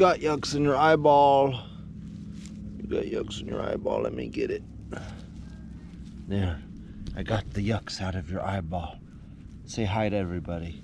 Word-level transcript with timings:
got 0.00 0.20
yucks 0.20 0.54
in 0.54 0.64
your 0.64 0.78
eyeball. 0.78 1.60
You 2.78 2.84
got 2.84 3.04
yucks 3.04 3.42
in 3.42 3.46
your 3.46 3.60
eyeball. 3.60 4.00
Let 4.00 4.14
me 4.14 4.28
get 4.28 4.50
it. 4.50 4.62
There. 6.26 6.58
I 7.14 7.22
got 7.22 7.50
the 7.50 7.68
yucks 7.68 8.00
out 8.00 8.14
of 8.14 8.30
your 8.30 8.40
eyeball. 8.40 8.96
Say 9.66 9.84
hi 9.84 10.08
to 10.08 10.16
everybody. 10.16 10.82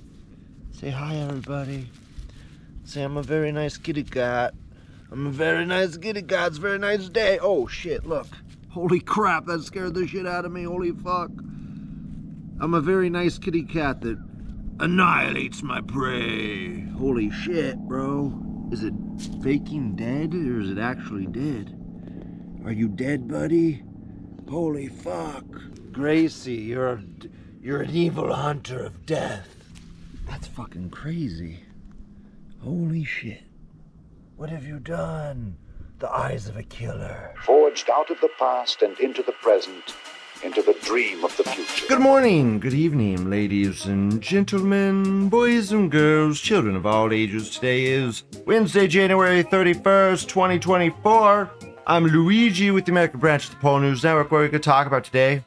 Say 0.72 0.90
hi, 0.90 1.16
everybody. 1.16 1.88
Say 2.84 3.04
I'm 3.04 3.16
a 3.16 3.22
very 3.22 3.52
nice 3.52 3.78
kitty 3.78 4.04
cat. 4.04 4.52
I'm 5.10 5.26
a 5.26 5.30
very 5.30 5.64
nice 5.64 5.96
kitty 5.96 6.20
cat. 6.20 6.48
It's 6.48 6.58
a 6.58 6.60
very 6.60 6.78
nice 6.78 7.08
day. 7.08 7.38
Oh, 7.40 7.66
shit, 7.66 8.04
look. 8.06 8.28
Holy 8.68 9.00
crap, 9.00 9.46
that 9.46 9.62
scared 9.62 9.94
the 9.94 10.06
shit 10.06 10.26
out 10.26 10.44
of 10.44 10.52
me. 10.52 10.64
Holy 10.64 10.92
fuck. 10.92 11.30
I'm 12.60 12.74
a 12.74 12.82
very 12.82 13.08
nice 13.08 13.38
kitty 13.38 13.62
cat 13.62 14.02
that 14.02 14.22
annihilates 14.78 15.62
my 15.62 15.80
prey. 15.80 16.82
Holy 16.98 17.30
shit, 17.30 17.78
bro. 17.78 18.45
Is 18.70 18.82
it 18.82 18.94
faking 19.42 19.94
dead 19.94 20.34
or 20.34 20.60
is 20.60 20.70
it 20.70 20.78
actually 20.78 21.26
dead? 21.26 21.72
Are 22.64 22.72
you 22.72 22.88
dead, 22.88 23.28
buddy? 23.28 23.84
Holy 24.48 24.88
fuck. 24.88 25.44
Gracie, 25.92 26.54
you're 26.54 26.88
a, 26.88 27.02
you're 27.60 27.82
an 27.82 27.90
evil 27.90 28.32
hunter 28.32 28.84
of 28.84 29.06
death. 29.06 29.48
That's 30.26 30.48
fucking 30.48 30.90
crazy. 30.90 31.60
Holy 32.62 33.04
shit. 33.04 33.44
What 34.36 34.50
have 34.50 34.66
you 34.66 34.80
done? 34.80 35.56
The 36.00 36.10
eyes 36.10 36.48
of 36.48 36.56
a 36.56 36.62
killer. 36.64 37.34
Forged 37.44 37.88
out 37.88 38.10
of 38.10 38.20
the 38.20 38.30
past 38.38 38.82
and 38.82 38.98
into 38.98 39.22
the 39.22 39.32
present, 39.32 39.94
into 40.42 40.62
the 40.62 40.76
dream 40.82 41.24
of 41.24 41.36
the 41.36 41.44
future. 41.44 41.86
Good 41.88 42.00
morning, 42.00 42.60
good 42.60 42.74
evening, 42.74 43.30
ladies 43.30 43.86
and 43.86 44.20
gentlemen, 44.20 45.28
boys 45.28 45.72
and 45.72 45.90
girls, 45.90 46.40
children 46.40 46.76
of 46.76 46.86
all 46.86 47.12
ages. 47.12 47.50
Today 47.50 47.86
is 47.86 48.24
Wednesday, 48.46 48.86
January 48.86 49.42
31st, 49.42 50.28
2024. 50.28 51.50
I'm 51.86 52.06
Luigi 52.06 52.70
with 52.70 52.84
the 52.84 52.92
American 52.92 53.20
branch 53.20 53.44
of 53.44 53.50
the 53.50 53.56
Pole 53.56 53.80
News 53.80 54.02
Network, 54.02 54.30
where 54.30 54.42
we 54.42 54.48
could 54.48 54.62
talk 54.62 54.86
about 54.86 55.04
today. 55.04 55.44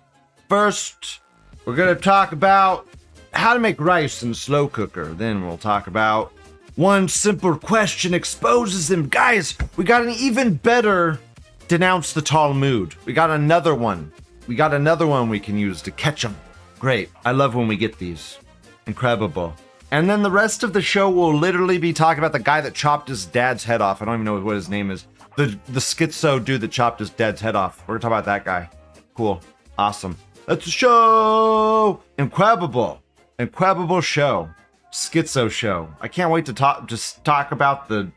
First, 0.47 1.19
we're 1.65 1.75
going 1.75 1.95
to 1.95 2.01
talk 2.01 2.31
about 2.31 2.87
how 3.33 3.53
to 3.53 3.59
make 3.59 3.79
rice 3.79 4.23
in 4.23 4.33
slow 4.33 4.67
cooker. 4.67 5.13
Then 5.13 5.45
we'll 5.45 5.57
talk 5.57 5.87
about 5.87 6.31
one 6.75 7.07
simple 7.07 7.57
question 7.57 8.13
exposes 8.13 8.87
them. 8.87 9.09
Guys, 9.09 9.55
we 9.75 9.83
got 9.83 10.03
an 10.03 10.09
even 10.11 10.55
better 10.55 11.19
denounce 11.67 12.13
the 12.13 12.21
Talmud. 12.21 12.95
We 13.05 13.13
got 13.13 13.29
another 13.29 13.75
one. 13.75 14.11
We 14.49 14.55
got 14.55 14.73
another 14.73 15.05
one 15.05 15.29
we 15.29 15.39
can 15.39 15.59
use 15.59 15.79
to 15.83 15.91
catch 15.91 16.23
them. 16.23 16.35
Great. 16.79 17.11
I 17.23 17.33
love 17.33 17.53
when 17.53 17.67
we 17.67 17.77
get 17.77 17.99
these. 17.99 18.39
Incredible. 18.87 19.53
And 19.91 20.09
then 20.09 20.23
the 20.23 20.31
rest 20.31 20.63
of 20.63 20.73
the 20.73 20.81
show 20.81 21.07
will 21.07 21.35
literally 21.35 21.77
be 21.77 21.93
talking 21.93 22.17
about 22.17 22.31
the 22.31 22.39
guy 22.39 22.59
that 22.61 22.73
chopped 22.73 23.09
his 23.09 23.27
dad's 23.27 23.63
head 23.63 23.79
off. 23.79 24.01
I 24.01 24.05
don't 24.05 24.15
even 24.15 24.25
know 24.25 24.39
what 24.39 24.55
his 24.55 24.67
name 24.67 24.89
is. 24.89 25.05
The 25.37 25.55
the 25.67 25.79
schizo 25.79 26.43
dude 26.43 26.61
that 26.61 26.71
chopped 26.71 26.99
his 26.99 27.11
dad's 27.11 27.39
head 27.39 27.55
off. 27.55 27.83
We're 27.87 27.99
gonna 27.99 27.99
talk 27.99 28.09
about 28.09 28.25
that 28.25 28.43
guy. 28.43 28.71
Cool. 29.13 29.39
Awesome. 29.77 30.17
That's 30.47 30.65
a 30.65 30.71
show. 30.71 32.01
Incredible. 32.17 33.03
Incredible 33.37 34.01
show. 34.01 34.49
Schizo 34.91 35.51
show. 35.51 35.93
I 36.01 36.07
can't 36.07 36.31
wait 36.31 36.47
to 36.47 36.53
talk 36.53 36.87
just 36.87 37.23
talk 37.23 37.51
about 37.51 37.87
the 37.87 38.11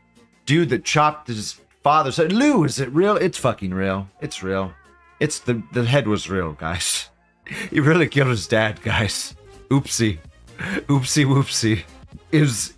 dude 0.47 0.69
that 0.69 0.83
chopped 0.83 1.27
his 1.27 1.61
father's 1.83 2.17
head. 2.17 2.31
Lou, 2.31 2.63
is 2.63 2.79
it 2.79 2.89
real? 2.89 3.17
It's 3.17 3.37
fucking 3.37 3.71
real. 3.71 4.07
It's 4.19 4.41
real. 4.41 4.73
It's 5.23 5.39
the 5.39 5.63
the 5.71 5.85
head 5.85 6.05
was 6.05 6.29
real, 6.29 6.51
guys. 6.51 7.09
He 7.69 7.79
really 7.79 8.09
killed 8.09 8.27
his 8.27 8.45
dad, 8.45 8.81
guys. 8.83 9.35
Oopsie. 9.69 10.17
Oopsie 10.89 11.25
whoopsie. 11.25 11.83
Is 12.33 12.73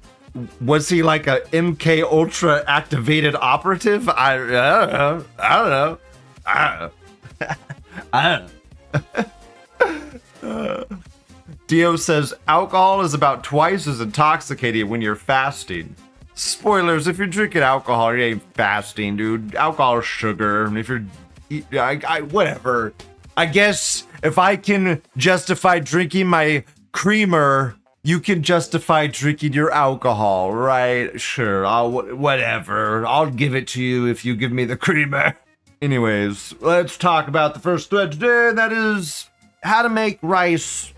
was 0.62 0.88
he 0.88 1.02
like 1.02 1.26
a 1.26 1.40
MK 1.52 2.04
Ultra 2.04 2.64
activated 2.68 3.34
operative? 3.34 4.08
I, 4.10 4.36
I 4.36 4.38
don't 4.38 4.92
know. 4.92 5.26
I 5.40 5.58
don't 5.58 5.70
know. 5.70 5.98
I 6.46 6.70
don't 6.70 6.80
know. 7.42 7.56
I 8.14 8.40
don't 10.44 10.44
know. 10.44 10.86
Dio 11.68 11.96
says 11.96 12.32
alcohol 12.48 13.02
is 13.02 13.16
about 13.16 13.44
twice 13.44 13.88
as 13.88 14.00
intoxicating 14.02 14.88
when 14.88 15.02
you're 15.02 15.16
fasting. 15.16 15.96
Spoilers: 16.36 17.08
If 17.08 17.18
you're 17.18 17.26
drinking 17.26 17.64
alcohol, 17.64 18.16
you 18.16 18.22
ain't 18.22 18.54
fasting, 18.54 19.18
dude. 19.18 19.56
Alcohol 19.56 19.98
is 19.98 20.06
sugar. 20.06 20.78
If 20.78 20.90
you're, 20.90 21.06
I, 21.52 22.02
I, 22.08 22.22
whatever. 22.22 22.94
I 23.38 23.46
guess 23.46 24.06
if 24.24 24.38
I 24.38 24.56
can 24.56 25.02
justify 25.18 25.80
drinking 25.80 26.28
my 26.28 26.64
creamer, 26.92 27.76
you 28.04 28.20
can 28.20 28.44
justify 28.44 29.08
drinking 29.08 29.54
your 29.54 29.72
alcohol, 29.72 30.54
right? 30.54 31.20
Sure, 31.20 31.66
I'll 31.66 31.92
whatever. 31.92 33.06
I'll 33.06 33.30
give 33.30 33.56
it 33.56 33.68
to 33.70 33.84
you 33.84 34.06
if 34.06 34.24
you 34.24 34.36
give 34.36 34.52
me 34.52 34.66
the 34.66 34.78
creamer. 34.78 35.36
Anyways, 35.82 36.56
let's 36.62 36.98
talk 36.98 37.28
about 37.28 37.54
the 37.54 37.60
first 37.60 37.90
thread 37.90 38.12
today. 38.14 38.52
That 38.54 38.72
is 38.72 39.30
how 39.64 39.82
to 39.82 39.90
make 39.90 40.20
rice 40.22 40.94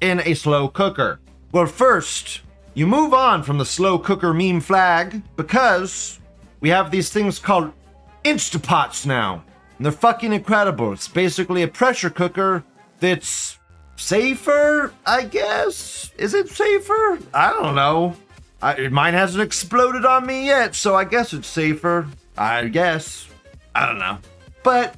in 0.00 0.20
a 0.20 0.34
slow 0.34 0.68
cooker. 0.68 1.20
Well, 1.52 1.66
first, 1.66 2.40
you 2.74 2.86
move 2.86 3.12
on 3.12 3.42
from 3.42 3.58
the 3.58 3.66
slow 3.66 3.98
cooker 3.98 4.32
meme 4.32 4.60
flag 4.60 5.20
because 5.36 6.18
we 6.60 6.70
have 6.70 6.90
these 6.90 7.10
things 7.10 7.38
called 7.38 7.72
Instapots 8.24 9.04
now. 9.04 9.44
And 9.82 9.86
they're 9.86 9.98
fucking 9.98 10.32
incredible. 10.32 10.92
It's 10.92 11.08
basically 11.08 11.64
a 11.64 11.66
pressure 11.66 12.08
cooker 12.08 12.62
that's 13.00 13.58
safer, 13.96 14.94
I 15.04 15.24
guess. 15.24 16.12
Is 16.16 16.34
it 16.34 16.48
safer? 16.50 17.18
I 17.34 17.52
don't 17.52 17.74
know. 17.74 18.14
I, 18.62 18.86
mine 18.86 19.14
hasn't 19.14 19.42
exploded 19.42 20.06
on 20.06 20.24
me 20.24 20.46
yet, 20.46 20.76
so 20.76 20.94
I 20.94 21.02
guess 21.02 21.32
it's 21.32 21.48
safer. 21.48 22.06
I 22.38 22.68
guess. 22.68 23.26
I 23.74 23.86
don't 23.86 23.98
know. 23.98 24.18
But 24.62 24.94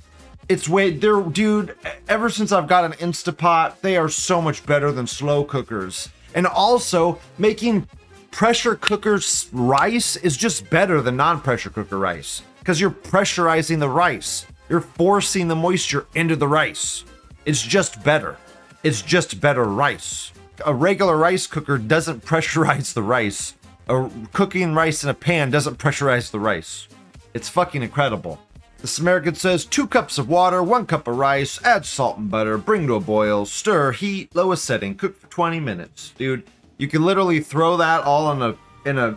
it's 0.50 0.68
way 0.68 0.90
they're 0.90 1.22
dude, 1.22 1.74
ever 2.10 2.28
since 2.28 2.52
I've 2.52 2.68
got 2.68 2.84
an 2.84 2.92
Instapot, 2.92 3.80
they 3.80 3.96
are 3.96 4.10
so 4.10 4.42
much 4.42 4.66
better 4.66 4.92
than 4.92 5.06
slow 5.06 5.44
cookers. 5.44 6.10
And 6.34 6.46
also, 6.46 7.18
making 7.38 7.88
pressure 8.32 8.74
cookers 8.74 9.48
rice 9.50 10.16
is 10.16 10.36
just 10.36 10.68
better 10.68 11.00
than 11.00 11.16
non-pressure 11.16 11.70
cooker 11.70 11.98
rice 11.98 12.42
because 12.58 12.82
you're 12.82 12.90
pressurizing 12.90 13.78
the 13.78 13.88
rice. 13.88 14.44
You're 14.68 14.80
forcing 14.80 15.48
the 15.48 15.56
moisture 15.56 16.06
into 16.14 16.36
the 16.36 16.48
rice. 16.48 17.04
It's 17.44 17.62
just 17.62 18.02
better. 18.02 18.36
It's 18.82 19.02
just 19.02 19.40
better 19.40 19.64
rice. 19.64 20.32
A 20.64 20.74
regular 20.74 21.16
rice 21.16 21.46
cooker 21.46 21.78
doesn't 21.78 22.24
pressurize 22.26 22.94
the 22.94 23.02
rice. 23.02 23.54
A 23.88 24.08
cooking 24.32 24.74
rice 24.74 25.04
in 25.04 25.10
a 25.10 25.14
pan 25.14 25.50
doesn't 25.50 25.78
pressurize 25.78 26.30
the 26.30 26.40
rice. 26.40 26.88
It's 27.34 27.48
fucking 27.48 27.82
incredible. 27.82 28.40
The 28.78 28.88
Samaritan 28.88 29.34
says 29.34 29.64
two 29.64 29.86
cups 29.86 30.18
of 30.18 30.28
water, 30.28 30.62
one 30.62 30.86
cup 30.86 31.08
of 31.08 31.16
rice, 31.16 31.58
add 31.64 31.86
salt 31.86 32.18
and 32.18 32.30
butter, 32.30 32.58
bring 32.58 32.86
to 32.86 32.94
a 32.94 33.00
boil, 33.00 33.46
stir, 33.46 33.92
heat, 33.92 34.34
lowest 34.34 34.64
setting, 34.64 34.94
cook 34.94 35.18
for 35.18 35.26
20 35.28 35.58
minutes. 35.60 36.12
Dude, 36.16 36.44
you 36.76 36.88
can 36.88 37.02
literally 37.02 37.40
throw 37.40 37.76
that 37.78 38.04
all 38.04 38.30
in 38.32 38.42
a 38.42 38.56
in 38.88 38.98
a 38.98 39.16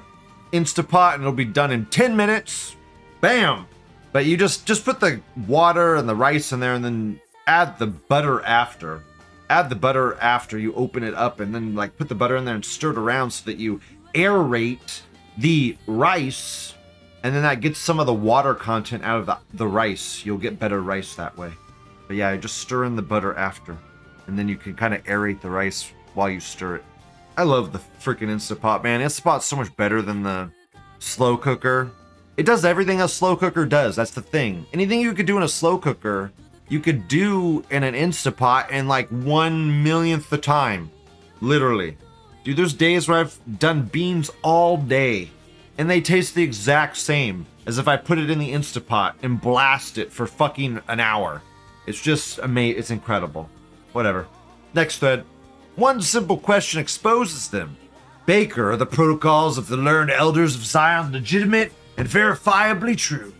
Instapot 0.54 1.16
and 1.16 1.24
it'll 1.24 1.34
be 1.34 1.46
done 1.46 1.72
in 1.72 1.86
10 1.88 2.16
minutes. 2.16 2.76
Bam! 3.20 3.68
But 4.18 4.26
you 4.26 4.36
just 4.36 4.66
just 4.66 4.84
put 4.84 5.00
the 5.00 5.22
water 5.46 5.94
and 5.94 6.10
the 6.10 6.16
rice 6.16 6.52
in 6.52 6.60
there 6.60 6.74
and 6.74 6.84
then 6.84 7.22
add 7.46 7.78
the 7.78 7.86
butter 7.86 8.44
after. 8.44 9.04
Add 9.48 9.70
the 9.70 9.76
butter 9.76 10.16
after 10.16 10.58
you 10.58 10.74
open 10.74 11.04
it 11.04 11.14
up 11.14 11.40
and 11.40 11.54
then 11.54 11.76
like 11.76 11.96
put 11.98 12.10
the 12.10 12.16
butter 12.16 12.36
in 12.36 12.44
there 12.44 12.56
and 12.56 12.66
stir 12.66 12.94
it 12.94 12.98
around 12.98 13.30
so 13.30 13.46
that 13.46 13.58
you 13.58 13.80
aerate 14.16 15.02
the 15.38 15.78
rice 15.86 16.74
and 17.22 17.36
then 17.36 17.44
that 17.44 17.62
gets 17.62 17.78
some 17.78 18.00
of 18.00 18.08
the 18.08 18.14
water 18.14 18.56
content 18.56 19.04
out 19.04 19.20
of 19.20 19.28
the, 19.28 19.38
the 19.54 19.68
rice. 19.68 20.26
You'll 20.26 20.40
get 20.40 20.58
better 20.58 20.82
rice 20.82 21.14
that 21.14 21.38
way. 21.38 21.52
But 22.08 22.16
yeah, 22.16 22.36
just 22.38 22.58
stir 22.58 22.86
in 22.86 22.96
the 22.96 23.04
butter 23.04 23.36
after. 23.36 23.78
And 24.26 24.36
then 24.36 24.50
you 24.50 24.58
can 24.58 24.74
kind 24.74 24.96
of 24.96 25.04
aerate 25.04 25.42
the 25.42 25.52
rice 25.52 25.94
while 26.16 26.32
you 26.32 26.40
stir 26.40 26.78
it. 26.78 26.84
I 27.38 27.44
love 27.44 27.72
the 27.72 27.82
freaking 28.02 28.30
Instapot, 28.30 28.82
man. 28.82 29.00
Instapot's 29.02 29.46
so 29.46 29.58
much 29.58 29.78
better 29.78 30.02
than 30.02 30.24
the 30.24 30.50
slow 30.98 31.38
cooker. 31.38 31.92
It 32.38 32.46
does 32.46 32.64
everything 32.64 33.02
a 33.02 33.08
slow 33.08 33.36
cooker 33.36 33.66
does. 33.66 33.96
That's 33.96 34.12
the 34.12 34.22
thing. 34.22 34.68
Anything 34.72 35.02
you 35.02 35.14
could 35.14 35.26
do 35.26 35.38
in 35.38 35.44
a 35.44 35.48
slow 35.48 35.80
cooker, 35.80 36.32
you 36.70 36.80
could 36.80 37.08
do 37.08 37.66
in 37.72 37.84
an 37.84 37.96
Instapot 37.96 38.70
in 38.70 38.88
like 38.88 39.10
one 39.10 39.84
millionth 39.84 40.30
the 40.30 40.38
time. 40.38 40.92
Literally. 41.42 41.98
Dude, 42.44 42.58
there's 42.58 42.74
days 42.74 43.08
where 43.08 43.20
I've 43.20 43.40
done 43.60 43.84
beans 43.84 44.30
all 44.44 44.78
day 44.78 45.32
and 45.80 45.90
they 45.90 46.00
taste 46.00 46.36
the 46.36 46.44
exact 46.44 46.98
same 46.98 47.48
as 47.66 47.80
if 47.80 47.88
I 47.88 47.98
put 47.98 48.20
it 48.20 48.30
in 48.30 48.40
the 48.40 48.54
Instapot 48.54 49.16
and 49.24 49.42
blast 49.42 49.98
it 49.98 50.12
for 50.12 50.28
fucking 50.28 50.80
an 50.88 51.00
hour. 51.00 51.42
It's 51.88 52.02
just 52.02 52.40
amazing. 52.40 52.80
It's 52.80 52.92
incredible. 52.92 53.50
Whatever. 53.94 54.28
Next 54.74 55.00
thread. 55.00 55.26
One 55.76 56.02
simple 56.02 56.38
question 56.38 56.80
exposes 56.80 57.50
them. 57.50 57.78
Baker, 58.26 58.72
are 58.72 58.78
the 58.78 58.86
protocols 58.86 59.58
of 59.58 59.68
the 59.68 59.78
learned 59.78 60.12
elders 60.12 60.56
of 60.56 60.66
Zion 60.66 61.12
legitimate 61.12 61.72
and 61.98 62.08
verifiably 62.08 62.96
true? 62.98 63.34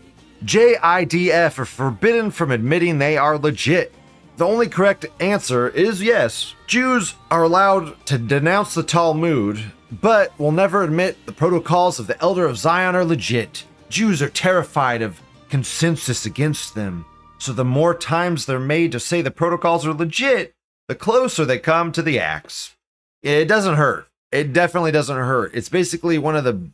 JIDF 0.44 1.58
are 1.58 1.64
forbidden 1.64 2.30
from 2.30 2.50
admitting 2.50 2.98
they 2.98 3.16
are 3.16 3.38
legit. 3.38 3.94
The 4.36 4.46
only 4.46 4.68
correct 4.68 5.06
answer 5.18 5.68
is 5.68 6.02
yes. 6.02 6.54
Jews 6.66 7.14
are 7.30 7.42
allowed 7.42 8.04
to 8.06 8.18
denounce 8.18 8.74
the 8.74 8.82
Talmud 8.82 9.72
but 9.90 10.38
will 10.38 10.52
never 10.52 10.82
admit 10.82 11.24
the 11.26 11.32
protocols 11.32 11.98
of 11.98 12.06
the 12.06 12.20
Elder 12.20 12.46
of 12.46 12.58
Zion 12.58 12.94
are 12.94 13.04
legit. 13.04 13.64
Jews 13.88 14.20
are 14.20 14.28
terrified 14.28 15.02
of 15.02 15.20
consensus 15.48 16.26
against 16.26 16.74
them. 16.74 17.06
So 17.38 17.52
the 17.52 17.64
more 17.64 17.94
times 17.94 18.44
they're 18.44 18.58
made 18.58 18.92
to 18.92 19.00
say 19.00 19.22
the 19.22 19.30
protocols 19.30 19.86
are 19.86 19.94
legit, 19.94 20.54
the 20.88 20.94
closer 20.94 21.44
they 21.44 21.58
come 21.58 21.92
to 21.92 22.02
the 22.02 22.18
axe. 22.18 22.76
It 23.22 23.46
doesn't 23.46 23.76
hurt. 23.76 24.08
It 24.30 24.52
definitely 24.52 24.92
doesn't 24.92 25.16
hurt. 25.16 25.52
It's 25.54 25.68
basically 25.68 26.18
one 26.18 26.36
of 26.36 26.44
the 26.44 26.68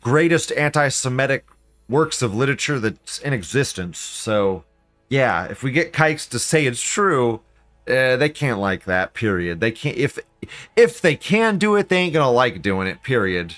greatest 0.00 0.52
anti 0.52 0.88
Semitic 0.88 1.46
works 1.88 2.22
of 2.22 2.34
literature 2.34 2.78
that's 2.78 3.18
in 3.18 3.32
existence. 3.32 3.98
So, 3.98 4.64
yeah, 5.08 5.44
if 5.46 5.62
we 5.62 5.70
get 5.70 5.92
kikes 5.92 6.26
to 6.28 6.38
say 6.38 6.66
it's 6.66 6.82
true, 6.82 7.40
uh, 7.88 8.16
they 8.16 8.28
can't 8.28 8.58
like 8.58 8.84
that. 8.84 9.14
Period. 9.14 9.60
They 9.60 9.70
can't. 9.70 9.96
If 9.96 10.18
if 10.76 11.00
they 11.00 11.16
can 11.16 11.58
do 11.58 11.76
it, 11.76 11.88
they 11.88 11.98
ain't 11.98 12.14
gonna 12.14 12.30
like 12.30 12.62
doing 12.62 12.86
it. 12.86 13.02
Period. 13.02 13.54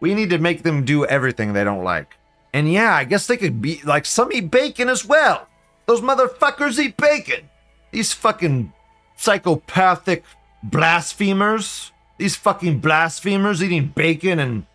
We 0.00 0.14
need 0.14 0.30
to 0.30 0.38
make 0.38 0.62
them 0.62 0.84
do 0.84 1.04
everything 1.06 1.52
they 1.52 1.64
don't 1.64 1.84
like. 1.84 2.14
And 2.52 2.72
yeah, 2.72 2.94
I 2.94 3.04
guess 3.04 3.26
they 3.26 3.36
could 3.36 3.60
be 3.60 3.80
like 3.84 4.06
some 4.06 4.32
eat 4.32 4.50
bacon 4.50 4.88
as 4.88 5.04
well. 5.04 5.48
Those 5.86 6.00
motherfuckers 6.00 6.78
eat 6.78 6.96
bacon. 6.96 7.48
These 7.92 8.12
fucking 8.12 8.72
psychopathic 9.16 10.24
blasphemers. 10.62 11.92
These 12.18 12.36
fucking 12.36 12.80
blasphemers 12.80 13.62
eating 13.62 13.92
bacon 13.94 14.38
and 14.38 14.66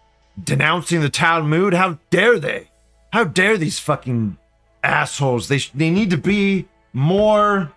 denouncing 0.42 1.02
the 1.02 1.10
Talmud. 1.10 1.74
How 1.74 1.98
dare 2.10 2.40
they? 2.40 2.70
How 3.14 3.24
dare 3.24 3.58
these 3.58 3.80
fucking 3.80 4.38
assholes? 4.84 5.48
They 5.48 5.58
sh- 5.60 5.72
they 5.74 5.90
need 5.90 6.10
to 6.12 6.18
be 6.18 6.68
more. 6.94 7.72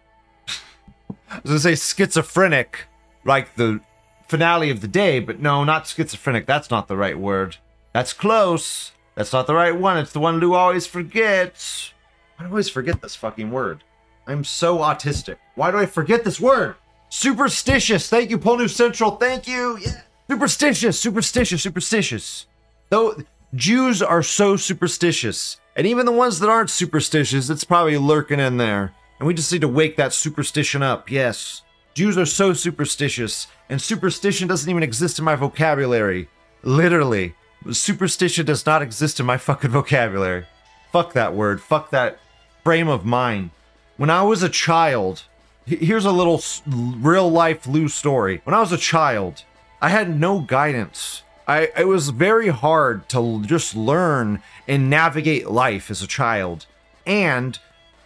I 1.31 1.41
was 1.43 1.51
gonna 1.51 1.59
say 1.59 1.75
schizophrenic, 1.75 2.87
like 3.25 3.57
the 3.57 3.81
finale 4.29 4.71
of 4.71 4.81
the 4.81 4.89
day, 4.89 5.21
but 5.21 5.41
no, 5.41 5.65
not 5.65 5.87
schizophrenic. 5.87 6.47
That's 6.47 6.71
not 6.71 6.89
the 6.89 6.97
right 6.97 7.19
word. 7.19 7.57
That's 7.93 8.13
close. 8.13 8.93
That's 9.15 9.33
not 9.33 9.47
the 9.47 9.55
right 9.55 9.77
one. 9.77 9.99
It's 9.99 10.13
the 10.13 10.21
one 10.21 10.39
Lou 10.39 10.55
always 10.55 10.87
forgets. 10.87 11.93
I 12.39 12.47
always 12.47 12.69
forget 12.69 13.01
this 13.01 13.15
fucking 13.15 13.51
word. 13.51 13.85
I'm 14.27 14.45
so 14.45 14.79
autistic. 14.79 15.37
Why 15.55 15.71
do 15.71 15.79
I 15.79 15.87
forget 15.87 16.25
this 16.25 16.41
word? 16.41 16.77
Superstitious. 17.11 18.09
Thank 18.09 18.31
you, 18.31 18.39
Pole 18.39 18.67
Central. 18.67 19.13
Thank 19.13 19.47
you. 19.47 19.79
Yeah. 19.79 20.01
Superstitious, 20.31 20.99
superstitious, 20.99 21.63
superstitious. 21.63 22.47
Though 22.89 23.17
Jews 23.55 24.03
are 24.03 24.23
so 24.23 24.57
superstitious, 24.57 25.59
and 25.77 25.87
even 25.87 26.07
the 26.07 26.13
ones 26.13 26.41
that 26.41 26.49
aren't 26.49 26.71
superstitious, 26.71 27.51
it's 27.51 27.65
probably 27.65 27.99
lurking 27.99 28.41
in 28.41 28.57
there. 28.57 28.95
And 29.19 29.27
we 29.27 29.35
just 29.35 29.53
need 29.53 29.61
to 29.61 29.69
wake 29.69 29.97
that 29.97 30.13
superstition 30.13 30.83
up. 30.83 31.11
Yes. 31.11 31.63
Jews 31.95 32.19
are 32.19 32.27
so 32.27 32.53
superstitious, 32.53 33.47
and 33.69 33.81
superstition 33.81 34.49
doesn't 34.49 34.69
even 34.69 34.83
exist 34.83 35.19
in 35.19 35.25
my 35.25 35.37
vocabulary. 35.37 36.29
Literally. 36.63 37.35
Superstition 37.71 38.47
does 38.47 38.67
not 38.67 38.83
exist 38.83 39.21
in 39.21 39.27
my 39.27 39.37
fucking 39.37 39.71
vocabulary. 39.71 40.47
Fuck 40.91 41.13
that 41.13 41.35
word. 41.35 41.61
Fuck 41.61 41.91
that 41.91 42.19
frame 42.63 42.89
of 42.89 43.05
mind. 43.05 43.51
When 43.97 44.11
I 44.11 44.23
was 44.23 44.43
a 44.43 44.49
child, 44.49 45.23
here's 45.67 46.05
a 46.05 46.11
little 46.13 46.43
real 46.67 47.31
life 47.31 47.67
Lou 47.67 47.89
story. 47.89 48.41
When 48.45 48.55
I 48.55 48.61
was 48.61 48.73
a 48.73 48.79
child, 48.79 49.45
I 49.85 49.91
had 49.91 50.19
no 50.19 50.41
guidance. 50.41 51.25
I 51.47 51.69
it 51.77 51.87
was 51.87 52.09
very 52.09 52.49
hard 52.49 53.07
to 53.11 53.43
just 53.45 53.77
learn 53.77 54.43
and 54.67 54.89
navigate 54.89 55.51
life 55.51 55.91
as 55.91 56.01
a 56.01 56.07
child. 56.07 56.65
And 57.05 57.59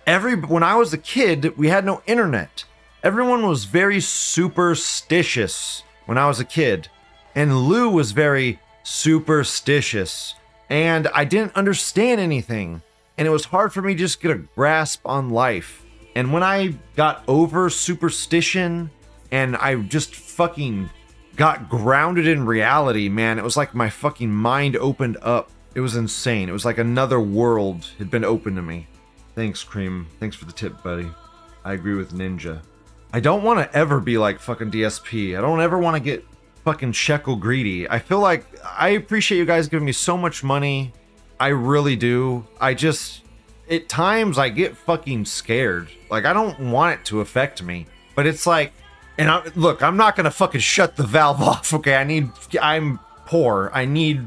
every 0.04 0.34
when 0.34 0.64
I 0.64 0.74
was 0.74 0.92
a 0.92 0.98
kid, 0.98 1.56
we 1.56 1.68
had 1.68 1.84
no 1.84 2.02
internet. 2.04 2.64
Everyone 3.04 3.46
was 3.46 3.64
very 3.66 4.00
superstitious 4.00 5.84
when 6.06 6.18
I 6.18 6.26
was 6.26 6.40
a 6.40 6.44
kid. 6.44 6.88
And 7.36 7.68
Lou 7.68 7.90
was 7.90 8.10
very 8.10 8.58
superstitious. 8.82 10.34
And 10.68 11.06
I 11.14 11.24
didn't 11.24 11.54
understand 11.54 12.20
anything. 12.20 12.82
And 13.16 13.28
it 13.28 13.30
was 13.30 13.44
hard 13.44 13.72
for 13.72 13.82
me 13.82 13.92
to 13.92 13.98
just 14.00 14.20
get 14.20 14.32
a 14.32 14.42
grasp 14.56 15.02
on 15.04 15.30
life. 15.30 15.84
And 16.16 16.32
when 16.32 16.42
I 16.42 16.74
got 16.96 17.22
over 17.28 17.70
superstition 17.70 18.90
and 19.30 19.56
I 19.56 19.76
just 19.76 20.16
fucking 20.16 20.90
got 21.38 21.70
grounded 21.70 22.26
in 22.26 22.44
reality, 22.44 23.08
man, 23.08 23.38
it 23.38 23.44
was 23.44 23.56
like 23.56 23.74
my 23.74 23.88
fucking 23.88 24.30
mind 24.30 24.76
opened 24.76 25.16
up. 25.22 25.50
It 25.74 25.80
was 25.80 25.94
insane. 25.94 26.48
It 26.48 26.52
was 26.52 26.64
like 26.64 26.78
another 26.78 27.20
world 27.20 27.86
had 27.98 28.10
been 28.10 28.24
opened 28.24 28.56
to 28.56 28.62
me. 28.62 28.88
Thanks, 29.36 29.62
Cream. 29.62 30.08
Thanks 30.18 30.34
for 30.34 30.44
the 30.44 30.52
tip, 30.52 30.82
buddy. 30.82 31.08
I 31.64 31.74
agree 31.74 31.94
with 31.94 32.12
Ninja. 32.12 32.60
I 33.12 33.20
don't 33.20 33.44
want 33.44 33.60
to 33.60 33.78
ever 33.78 34.00
be 34.00 34.18
like 34.18 34.40
fucking 34.40 34.72
DSP. 34.72 35.38
I 35.38 35.40
don't 35.40 35.60
ever 35.60 35.78
want 35.78 35.94
to 35.94 36.00
get 36.00 36.26
fucking 36.64 36.92
shekel 36.92 37.36
greedy. 37.36 37.88
I 37.88 38.00
feel 38.00 38.18
like 38.18 38.44
I 38.64 38.90
appreciate 38.90 39.38
you 39.38 39.46
guys 39.46 39.68
giving 39.68 39.86
me 39.86 39.92
so 39.92 40.16
much 40.16 40.42
money. 40.42 40.92
I 41.38 41.48
really 41.48 41.94
do. 41.94 42.46
I 42.60 42.74
just 42.74 43.22
at 43.70 43.88
times 43.88 44.38
I 44.38 44.48
get 44.48 44.76
fucking 44.76 45.24
scared. 45.24 45.88
Like 46.10 46.24
I 46.24 46.32
don't 46.32 46.72
want 46.72 46.98
it 46.98 47.06
to 47.06 47.20
affect 47.20 47.62
me, 47.62 47.86
but 48.16 48.26
it's 48.26 48.44
like, 48.44 48.72
and 49.18 49.30
I, 49.30 49.42
look, 49.56 49.82
I'm 49.82 49.96
not 49.96 50.16
gonna 50.16 50.30
fucking 50.30 50.60
shut 50.60 50.96
the 50.96 51.02
valve 51.02 51.42
off. 51.42 51.74
Okay, 51.74 51.96
I 51.96 52.04
need, 52.04 52.30
I'm 52.62 53.00
poor. 53.26 53.70
I 53.74 53.84
need 53.84 54.24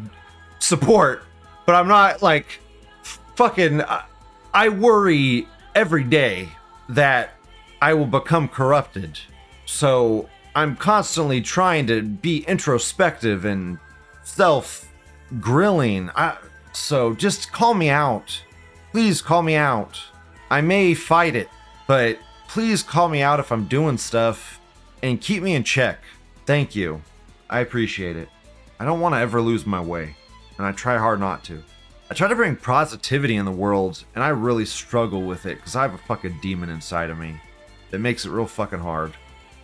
support, 0.59 1.23
but 1.65 1.75
I'm 1.75 1.87
not 1.87 2.21
like 2.21 2.59
fucking. 3.35 3.81
I, 3.81 4.03
I 4.53 4.67
worry 4.69 5.47
every 5.73 6.03
day 6.03 6.49
that 6.89 7.31
I 7.81 7.93
will 7.93 8.05
become 8.05 8.49
corrupted. 8.49 9.17
So 9.65 10.29
I'm 10.55 10.75
constantly 10.75 11.41
trying 11.41 11.87
to 11.87 12.01
be 12.01 12.39
introspective 12.43 13.45
and 13.45 13.79
self 14.23 14.91
grilling. 15.39 16.09
So 16.73 17.13
just 17.15 17.51
call 17.51 17.73
me 17.73 17.89
out. 17.89 18.43
Please 18.91 19.21
call 19.21 19.41
me 19.41 19.55
out. 19.55 20.01
I 20.49 20.59
may 20.59 20.93
fight 20.93 21.35
it, 21.35 21.47
but 21.87 22.19
please 22.49 22.83
call 22.83 23.07
me 23.07 23.21
out 23.21 23.39
if 23.39 23.51
I'm 23.53 23.65
doing 23.65 23.97
stuff 23.97 24.60
and 25.03 25.21
keep 25.21 25.43
me 25.43 25.55
in 25.55 25.63
check. 25.63 25.99
Thank 26.45 26.75
you. 26.75 27.01
I 27.49 27.59
appreciate 27.59 28.15
it. 28.15 28.29
I 28.79 28.85
don't 28.85 28.99
want 28.99 29.13
to 29.15 29.19
ever 29.19 29.41
lose 29.41 29.65
my 29.65 29.81
way, 29.81 30.15
and 30.57 30.65
I 30.65 30.71
try 30.71 30.97
hard 30.97 31.19
not 31.19 31.43
to. 31.45 31.63
I 32.09 32.13
try 32.13 32.27
to 32.27 32.35
bring 32.35 32.55
positivity 32.55 33.35
in 33.35 33.45
the 33.45 33.51
world, 33.51 34.03
and 34.15 34.23
I 34.23 34.29
really 34.29 34.65
struggle 34.65 35.21
with 35.23 35.45
it 35.45 35.57
because 35.57 35.75
I 35.75 35.83
have 35.83 35.93
a 35.93 35.97
fucking 35.97 36.39
demon 36.41 36.69
inside 36.69 37.09
of 37.09 37.17
me 37.17 37.35
that 37.89 37.99
makes 37.99 38.25
it 38.25 38.31
real 38.31 38.47
fucking 38.47 38.79
hard. 38.79 39.13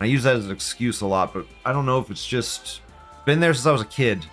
I 0.00 0.04
use 0.04 0.22
that 0.22 0.36
as 0.36 0.46
an 0.46 0.52
excuse 0.52 1.00
a 1.00 1.06
lot, 1.06 1.34
but 1.34 1.46
I 1.64 1.72
don't 1.72 1.86
know 1.86 1.98
if 1.98 2.10
it's 2.10 2.26
just 2.26 2.80
been 3.24 3.40
there 3.40 3.52
since 3.54 3.66
I 3.66 3.72
was 3.72 3.82
a 3.82 3.86
kid, 3.86 4.24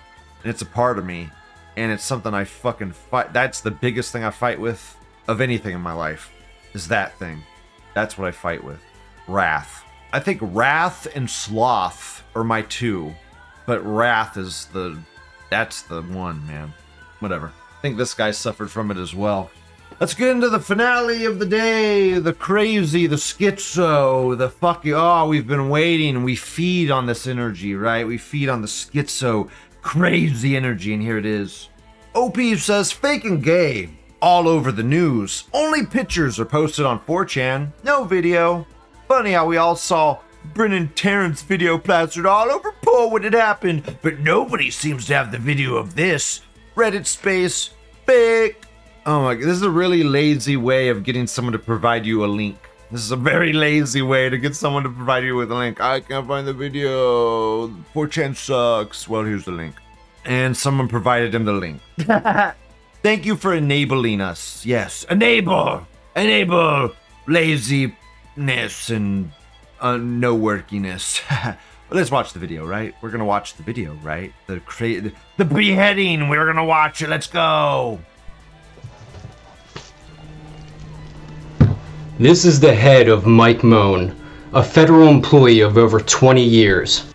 and 0.44 0.52
it's 0.52 0.62
a 0.62 0.66
part 0.66 1.00
of 1.00 1.06
me, 1.06 1.30
and 1.76 1.92
it's 1.92 2.04
something 2.04 2.34
I 2.34 2.44
fucking 2.44 2.92
fight. 2.92 3.34
That's 3.34 3.62
the 3.62 3.72
biggest 3.72 4.12
thing 4.12 4.24
I 4.24 4.30
fight 4.30 4.60
with 4.60 4.96
of 5.28 5.42
anything 5.42 5.74
in 5.74 5.82
my 5.82 5.94
life, 5.94 6.32
is 6.74 6.88
that 6.90 7.18
thing. 7.18 7.42
That's 7.94 8.18
what 8.18 8.28
I 8.28 8.32
fight 8.32 8.64
with. 8.64 8.80
Wrath. 9.28 9.85
I 10.16 10.20
think 10.20 10.40
wrath 10.42 11.14
and 11.14 11.30
sloth 11.30 12.24
are 12.36 12.44
my 12.46 12.62
two, 12.62 13.14
but 13.66 13.86
wrath 13.86 14.38
is 14.38 14.68
the 14.68 14.98
that's 15.50 15.82
the 15.82 16.04
one, 16.04 16.48
man. 16.48 16.74
Whatever. 17.20 17.48
I 17.48 17.82
think 17.82 17.98
this 17.98 18.14
guy 18.14 18.32
suffered 18.32 18.72
from 18.72 18.92
it 18.92 18.98
as 18.98 19.14
well. 19.14 19.52
Let's 20.00 20.14
get 20.14 20.30
into 20.30 20.48
the 20.48 20.62
finale 20.62 21.26
of 21.26 21.40
the 21.40 21.46
day. 21.46 22.18
The 22.18 22.32
crazy, 22.32 23.08
the 23.08 23.18
schizo, 23.18 24.38
the 24.38 24.50
fucking. 24.50 24.94
Oh, 24.94 25.28
we've 25.28 25.48
been 25.48 25.68
waiting. 25.68 26.24
We 26.24 26.38
feed 26.38 26.92
on 26.92 27.08
this 27.08 27.28
energy, 27.28 27.76
right? 27.76 28.08
We 28.08 28.18
feed 28.18 28.48
on 28.48 28.62
the 28.62 28.70
schizo, 28.70 29.50
crazy 29.82 30.56
energy, 30.56 30.94
and 30.94 31.04
here 31.04 31.18
it 31.18 31.26
is. 31.26 31.68
OP 32.14 32.38
says 32.58 32.90
fake 32.90 33.26
and 33.26 33.44
gay 33.44 33.90
all 34.22 34.48
over 34.48 34.72
the 34.72 34.82
news. 34.82 35.44
Only 35.52 35.86
pictures 35.86 36.40
are 36.40 36.46
posted 36.46 36.86
on 36.86 37.02
4chan, 37.02 37.74
no 37.84 38.06
video. 38.06 38.66
Funny 39.08 39.34
how 39.34 39.46
we 39.46 39.58
all 39.58 39.76
saw 39.76 40.20
Brenton 40.54 40.90
Tarrant's 40.96 41.44
video 41.44 41.78
plastered 41.78 42.26
all 42.26 42.52
over 42.52 42.72
Poe 42.82 43.08
when 43.10 43.24
it 43.24 43.34
happened, 43.34 43.98
but 44.02 44.20
nobody 44.20 44.72
seems 44.72 45.06
to 45.06 45.14
have 45.14 45.32
the 45.32 45.38
video 45.38 45.76
of 45.76 45.96
this. 45.96 46.42
Reddit 46.76 47.06
space, 47.06 47.70
fake. 48.06 48.64
Oh 49.06 49.22
my 49.22 49.36
god, 49.36 49.44
this 49.44 49.58
is 49.58 49.62
a 49.62 49.70
really 49.70 50.04
lazy 50.04 50.58
way 50.58 50.90
of 50.90 51.04
getting 51.04 51.28
someone 51.28 51.54
to 51.54 51.60
provide 51.60 52.06
you 52.06 52.26
a 52.26 52.28
link. 52.28 52.58
This 52.92 53.02
is 53.02 53.12
a 53.12 53.16
very 53.16 53.54
lazy 53.54 54.02
way 54.02 54.30
to 54.30 54.38
get 54.38 54.56
someone 54.56 54.84
to 54.84 54.90
provide 54.90 55.24
you 55.24 55.36
with 55.36 55.52
a 55.52 55.56
link. 55.56 55.82
I 55.82 56.00
can't 56.00 56.28
find 56.28 56.48
the 56.48 56.54
video. 56.54 57.68
4chan 57.94 58.36
sucks. 58.36 59.08
Well, 59.08 59.24
here's 59.24 59.46
the 59.46 59.52
link. 59.52 59.76
And 60.24 60.58
someone 60.58 60.88
provided 60.88 61.36
him 61.36 61.46
the 61.46 61.54
link. 61.54 61.82
Thank 63.04 63.26
you 63.26 63.36
for 63.36 63.54
enabling 63.54 64.22
us. 64.22 64.66
Yes, 64.66 65.06
enable! 65.10 65.86
Enable 66.16 66.96
laziness 68.38 68.90
and 68.90 69.32
uh, 69.80 69.98
no 69.98 70.36
workiness. 70.36 71.22
let's 71.90 72.12
watch 72.12 72.34
the 72.34 72.40
video, 72.40 72.66
right? 72.66 72.94
We're 73.02 73.12
gonna 73.12 73.26
watch 73.26 73.56
the 73.56 73.64
video, 73.64 73.94
right? 74.04 74.34
The 74.48 74.60
cra- 74.62 75.12
the 75.38 75.46
beheading. 75.46 76.30
We're 76.30 76.46
gonna 76.46 76.66
watch 76.66 77.02
it. 77.02 77.10
Let's 77.10 77.28
go. 77.28 78.00
This 82.18 82.46
is 82.46 82.60
the 82.60 82.74
head 82.74 83.10
of 83.10 83.26
Mike 83.26 83.64
Mohn, 83.64 84.16
a 84.54 84.64
federal 84.64 85.10
employee 85.10 85.60
of 85.60 85.78
over 85.78 86.00
20 86.00 86.42
years. 86.42 87.14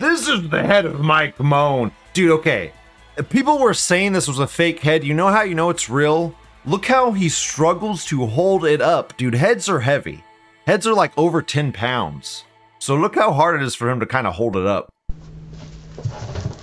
This 0.00 0.26
is 0.26 0.48
the 0.48 0.62
head 0.62 0.86
of 0.86 1.00
Mike 1.00 1.38
Mohn. 1.38 1.92
Dude, 2.14 2.32
okay. 2.32 2.72
If 3.16 3.28
people 3.28 3.58
were 3.58 3.74
saying 3.74 4.12
this 4.12 4.26
was 4.26 4.40
a 4.40 4.48
fake 4.48 4.80
head, 4.80 5.04
you 5.04 5.14
know 5.14 5.28
how 5.28 5.42
you 5.42 5.54
know 5.54 5.70
it's 5.70 5.88
real? 5.88 6.34
Look 6.66 6.86
how 6.86 7.12
he 7.12 7.28
struggles 7.28 8.04
to 8.06 8.26
hold 8.26 8.64
it 8.64 8.80
up. 8.80 9.16
Dude, 9.16 9.34
heads 9.34 9.68
are 9.68 9.80
heavy. 9.80 10.24
Heads 10.70 10.86
are 10.86 10.94
like 10.94 11.10
over 11.18 11.42
10 11.42 11.72
pounds. 11.72 12.44
So 12.78 12.94
look 12.94 13.16
how 13.16 13.32
hard 13.32 13.60
it 13.60 13.66
is 13.66 13.74
for 13.74 13.90
him 13.90 13.98
to 13.98 14.06
kind 14.06 14.24
of 14.24 14.34
hold 14.34 14.56
it 14.56 14.66
up. 14.66 14.88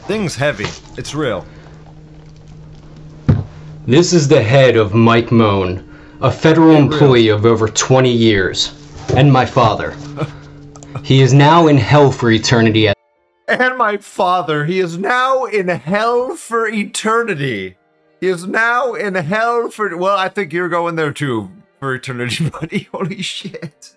Thing's 0.08 0.34
heavy. 0.34 0.68
It's 0.98 1.14
real. 1.14 1.46
This 3.86 4.14
is 4.14 4.30
the 4.30 4.42
head 4.42 4.78
of 4.78 4.94
Mike 4.94 5.30
Mohn, 5.30 5.84
a 6.22 6.32
federal 6.32 6.78
employee 6.78 7.28
of 7.28 7.46
over 7.46 7.68
20 7.68 8.10
years, 8.10 8.72
and 9.14 9.30
my 9.30 9.46
father. 9.46 9.94
He 11.04 11.20
is 11.20 11.34
now 11.34 11.68
in 11.68 11.76
hell 11.76 12.10
for 12.10 12.32
eternity. 12.32 12.88
And 13.50 13.78
my 13.78 13.98
father, 13.98 14.64
he 14.64 14.80
is 14.80 14.98
now 14.98 15.44
in 15.44 15.68
hell 15.68 16.34
for 16.38 16.66
eternity. 16.70 17.76
He 18.22 18.28
is 18.28 18.48
now 18.48 18.94
in 18.94 19.16
hell 19.16 19.70
for. 19.70 19.98
Well, 19.98 20.16
I 20.16 20.30
think 20.30 20.54
you're 20.54 20.70
going 20.70 20.96
there 20.96 21.12
too 21.12 21.52
for 21.82 21.94
eternity, 21.94 22.50
buddy. 22.62 22.88
Holy 22.94 23.22
shit. 23.22 23.97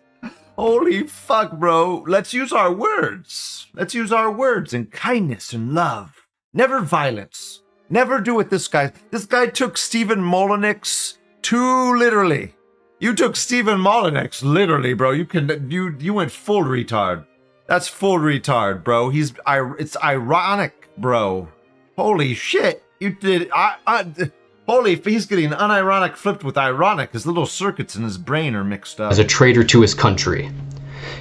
Holy 0.61 1.05
fuck, 1.05 1.53
bro. 1.53 2.05
Let's 2.07 2.35
use 2.35 2.53
our 2.53 2.71
words. 2.71 3.69
Let's 3.73 3.95
use 3.95 4.13
our 4.13 4.31
words 4.31 4.75
in 4.75 4.89
kindness 4.89 5.55
and 5.55 5.73
love. 5.73 6.27
Never 6.53 6.81
violence. 6.83 7.63
Never 7.89 8.21
do 8.21 8.35
what 8.35 8.51
this 8.51 8.69
guy. 8.69 8.93
This 9.11 9.25
guy 9.25 9.47
took 9.47 9.79
Stephen 9.79 10.21
Molyneux 10.21 11.15
too 11.41 11.95
literally. 11.97 12.57
You 12.99 13.15
took 13.15 13.37
Stephen 13.37 13.81
Molyneux 13.81 14.43
literally, 14.43 14.93
bro. 14.93 15.13
You 15.13 15.25
can 15.25 15.71
you 15.71 15.97
you 15.99 16.13
went 16.13 16.31
full 16.31 16.65
retard. 16.65 17.25
That's 17.67 17.89
full 17.89 18.19
retard, 18.19 18.85
bro. 18.85 19.09
He's 19.09 19.33
I. 19.47 19.67
It's 19.79 19.97
ironic, 20.05 20.91
bro. 20.99 21.49
Holy 21.97 22.35
shit. 22.35 22.85
You 23.01 23.15
did. 23.15 23.51
I. 23.55 23.77
I 23.87 24.31
Holy, 24.71 24.93
if 24.93 25.05
he's 25.05 25.27
getting 25.27 25.51
unironic 25.51 26.15
flipped 26.15 26.45
with 26.45 26.57
ironic, 26.57 27.13
his 27.13 27.27
little 27.27 27.45
circuits 27.45 27.97
in 27.97 28.05
his 28.05 28.17
brain 28.17 28.55
are 28.55 28.63
mixed 28.63 29.01
up. 29.01 29.11
As 29.11 29.19
a 29.19 29.25
traitor 29.25 29.65
to 29.65 29.81
his 29.81 29.95
country. 29.95 30.49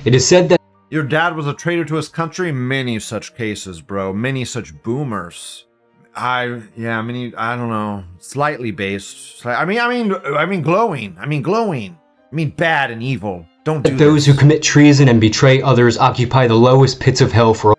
It 0.06 0.14
is 0.14 0.28
said 0.28 0.50
that 0.50 0.62
Your 0.92 1.02
dad 1.02 1.36
was 1.36 1.48
a 1.48 1.56
traitor 1.56 1.84
to 1.86 1.96
his 1.96 2.10
country? 2.10 2.52
Many 2.52 3.00
such 3.00 3.36
cases, 3.36 3.82
bro. 3.82 4.14
Many 4.14 4.46
such 4.46 4.80
boomers. 4.84 5.66
I, 6.16 6.62
yeah, 6.78 7.00
I 7.00 7.02
mean, 7.02 7.34
I 7.36 7.56
don't 7.56 7.70
know. 7.70 8.04
Slightly 8.20 8.70
based. 8.70 9.44
I 9.44 9.66
mean, 9.66 9.80
I 9.80 9.90
mean, 9.90 10.14
I 10.14 10.46
mean, 10.46 10.62
glowing. 10.62 11.18
I 11.20 11.26
mean, 11.26 11.42
glowing. 11.42 11.98
I 12.32 12.36
mean, 12.36 12.52
bad 12.52 12.92
and 12.92 13.02
evil. 13.02 13.48
Don't 13.64 13.82
do 13.82 13.98
those 13.98 14.28
this. 14.28 14.36
who 14.36 14.40
commit 14.40 14.62
treason 14.62 15.10
and 15.10 15.20
betray 15.20 15.60
others 15.60 15.98
occupy 15.98 16.46
the 16.46 16.54
lowest 16.54 17.00
pits 17.00 17.20
of 17.20 17.32
hell 17.32 17.56
for 17.56 17.76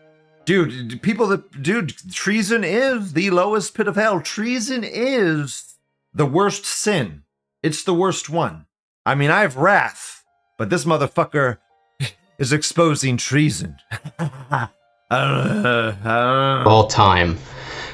Dude, 0.51 1.01
people 1.01 1.29
that 1.29 1.63
dude, 1.63 1.95
treason 2.11 2.65
is 2.65 3.13
the 3.13 3.31
lowest 3.31 3.73
pit 3.73 3.87
of 3.87 3.95
hell. 3.95 4.21
Treason 4.21 4.83
is 4.83 5.77
the 6.13 6.27
worst 6.27 6.65
sin. 6.65 7.23
It's 7.63 7.85
the 7.85 7.95
worst 7.95 8.29
one. 8.29 8.67
I 9.07 9.15
mean, 9.15 9.31
I 9.31 9.43
have 9.43 9.57
wrath, 9.57 10.25
but 10.59 10.69
this 10.69 10.85
motherfucker 10.85 11.59
is 12.41 12.53
exposing 12.53 13.17
treason. 13.17 13.77
I 14.19 14.71
don't 15.11 15.63
know. 15.63 15.95
I 16.05 16.05
don't 16.05 16.65
know. 16.65 16.65
all 16.67 16.89
time. 16.89 17.39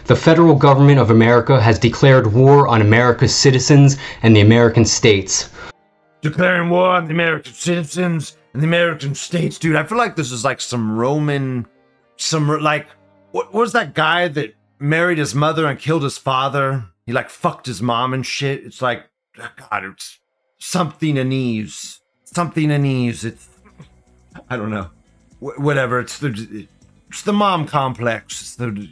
The 0.07 0.17
federal 0.17 0.55
government 0.55 0.99
of 0.99 1.11
America 1.11 1.61
has 1.61 1.79
declared 1.79 2.33
war 2.33 2.69
on 2.69 2.81
America's 2.81 3.35
citizens 3.35 3.99
and 4.23 4.35
the 4.35 4.41
American 4.41 4.87
states. 4.87 5.51
Declaring 6.23 6.71
war 6.71 6.89
on 6.89 7.05
the 7.05 7.13
American 7.13 7.53
citizens 7.53 8.39
and 8.55 8.63
the 8.63 8.67
American 8.67 9.15
states, 9.15 9.59
dude. 9.59 9.77
I 9.77 9.85
feel 9.85 9.99
like 9.99 10.17
this 10.17 10.33
is 10.33 10.43
like 10.43 10.63
some 10.63 10.97
Roman, 10.97 11.67
some 12.17 12.49
like 12.61 12.87
what 13.33 13.53
was 13.53 13.73
that 13.73 13.95
guy 13.95 14.29
that 14.29 14.55
married 14.79 15.19
his 15.19 15.35
mother 15.35 15.67
and 15.67 15.79
killed 15.79 16.03
his 16.03 16.19
father? 16.19 16.85
He 17.07 17.13
like 17.13 17.31
fucked 17.31 17.67
his 17.67 17.83
mom 17.83 18.15
and 18.15 18.25
shit. 18.25 18.65
It's 18.65 18.83
like 18.83 19.05
oh 19.39 19.51
God, 19.71 19.85
it's 19.85 20.19
something 20.59 21.17
in 21.17 21.19
anise, 21.19 22.01
something 22.25 22.65
in 22.65 22.71
anise. 22.71 23.25
It's 23.25 23.49
I 24.49 24.57
don't 24.57 24.71
know, 24.71 24.91
Wh- 25.41 25.59
whatever. 25.61 26.01
It's 26.01 26.19
the 26.19 26.67
it's 27.09 27.23
the 27.23 27.33
mom 27.33 27.67
complex. 27.67 28.41
It's 28.41 28.57
the 28.57 28.89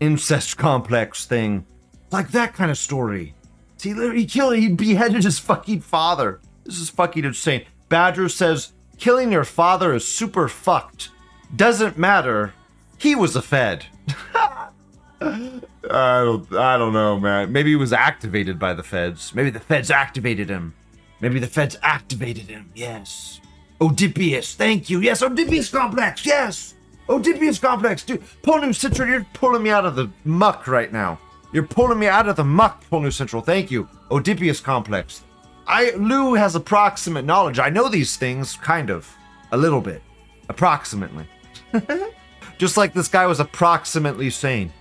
incest 0.00 0.56
complex 0.56 1.26
thing, 1.26 1.66
like 2.10 2.30
that 2.30 2.54
kind 2.54 2.70
of 2.70 2.78
story. 2.78 3.34
See, 3.76 3.94
he 4.12 4.26
killed, 4.26 4.56
he 4.56 4.68
beheaded 4.68 5.22
his 5.22 5.38
fucking 5.38 5.80
father. 5.82 6.40
This 6.64 6.80
is 6.80 6.90
fucking 6.90 7.24
insane. 7.24 7.64
Badger 7.88 8.28
says 8.28 8.72
killing 8.98 9.30
your 9.30 9.44
father 9.44 9.94
is 9.94 10.06
super 10.06 10.48
fucked. 10.48 11.10
Doesn't 11.54 11.96
matter. 11.96 12.52
He 12.98 13.14
was 13.14 13.36
a 13.36 13.42
Fed. 13.42 13.86
I 15.20 15.60
don't, 15.90 16.52
I 16.54 16.76
don't 16.76 16.92
know, 16.92 17.18
man. 17.18 17.50
Maybe 17.50 17.70
he 17.70 17.76
was 17.76 17.92
activated 17.92 18.58
by 18.58 18.74
the 18.74 18.82
feds. 18.82 19.34
Maybe 19.34 19.50
the 19.50 19.60
feds 19.60 19.90
activated 19.90 20.48
him. 20.48 20.74
Maybe 21.20 21.38
the 21.40 21.46
feds 21.46 21.76
activated 21.82 22.48
him. 22.48 22.70
Yes. 22.74 23.40
Oedipus, 23.80 24.54
thank 24.54 24.90
you. 24.90 25.00
Yes, 25.00 25.22
Oedipus 25.22 25.70
complex. 25.70 26.26
Yes. 26.26 26.74
Oedipus 27.08 27.58
complex, 27.58 28.04
dude. 28.04 28.22
Polu 28.42 28.74
Central, 28.74 29.08
you're 29.08 29.26
pulling 29.32 29.62
me 29.62 29.70
out 29.70 29.86
of 29.86 29.96
the 29.96 30.10
muck 30.24 30.66
right 30.66 30.92
now. 30.92 31.18
You're 31.52 31.66
pulling 31.66 31.98
me 31.98 32.06
out 32.06 32.28
of 32.28 32.36
the 32.36 32.44
muck, 32.44 32.84
Polu 32.90 33.12
Central. 33.12 33.40
Thank 33.40 33.70
you. 33.70 33.88
Oedipus 34.10 34.60
complex. 34.60 35.22
I 35.66 35.90
Lou 35.92 36.34
has 36.34 36.54
approximate 36.54 37.24
knowledge. 37.24 37.58
I 37.58 37.70
know 37.70 37.88
these 37.88 38.16
things, 38.16 38.56
kind 38.56 38.90
of, 38.90 39.10
a 39.52 39.56
little 39.56 39.80
bit, 39.80 40.02
approximately. 40.48 41.26
Just 42.58 42.76
like 42.76 42.92
this 42.92 43.08
guy 43.08 43.26
was 43.26 43.38
approximately 43.38 44.30
sane. 44.30 44.72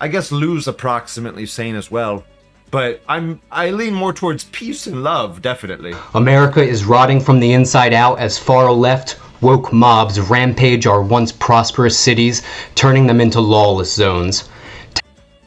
I 0.00 0.08
guess 0.08 0.30
Lou's 0.30 0.68
approximately 0.68 1.46
sane 1.46 1.76
as 1.76 1.90
well. 1.90 2.24
But 2.70 3.02
I'm 3.08 3.40
I 3.50 3.70
lean 3.70 3.94
more 3.94 4.12
towards 4.12 4.44
peace 4.44 4.86
and 4.86 5.02
love, 5.02 5.42
definitely. 5.42 5.94
America 6.14 6.62
is 6.62 6.84
rotting 6.84 7.20
from 7.20 7.40
the 7.40 7.52
inside 7.52 7.92
out 7.92 8.18
as 8.18 8.38
far 8.38 8.70
left, 8.70 9.18
woke 9.42 9.72
mobs 9.72 10.20
rampage 10.20 10.86
our 10.86 11.02
once 11.02 11.32
prosperous 11.32 11.98
cities, 11.98 12.42
turning 12.74 13.06
them 13.06 13.20
into 13.20 13.40
lawless 13.40 13.92
zones. 13.94 14.48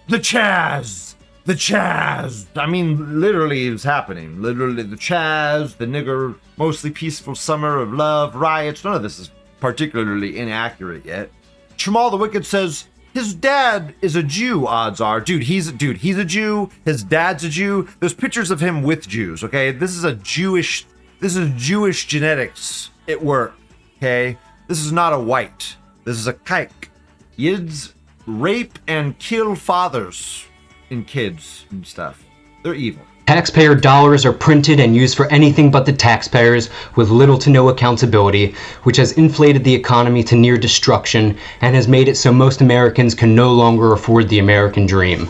The 0.07 0.17
Chaz! 0.17 1.15
The 1.45 1.53
Chaz! 1.53 2.45
I 2.55 2.65
mean, 2.67 3.19
literally, 3.19 3.67
it's 3.67 3.83
happening. 3.83 4.41
Literally, 4.41 4.83
the 4.83 4.95
Chaz, 4.95 5.77
the 5.77 5.85
nigger, 5.85 6.35
mostly 6.57 6.91
peaceful 6.91 7.35
summer 7.35 7.79
of 7.79 7.93
love, 7.93 8.35
riots. 8.35 8.83
None 8.83 8.95
of 8.95 9.03
this 9.03 9.19
is 9.19 9.31
particularly 9.59 10.37
inaccurate 10.37 11.05
yet. 11.05 11.31
Shamal 11.77 12.11
the 12.11 12.17
Wicked 12.17 12.45
says 12.45 12.87
his 13.13 13.33
dad 13.33 13.95
is 14.01 14.15
a 14.15 14.23
Jew. 14.23 14.67
Odds 14.67 14.99
are, 14.99 15.21
dude. 15.21 15.43
He's 15.43 15.71
dude. 15.71 15.97
He's 15.97 16.17
a 16.17 16.25
Jew. 16.25 16.69
His 16.83 17.01
dad's 17.03 17.43
a 17.43 17.49
Jew. 17.49 17.87
There's 17.99 18.13
pictures 18.13 18.51
of 18.51 18.59
him 18.59 18.83
with 18.83 19.07
Jews. 19.07 19.43
Okay, 19.43 19.71
this 19.71 19.91
is 19.91 20.03
a 20.03 20.15
Jewish. 20.15 20.85
This 21.21 21.35
is 21.35 21.49
Jewish 21.55 22.07
genetics 22.07 22.89
at 23.07 23.23
work. 23.23 23.55
Okay, 23.97 24.37
this 24.67 24.79
is 24.79 24.91
not 24.91 25.13
a 25.13 25.19
white. 25.19 25.77
This 26.03 26.17
is 26.17 26.27
a 26.27 26.33
kike. 26.33 26.89
Yids 27.37 27.93
rape 28.27 28.77
and 28.87 29.17
kill 29.17 29.55
fathers 29.55 30.45
and 30.89 31.07
kids 31.07 31.65
and 31.71 31.87
stuff. 31.87 32.23
They're 32.63 32.73
evil. 32.73 33.03
Taxpayer 33.27 33.73
dollars 33.73 34.23
are 34.23 34.31
printed 34.31 34.79
and 34.79 34.95
used 34.95 35.17
for 35.17 35.25
anything 35.31 35.71
but 35.71 35.83
the 35.87 35.91
taxpayers, 35.91 36.69
with 36.95 37.09
little 37.09 37.39
to 37.39 37.49
no 37.49 37.69
accountability, 37.69 38.53
which 38.83 38.97
has 38.97 39.13
inflated 39.13 39.63
the 39.63 39.73
economy 39.73 40.23
to 40.23 40.35
near 40.35 40.59
destruction 40.59 41.35
and 41.61 41.75
has 41.75 41.87
made 41.87 42.07
it 42.07 42.17
so 42.17 42.31
most 42.31 42.61
Americans 42.61 43.15
can 43.15 43.33
no 43.33 43.51
longer 43.51 43.93
afford 43.93 44.29
the 44.29 44.37
American 44.37 44.85
dream. 44.85 45.27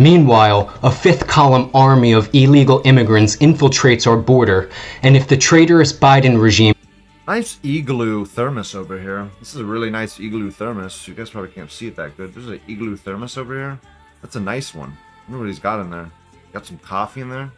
Meanwhile, 0.00 0.76
a 0.82 0.90
fifth 0.90 1.28
column 1.28 1.70
army 1.74 2.10
of 2.10 2.28
illegal 2.34 2.82
immigrants 2.84 3.36
infiltrates 3.36 4.08
our 4.08 4.16
border, 4.16 4.68
and 5.04 5.16
if 5.16 5.28
the 5.28 5.36
traitorous 5.36 5.92
Biden 5.92 6.42
regime 6.42 6.74
Nice 7.28 7.60
igloo 7.62 8.24
thermos 8.24 8.74
over 8.74 8.98
here. 8.98 9.28
This 9.38 9.54
is 9.54 9.60
a 9.60 9.64
really 9.64 9.90
nice 9.90 10.18
igloo 10.18 10.50
thermos. 10.50 11.06
You 11.06 11.14
guys 11.14 11.30
probably 11.30 11.50
can't 11.50 11.70
see 11.70 11.86
it 11.86 11.94
that 11.96 12.16
good. 12.16 12.34
There's 12.34 12.48
an 12.48 12.60
igloo 12.66 12.96
thermos 12.96 13.36
over 13.36 13.54
here. 13.54 13.78
That's 14.22 14.34
a 14.34 14.40
nice 14.40 14.74
one. 14.74 14.96
Wonder 15.28 15.44
what 15.44 15.48
he's 15.48 15.58
got 15.58 15.80
in 15.80 15.90
there. 15.90 16.10
Got 16.52 16.66
some 16.66 16.78
coffee 16.78 17.20
in 17.20 17.28
there. 17.28 17.50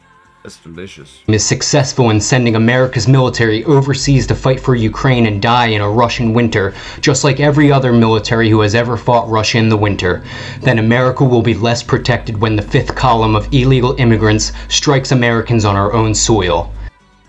That's 0.42 0.56
delicious. 0.56 1.20
is 1.28 1.44
successful 1.44 2.08
in 2.08 2.18
sending 2.18 2.56
America's 2.56 3.06
military 3.06 3.62
overseas 3.64 4.26
to 4.28 4.34
fight 4.34 4.58
for 4.58 4.74
Ukraine 4.74 5.26
and 5.26 5.40
die 5.40 5.66
in 5.66 5.82
a 5.82 5.90
Russian 5.90 6.32
winter, 6.32 6.72
just 7.02 7.24
like 7.24 7.40
every 7.40 7.70
other 7.70 7.92
military 7.92 8.48
who 8.48 8.62
has 8.62 8.74
ever 8.74 8.96
fought 8.96 9.28
Russia 9.28 9.58
in 9.58 9.68
the 9.68 9.76
winter, 9.76 10.24
then 10.60 10.78
America 10.78 11.24
will 11.24 11.42
be 11.42 11.52
less 11.52 11.82
protected 11.82 12.40
when 12.40 12.56
the 12.56 12.62
fifth 12.62 12.94
column 12.94 13.36
of 13.36 13.52
illegal 13.52 13.94
immigrants 13.98 14.52
strikes 14.68 15.12
Americans 15.12 15.66
on 15.66 15.76
our 15.76 15.92
own 15.92 16.14
soil. 16.14 16.72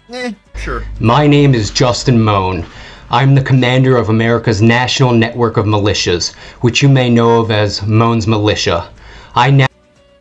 Eh, 0.09 0.31
sure. 0.55 0.83
My 1.01 1.27
name 1.27 1.53
is 1.53 1.69
Justin 1.69 2.21
Mohn. 2.21 2.65
I'm 3.09 3.35
the 3.35 3.43
commander 3.43 3.97
of 3.97 4.07
America's 4.07 4.61
national 4.61 5.11
network 5.11 5.57
of 5.57 5.65
militias, 5.65 6.33
which 6.61 6.81
you 6.81 6.87
may 6.87 7.09
know 7.09 7.41
of 7.41 7.51
as 7.51 7.85
Mohn's 7.85 8.25
Militia. 8.25 8.89
I 9.35 9.51
now 9.51 9.67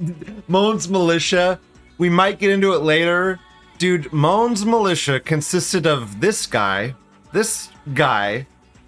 Mohn's 0.51 0.89
militia. 0.89 1.59
We 1.97 2.11
might 2.11 2.39
get 2.39 2.51
into 2.51 2.73
it 2.75 2.83
later. 2.83 3.39
Dude, 3.79 4.13
Mohn's 4.13 4.67
militia 4.67 5.21
consisted 5.21 5.87
of 5.87 6.21
this 6.21 6.47
guy, 6.47 6.95
this 7.33 7.71
guy, 7.95 8.47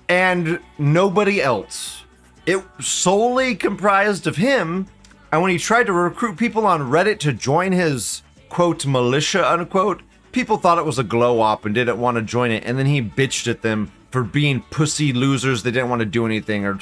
and 0.09 0.59
nobody 0.79 1.41
else. 1.41 2.05
it 2.47 2.63
solely 2.81 3.55
comprised 3.55 4.27
of 4.27 4.37
him. 4.37 4.87
And 5.31 5.41
when 5.43 5.51
he 5.53 5.59
tried 5.59 5.87
to 5.87 5.93
recruit 5.93 6.37
people 6.37 6.67
on 6.67 6.91
Reddit 6.91 7.19
to 7.21 7.33
join 7.33 7.73
his 7.73 8.23
quote 8.49 8.85
militia 8.85 9.51
unquote, 9.51 10.03
people 10.33 10.57
thought 10.59 10.79
it 10.79 10.85
was 10.85 10.99
a 10.99 11.05
glow 11.05 11.41
op 11.41 11.65
and 11.65 11.75
didn't 11.75 11.99
want 11.99 12.17
to 12.17 12.23
join 12.23 12.51
it. 12.51 12.65
And 12.67 12.79
then 12.79 12.87
he 12.87 13.01
bitched 13.01 13.49
at 13.49 13.63
them 13.63 13.91
for 14.11 14.23
being 14.25 14.61
pussy 14.71 15.13
losers. 15.13 15.63
They 15.63 15.71
didn't 15.71 15.89
want 15.89 16.01
to 16.01 16.07
do 16.07 16.27
anything 16.27 16.67
or 16.67 16.75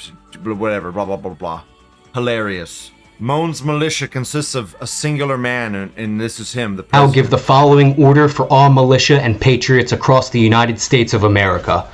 whatever. 0.43 0.91
Blah 0.91 1.05
blah 1.05 1.17
blah 1.17 1.35
blah. 1.35 1.63
Hilarious. 2.15 2.91
Mohn's 3.21 3.63
militia 3.63 4.09
consists 4.09 4.55
of 4.55 4.75
a 4.81 4.87
singular 4.87 5.37
man, 5.37 5.75
and, 5.75 5.93
and 5.97 6.19
this 6.19 6.41
is 6.41 6.55
him. 6.55 6.77
The 6.77 6.87
I'll 6.95 7.13
give 7.13 7.29
the 7.29 7.37
following 7.37 8.03
order 8.03 8.31
for 8.31 8.51
all 8.51 8.71
militia 8.71 9.21
and 9.21 9.39
patriots 9.39 9.93
across 9.93 10.31
the 10.31 10.41
United 10.41 10.81
States 10.81 11.13
of 11.13 11.25
America. 11.25 11.87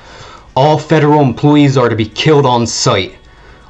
All 0.55 0.79
federal 0.79 1.19
employees 1.19 1.75
are 1.77 1.89
to 1.89 1.97
be 1.97 2.05
killed 2.05 2.45
on 2.45 2.65
sight. 2.65 3.15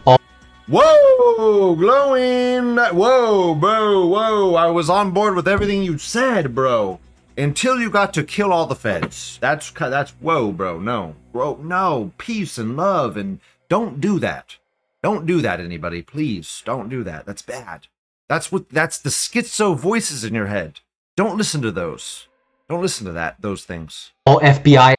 All- 0.06 0.20
Whoa, 0.68 1.76
glowing. 1.76 2.78
Whoa, 2.78 3.56
bro, 3.56 4.06
whoa. 4.06 4.54
I 4.54 4.68
was 4.68 4.88
on 4.88 5.10
board 5.10 5.36
with 5.36 5.48
everything 5.48 5.82
you 5.82 5.98
said, 5.98 6.54
bro. 6.54 7.00
Until 7.36 7.80
you 7.80 7.90
got 7.90 8.14
to 8.14 8.24
kill 8.24 8.54
all 8.54 8.68
the 8.68 8.76
feds. 8.76 9.40
That's 9.42 9.72
that's 9.72 10.12
whoa, 10.20 10.52
bro. 10.52 10.80
No, 10.80 11.16
bro, 11.34 11.56
no. 11.56 12.12
Peace 12.20 12.60
and 12.60 12.78
love, 12.78 13.18
and 13.18 13.40
don't 13.68 14.00
do 14.00 14.20
that. 14.20 14.58
Don't 15.04 15.26
do 15.26 15.42
that, 15.42 15.60
anybody. 15.60 16.02
Please, 16.02 16.62
don't 16.66 16.90
do 16.90 17.04
that. 17.04 17.26
That's 17.26 17.42
bad. 17.42 17.88
That's 18.30 18.52
what. 18.52 18.70
That's 18.70 18.98
the 19.00 19.10
schizo 19.10 19.76
voices 19.78 20.24
in 20.24 20.34
your 20.34 20.48
head. 20.48 20.80
Don't 21.16 21.38
listen 21.38 21.62
to 21.62 21.72
those. 21.72 22.28
Don't 22.70 22.82
listen 22.82 23.06
to 23.06 23.14
that. 23.14 23.42
Those 23.42 23.64
things. 23.64 24.12
All 24.26 24.40
FBI, 24.42 24.96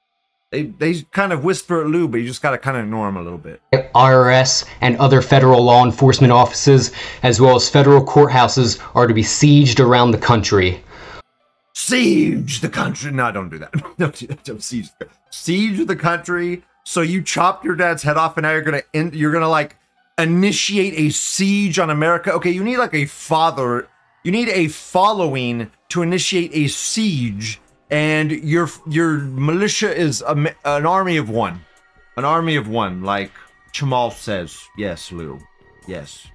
They 0.51 0.63
they 0.63 1.03
kind 1.13 1.33
of 1.33 1.45
whisper 1.45 1.83
at 1.83 1.89
Lou, 1.89 2.09
but 2.09 2.19
you 2.19 2.27
just 2.27 2.41
gotta 2.41 2.59
kind 2.59 2.77
of 2.77 2.85
ignore 2.85 3.07
them 3.07 3.17
a 3.19 3.23
little 3.23 3.39
bit. 3.39 3.61
IRS, 3.73 4.65
and 4.81 4.97
other 4.97 5.21
federal 5.21 5.63
law 5.63 5.85
enforcement 5.85 6.33
offices, 6.33 6.93
as 7.23 7.41
well 7.41 7.57
as 7.57 7.69
federal 7.69 8.05
courthouses, 8.05 8.81
are 8.95 9.07
to 9.07 9.15
be 9.15 9.23
sieged 9.23 9.81
around 9.85 10.13
the 10.13 10.19
country. 10.19 10.83
siege 11.75 12.61
the 12.61 12.69
country. 12.69 13.11
No, 13.13 13.31
don't 13.31 13.49
do 13.51 13.59
that. 13.59 13.73
don't, 13.99 14.15
do 14.15 14.27
that. 14.29 14.45
don't 14.45 14.63
siege. 14.63 14.89
The, 14.99 15.09
siege 15.31 15.87
the 15.87 15.97
country. 15.97 16.63
So 16.85 17.03
you 17.03 17.23
chopped 17.23 17.65
your 17.65 17.77
dad's 17.77 18.03
head 18.03 18.17
off, 18.17 18.37
and 18.39 18.45
now 18.45 18.53
you're 18.53 18.63
gonna 18.63 18.83
end, 18.95 19.15
you're 19.15 19.33
gonna 19.33 19.49
like 19.49 19.77
initiate 20.19 20.95
a 20.95 21.11
siege 21.11 21.79
on 21.79 21.91
America. 21.91 22.33
Okay, 22.33 22.51
you 22.51 22.65
need 22.65 22.79
like 22.79 22.95
a 22.95 23.07
father. 23.07 23.89
You 24.25 24.33
need 24.33 24.49
a 24.49 24.69
following 24.69 25.71
to 25.91 26.03
initiate 26.03 26.51
a 26.53 26.69
siege, 26.69 27.61
and 27.91 28.31
your 28.31 28.69
your 28.87 29.19
militia 29.19 29.95
is 29.95 30.23
a, 30.23 30.55
an 30.65 30.87
army 30.87 31.17
of 31.17 31.31
one, 31.31 31.65
an 32.17 32.25
army 32.25 32.57
of 32.57 32.69
one. 32.69 33.03
Like 33.03 33.31
Chamal 33.73 34.13
says. 34.13 34.59
Yes, 34.77 35.13
Lou. 35.13 35.39
Yes. 35.87 36.27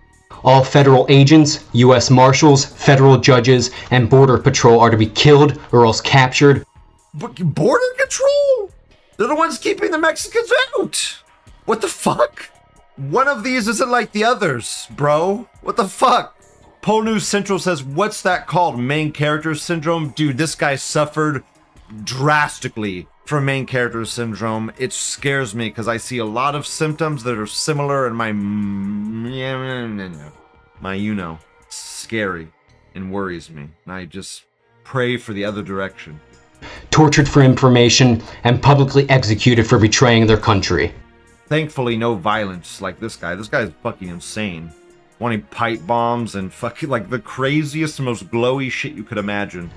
All 0.43 0.63
federal 0.63 1.05
agents, 1.09 1.63
U.S. 1.73 2.09
Marshals, 2.09 2.65
federal 2.65 3.17
judges, 3.17 3.69
and 3.91 4.09
Border 4.09 4.37
Patrol 4.37 4.79
are 4.79 4.89
to 4.89 4.97
be 4.97 5.05
killed 5.05 5.61
or 5.71 5.85
else 5.85 6.01
captured. 6.01 6.65
But 7.13 7.35
border 7.35 7.85
control? 7.99 8.71
They're 9.17 9.27
the 9.27 9.35
ones 9.35 9.59
keeping 9.59 9.91
the 9.91 9.99
Mexicans 9.99 10.51
out. 10.75 11.17
What 11.65 11.81
the 11.81 11.87
fuck? 11.87 12.49
One 12.95 13.27
of 13.27 13.43
these 13.43 13.67
isn't 13.67 13.89
like 13.89 14.11
the 14.11 14.23
others, 14.23 14.87
bro. 14.91 15.49
What 15.61 15.77
the 15.77 15.87
fuck? 15.87 16.39
Pole 16.83 17.01
News 17.01 17.27
Central 17.27 17.57
says, 17.57 17.83
What's 17.83 18.21
that 18.21 18.45
called? 18.45 18.79
Main 18.79 19.11
character 19.11 19.55
syndrome? 19.55 20.09
Dude, 20.09 20.37
this 20.37 20.53
guy 20.53 20.75
suffered 20.75 21.43
drastically 22.03 23.07
from 23.25 23.45
main 23.45 23.65
character 23.65 24.05
syndrome. 24.05 24.71
It 24.77 24.93
scares 24.93 25.55
me 25.55 25.69
because 25.69 25.87
I 25.87 25.97
see 25.97 26.19
a 26.19 26.25
lot 26.25 26.53
of 26.55 26.67
symptoms 26.67 27.23
that 27.23 27.37
are 27.37 27.47
similar 27.47 28.05
in 28.05 28.13
my. 28.13 28.31
My, 30.81 30.93
you 30.93 31.15
know, 31.15 31.39
scary 31.69 32.49
and 32.93 33.11
worries 33.11 33.49
me. 33.49 33.69
And 33.85 33.93
I 33.93 34.05
just 34.05 34.43
pray 34.83 35.17
for 35.17 35.33
the 35.33 35.45
other 35.45 35.63
direction. 35.63 36.19
tortured 36.91 37.27
for 37.27 37.41
information, 37.41 38.21
and 38.43 38.61
publicly 38.61 39.09
executed 39.09 39.65
for 39.67 39.79
betraying 39.79 40.27
their 40.27 40.37
country. 40.37 40.93
Thankfully, 41.47 41.97
no 41.97 42.15
violence 42.15 42.81
like 42.81 42.99
this 42.99 43.15
guy. 43.15 43.35
This 43.35 43.47
guy's 43.47 43.71
fucking 43.81 44.07
insane. 44.07 44.71
Wanting 45.19 45.41
pipe 45.43 45.85
bombs 45.85 46.35
and 46.35 46.51
fucking 46.51 46.89
like 46.89 47.09
the 47.09 47.19
craziest, 47.19 47.99
most 47.99 48.29
glowy 48.31 48.71
shit 48.71 48.93
you 48.93 49.03
could 49.03 49.17
imagine. 49.17 49.69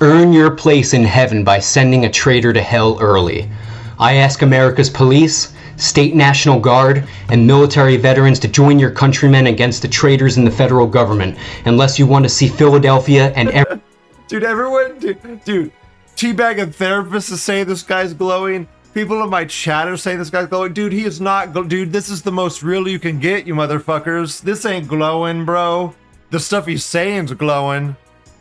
Earn 0.00 0.32
your 0.32 0.50
place 0.50 0.94
in 0.94 1.04
heaven 1.04 1.42
by 1.42 1.58
sending 1.58 2.04
a 2.04 2.10
traitor 2.10 2.52
to 2.52 2.62
hell 2.62 2.98
early. 3.00 3.50
I 3.98 4.14
ask 4.14 4.42
America's 4.42 4.90
police, 4.90 5.52
state 5.76 6.14
national 6.14 6.60
guard, 6.60 7.08
and 7.28 7.46
military 7.46 7.96
veterans 7.96 8.38
to 8.40 8.48
join 8.48 8.78
your 8.78 8.90
countrymen 8.90 9.46
against 9.48 9.82
the 9.82 9.88
traitors 9.88 10.36
in 10.36 10.44
the 10.44 10.50
federal 10.50 10.86
government, 10.86 11.38
unless 11.64 11.98
you 11.98 12.06
want 12.06 12.24
to 12.24 12.28
see 12.28 12.48
Philadelphia 12.48 13.32
and 13.34 13.50
every 13.50 13.80
Dude, 14.28 14.42
everyone, 14.42 14.98
dude, 14.98 15.44
dude 15.44 15.72
teabag 16.16 16.60
and 16.60 16.72
therapists 16.72 17.28
to 17.28 17.36
say 17.36 17.62
this 17.62 17.82
guy's 17.82 18.14
glowing. 18.14 18.66
People 18.96 19.22
in 19.22 19.28
my 19.28 19.44
chat 19.44 19.88
are 19.88 19.96
saying 19.98 20.18
this 20.18 20.30
guy's 20.30 20.46
glowing. 20.46 20.72
Dude, 20.72 20.90
he 20.90 21.04
is 21.04 21.20
not. 21.20 21.52
Gl- 21.52 21.68
dude, 21.68 21.92
this 21.92 22.08
is 22.08 22.22
the 22.22 22.32
most 22.32 22.62
real 22.62 22.88
you 22.88 22.98
can 22.98 23.20
get, 23.20 23.46
you 23.46 23.54
motherfuckers. 23.54 24.40
This 24.40 24.64
ain't 24.64 24.88
glowing, 24.88 25.44
bro. 25.44 25.94
The 26.30 26.40
stuff 26.40 26.64
he's 26.64 26.82
saying's 26.82 27.30
glowing. 27.34 27.94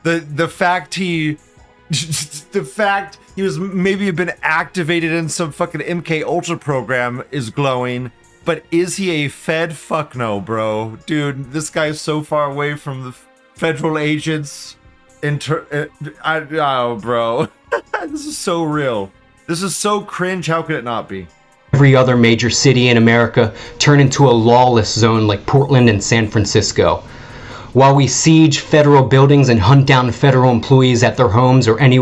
The 0.03 0.19
the 0.19 0.47
fact 0.47 0.95
he, 0.95 1.33
the 1.89 2.65
fact 2.65 3.19
he 3.35 3.41
was 3.41 3.59
maybe 3.59 4.09
been 4.11 4.31
activated 4.43 5.11
in 5.11 5.27
some 5.27 5.51
fucking 5.51 5.81
MK 5.81 6.23
Ultra 6.23 6.55
program 6.55 7.21
is 7.31 7.49
glowing. 7.49 8.13
But 8.45 8.63
is 8.71 8.95
he 8.95 9.25
a 9.25 9.27
Fed? 9.27 9.75
Fuck 9.75 10.15
no, 10.15 10.39
bro. 10.39 10.97
Dude, 11.05 11.51
this 11.51 11.69
guy's 11.69 11.99
so 11.99 12.23
far 12.23 12.49
away 12.49 12.75
from 12.75 13.03
the 13.03 13.11
federal 13.55 13.97
agents. 13.97 14.77
Inter, 15.21 15.65
uh, 15.69 16.11
I, 16.23 16.37
oh, 16.37 16.95
bro, 16.95 17.49
this 18.03 18.25
is 18.25 18.37
so 18.37 18.63
real. 18.63 19.11
This 19.47 19.61
is 19.61 19.75
so 19.75 20.01
cringe. 20.01 20.47
How 20.47 20.61
could 20.61 20.75
it 20.75 20.83
not 20.83 21.07
be? 21.07 21.27
every 21.75 21.93
other 21.93 22.15
major 22.15 22.49
city 22.49 22.87
in 22.87 22.95
America 22.95 23.53
turn 23.79 23.99
into 23.99 24.29
a 24.29 24.31
lawless 24.31 24.97
zone 24.97 25.27
like 25.27 25.45
Portland 25.45 25.89
and 25.89 26.01
San 26.01 26.25
Francisco. 26.25 27.03
While 27.73 27.93
we 27.95 28.07
siege 28.07 28.59
federal 28.59 29.03
buildings 29.03 29.49
and 29.49 29.59
hunt 29.59 29.85
down 29.85 30.09
federal 30.13 30.51
employees 30.51 31.03
at 31.03 31.17
their 31.17 31.27
homes 31.27 31.67
or 31.67 31.77
any 31.77 32.01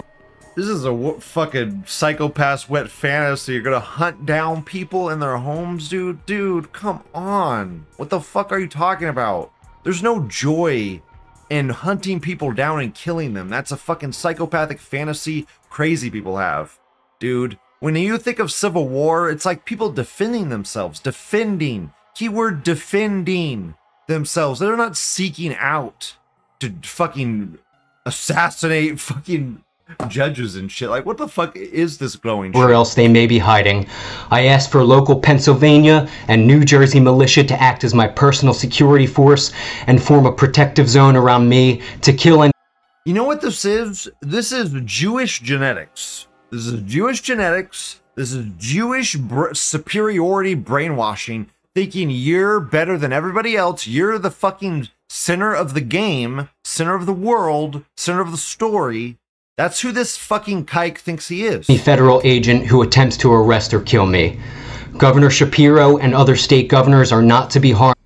This 0.55 0.67
is 0.67 0.85
a 0.85 0.91
w- 0.91 1.19
fucking 1.19 1.85
psychopath 1.87 2.69
wet 2.69 2.91
fantasy. 2.91 3.53
You're 3.53 3.63
gonna 3.63 3.79
hunt 3.79 4.27
down 4.27 4.63
people 4.63 5.09
in 5.09 5.19
their 5.19 5.37
homes, 5.37 5.89
dude. 5.89 6.23
Dude, 6.27 6.71
come 6.71 7.01
on. 7.15 7.87
What 7.97 8.11
the 8.11 8.21
fuck 8.21 8.51
are 8.51 8.59
you 8.59 8.67
talking 8.67 9.07
about? 9.07 9.51
There's 9.83 10.03
no 10.03 10.27
joy 10.27 11.01
in 11.49 11.69
hunting 11.69 12.19
people 12.19 12.51
down 12.51 12.79
and 12.79 12.93
killing 12.93 13.33
them. 13.33 13.49
That's 13.49 13.71
a 13.71 13.77
fucking 13.77 14.11
psychopathic 14.11 14.79
fantasy 14.79 15.47
crazy 15.71 16.11
people 16.11 16.37
have. 16.37 16.77
Dude, 17.23 17.57
when 17.79 17.95
you 17.95 18.17
think 18.17 18.39
of 18.39 18.51
civil 18.51 18.89
war, 18.89 19.29
it's 19.29 19.45
like 19.45 19.63
people 19.63 19.89
defending 19.89 20.49
themselves, 20.49 20.99
defending. 20.99 21.93
Keyword 22.15 22.63
defending 22.63 23.75
themselves. 24.09 24.59
They're 24.59 24.75
not 24.75 24.97
seeking 24.97 25.55
out 25.55 26.17
to 26.59 26.73
fucking 26.83 27.59
assassinate 28.05 28.99
fucking 28.99 29.63
judges 30.09 30.57
and 30.57 30.69
shit. 30.69 30.89
Like, 30.89 31.05
what 31.05 31.15
the 31.15 31.29
fuck 31.29 31.55
is 31.55 31.97
this 31.97 32.17
glowing 32.17 32.51
where 32.51 32.67
shit? 32.67 32.75
else 32.75 32.93
they 32.93 33.07
may 33.07 33.25
be 33.25 33.39
hiding. 33.39 33.87
I 34.29 34.47
asked 34.47 34.69
for 34.69 34.83
local 34.83 35.17
Pennsylvania 35.17 36.09
and 36.27 36.45
New 36.45 36.65
Jersey 36.65 36.99
militia 36.99 37.45
to 37.45 37.61
act 37.61 37.85
as 37.85 37.93
my 37.93 38.05
personal 38.05 38.53
security 38.53 39.07
force 39.07 39.53
and 39.87 40.03
form 40.03 40.25
a 40.25 40.31
protective 40.33 40.89
zone 40.89 41.15
around 41.15 41.47
me 41.47 41.83
to 42.01 42.11
kill 42.11 42.43
and 42.43 42.51
You 43.05 43.13
know 43.13 43.23
what 43.23 43.39
this 43.39 43.63
is? 43.63 44.09
This 44.19 44.51
is 44.51 44.73
Jewish 44.83 45.39
genetics. 45.39 46.27
This 46.53 46.67
is 46.67 46.81
Jewish 46.83 47.21
genetics. 47.21 47.99
This 48.13 48.31
is 48.31 48.45
Jewish 48.59 49.15
br- 49.15 49.55
superiority 49.55 50.53
brainwashing, 50.53 51.47
thinking 51.73 52.11
you're 52.11 52.59
better 52.59 52.95
than 52.95 53.11
everybody 53.11 53.57
else. 53.57 53.87
You're 53.87 54.19
the 54.19 54.29
fucking 54.29 54.89
center 55.09 55.51
of 55.51 55.73
the 55.73 55.81
game, 55.81 56.49
center 56.63 56.93
of 56.93 57.07
the 57.07 57.11
world, 57.11 57.83
center 57.97 58.21
of 58.21 58.29
the 58.29 58.37
story. 58.37 59.17
That's 59.57 59.81
who 59.81 59.91
this 59.91 60.15
fucking 60.15 60.67
kike 60.67 60.99
thinks 60.99 61.27
he 61.27 61.43
is. 61.43 61.67
any 61.67 61.79
federal 61.79 62.21
agent 62.23 62.67
who 62.67 62.83
attempts 62.83 63.17
to 63.17 63.33
arrest 63.33 63.73
or 63.73 63.81
kill 63.81 64.05
me. 64.05 64.39
Governor 64.95 65.31
Shapiro 65.31 65.97
and 65.97 66.13
other 66.13 66.35
state 66.35 66.67
governors 66.67 67.11
are 67.11 67.23
not 67.23 67.49
to 67.49 67.59
be 67.59 67.71
harmed. 67.71 67.97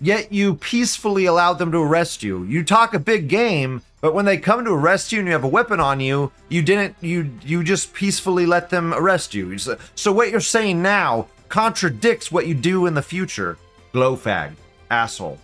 Yet 0.00 0.30
you 0.30 0.54
peacefully 0.54 1.24
allowed 1.24 1.54
them 1.54 1.72
to 1.72 1.78
arrest 1.78 2.22
you. 2.22 2.44
You 2.44 2.62
talk 2.62 2.92
a 2.92 2.98
big 2.98 3.28
game, 3.28 3.82
but 4.02 4.14
when 4.14 4.26
they 4.26 4.36
come 4.36 4.64
to 4.64 4.72
arrest 4.72 5.10
you 5.10 5.20
and 5.20 5.28
you 5.28 5.32
have 5.32 5.44
a 5.44 5.48
weapon 5.48 5.80
on 5.80 6.00
you, 6.00 6.32
you 6.48 6.62
didn't. 6.62 6.96
You 7.00 7.30
you 7.42 7.64
just 7.64 7.94
peacefully 7.94 8.44
let 8.44 8.68
them 8.68 8.92
arrest 8.92 9.34
you. 9.34 9.56
So, 9.58 10.12
what 10.12 10.30
you're 10.30 10.40
saying 10.40 10.82
now 10.82 11.28
contradicts 11.48 12.30
what 12.30 12.46
you 12.46 12.54
do 12.54 12.86
in 12.86 12.94
the 12.94 13.02
future. 13.02 13.56
Glow 13.92 14.16
fag, 14.16 14.52
asshole. 14.90 15.38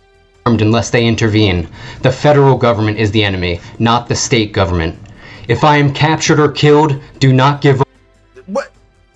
unless 0.45 0.91
they 0.91 1.07
intervene. 1.07 1.67
The 2.01 2.11
federal 2.11 2.57
government 2.57 2.99
is 2.99 3.09
the 3.11 3.23
enemy, 3.23 3.59
not 3.79 4.07
the 4.07 4.15
state 4.15 4.51
government. 4.51 4.99
If 5.47 5.63
I 5.63 5.77
am 5.77 5.93
captured 5.93 6.39
or 6.39 6.51
killed, 6.51 7.01
do 7.19 7.33
not 7.33 7.61
give? 7.61 7.81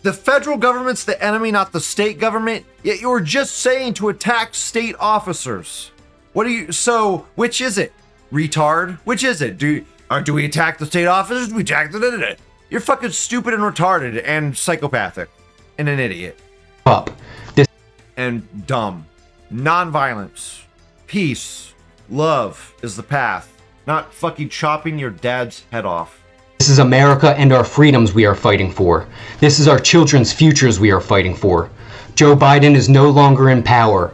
The 0.03 0.13
federal 0.13 0.57
government's 0.57 1.03
the 1.03 1.21
enemy, 1.23 1.51
not 1.51 1.71
the 1.71 1.79
state 1.79 2.19
government. 2.19 2.65
Yet 2.83 3.01
you're 3.01 3.19
just 3.19 3.57
saying 3.57 3.95
to 3.95 4.09
attack 4.09 4.53
state 4.55 4.95
officers. 4.99 5.91
What 6.33 6.43
do 6.45 6.51
you? 6.51 6.71
So 6.71 7.25
which 7.35 7.61
is 7.61 7.77
it, 7.77 7.93
retard? 8.31 8.97
Which 8.99 9.23
is 9.23 9.41
it? 9.41 9.57
Do 9.57 9.85
or 10.09 10.21
do 10.21 10.33
we 10.33 10.45
attack 10.45 10.77
the 10.77 10.85
state 10.85 11.07
officers? 11.07 11.49
Do 11.49 11.55
we 11.55 11.61
attack 11.63 11.91
the? 11.91 12.37
You're 12.69 12.81
fucking 12.81 13.11
stupid 13.11 13.53
and 13.53 13.63
retarded 13.63 14.21
and 14.25 14.57
psychopathic, 14.57 15.29
and 15.77 15.89
an 15.89 15.99
idiot 15.99 16.39
up. 16.85 17.09
This 17.55 17.67
and 18.15 18.67
dumb. 18.67 19.05
Nonviolence, 19.51 20.63
peace, 21.07 21.73
love 22.09 22.73
is 22.81 22.95
the 22.95 23.03
path. 23.03 23.53
Not 23.85 24.13
fucking 24.13 24.49
chopping 24.49 24.99
your 24.99 25.09
dad's 25.09 25.63
head 25.71 25.85
off. 25.85 26.21
This 26.57 26.69
is 26.69 26.79
America 26.79 27.35
and 27.37 27.53
our 27.53 27.63
freedoms 27.63 28.13
we 28.13 28.25
are 28.25 28.35
fighting 28.35 28.71
for. 28.71 29.07
This 29.39 29.59
is 29.59 29.67
our 29.67 29.79
children's 29.79 30.33
futures 30.33 30.79
we 30.79 30.91
are 30.91 30.99
fighting 30.99 31.35
for. 31.35 31.69
Joe 32.15 32.35
Biden 32.35 32.75
is 32.75 32.89
no 32.89 33.11
longer 33.11 33.51
in 33.51 33.61
power. 33.61 34.11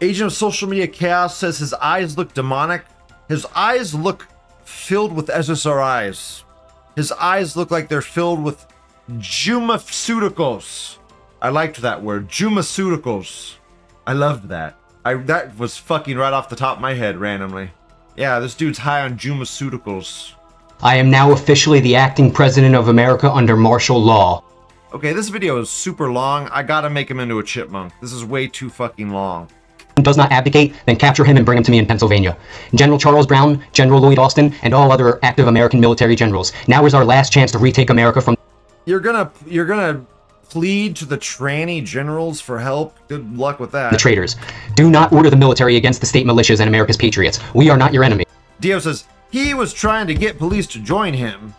Agent 0.00 0.28
of 0.28 0.32
Social 0.32 0.68
Media 0.68 0.86
Chaos 0.86 1.36
says 1.36 1.58
his 1.58 1.74
eyes 1.74 2.16
look 2.16 2.32
demonic. 2.32 2.84
His 3.28 3.46
eyes 3.54 3.94
look 3.94 4.26
filled 4.64 5.12
with 5.12 5.26
SSRIs. 5.26 6.42
His 6.96 7.12
eyes 7.12 7.54
look 7.54 7.70
like 7.70 7.88
they're 7.88 8.00
filled 8.00 8.42
with 8.42 8.66
Jumaceuticals. 9.12 10.96
I 11.42 11.50
liked 11.50 11.82
that 11.82 12.02
word, 12.02 12.28
Jumaceuticals. 12.28 13.56
I 14.06 14.14
loved 14.14 14.48
that. 14.48 14.76
I 15.04 15.14
that 15.14 15.58
was 15.58 15.76
fucking 15.76 16.16
right 16.16 16.32
off 16.32 16.48
the 16.48 16.56
top 16.56 16.76
of 16.76 16.82
my 16.82 16.94
head 16.94 17.18
randomly. 17.18 17.72
Yeah, 18.16 18.40
this 18.40 18.54
dude's 18.54 18.78
high 18.78 19.02
on 19.02 19.18
Jumaceuticals. 19.18 20.32
I 20.80 20.94
am 20.96 21.10
now 21.10 21.32
officially 21.32 21.80
the 21.80 21.96
acting 21.96 22.30
president 22.30 22.76
of 22.76 22.86
America 22.86 23.28
under 23.32 23.56
martial 23.56 24.00
law. 24.00 24.44
Okay, 24.94 25.12
this 25.12 25.28
video 25.28 25.60
is 25.60 25.68
super 25.68 26.12
long. 26.12 26.48
I 26.50 26.62
gotta 26.62 26.88
make 26.88 27.10
him 27.10 27.18
into 27.18 27.40
a 27.40 27.42
chipmunk. 27.42 27.92
This 28.00 28.12
is 28.12 28.24
way 28.24 28.46
too 28.46 28.70
fucking 28.70 29.10
long. 29.10 29.48
Does 29.96 30.16
not 30.16 30.30
abdicate, 30.30 30.74
then 30.86 30.94
capture 30.94 31.24
him 31.24 31.36
and 31.36 31.44
bring 31.44 31.58
him 31.58 31.64
to 31.64 31.72
me 31.72 31.78
in 31.78 31.86
Pennsylvania. 31.86 32.36
General 32.76 32.96
Charles 32.96 33.26
Brown, 33.26 33.64
General 33.72 34.00
Lloyd 34.00 34.20
Austin, 34.20 34.54
and 34.62 34.72
all 34.72 34.92
other 34.92 35.18
active 35.24 35.48
American 35.48 35.80
military 35.80 36.14
generals. 36.14 36.52
Now 36.68 36.86
is 36.86 36.94
our 36.94 37.04
last 37.04 37.32
chance 37.32 37.50
to 37.52 37.58
retake 37.58 37.90
America 37.90 38.20
from. 38.20 38.36
You're 38.84 39.00
gonna, 39.00 39.32
you're 39.48 39.66
gonna 39.66 40.06
plead 40.48 40.94
to 40.96 41.06
the 41.06 41.18
tranny 41.18 41.84
generals 41.84 42.40
for 42.40 42.60
help. 42.60 42.96
Good 43.08 43.36
luck 43.36 43.58
with 43.58 43.72
that. 43.72 43.90
The 43.90 43.98
traitors. 43.98 44.36
Do 44.76 44.88
not 44.88 45.12
order 45.12 45.28
the 45.28 45.36
military 45.36 45.74
against 45.74 45.98
the 45.98 46.06
state 46.06 46.24
militias 46.24 46.60
and 46.60 46.68
America's 46.68 46.96
patriots. 46.96 47.40
We 47.52 47.68
are 47.68 47.76
not 47.76 47.92
your 47.92 48.04
enemy. 48.04 48.26
Dio 48.60 48.78
says 48.78 49.04
he 49.30 49.54
was 49.54 49.72
trying 49.72 50.06
to 50.06 50.14
get 50.14 50.38
police 50.38 50.66
to 50.68 50.78
join 50.78 51.14
him, 51.14 51.54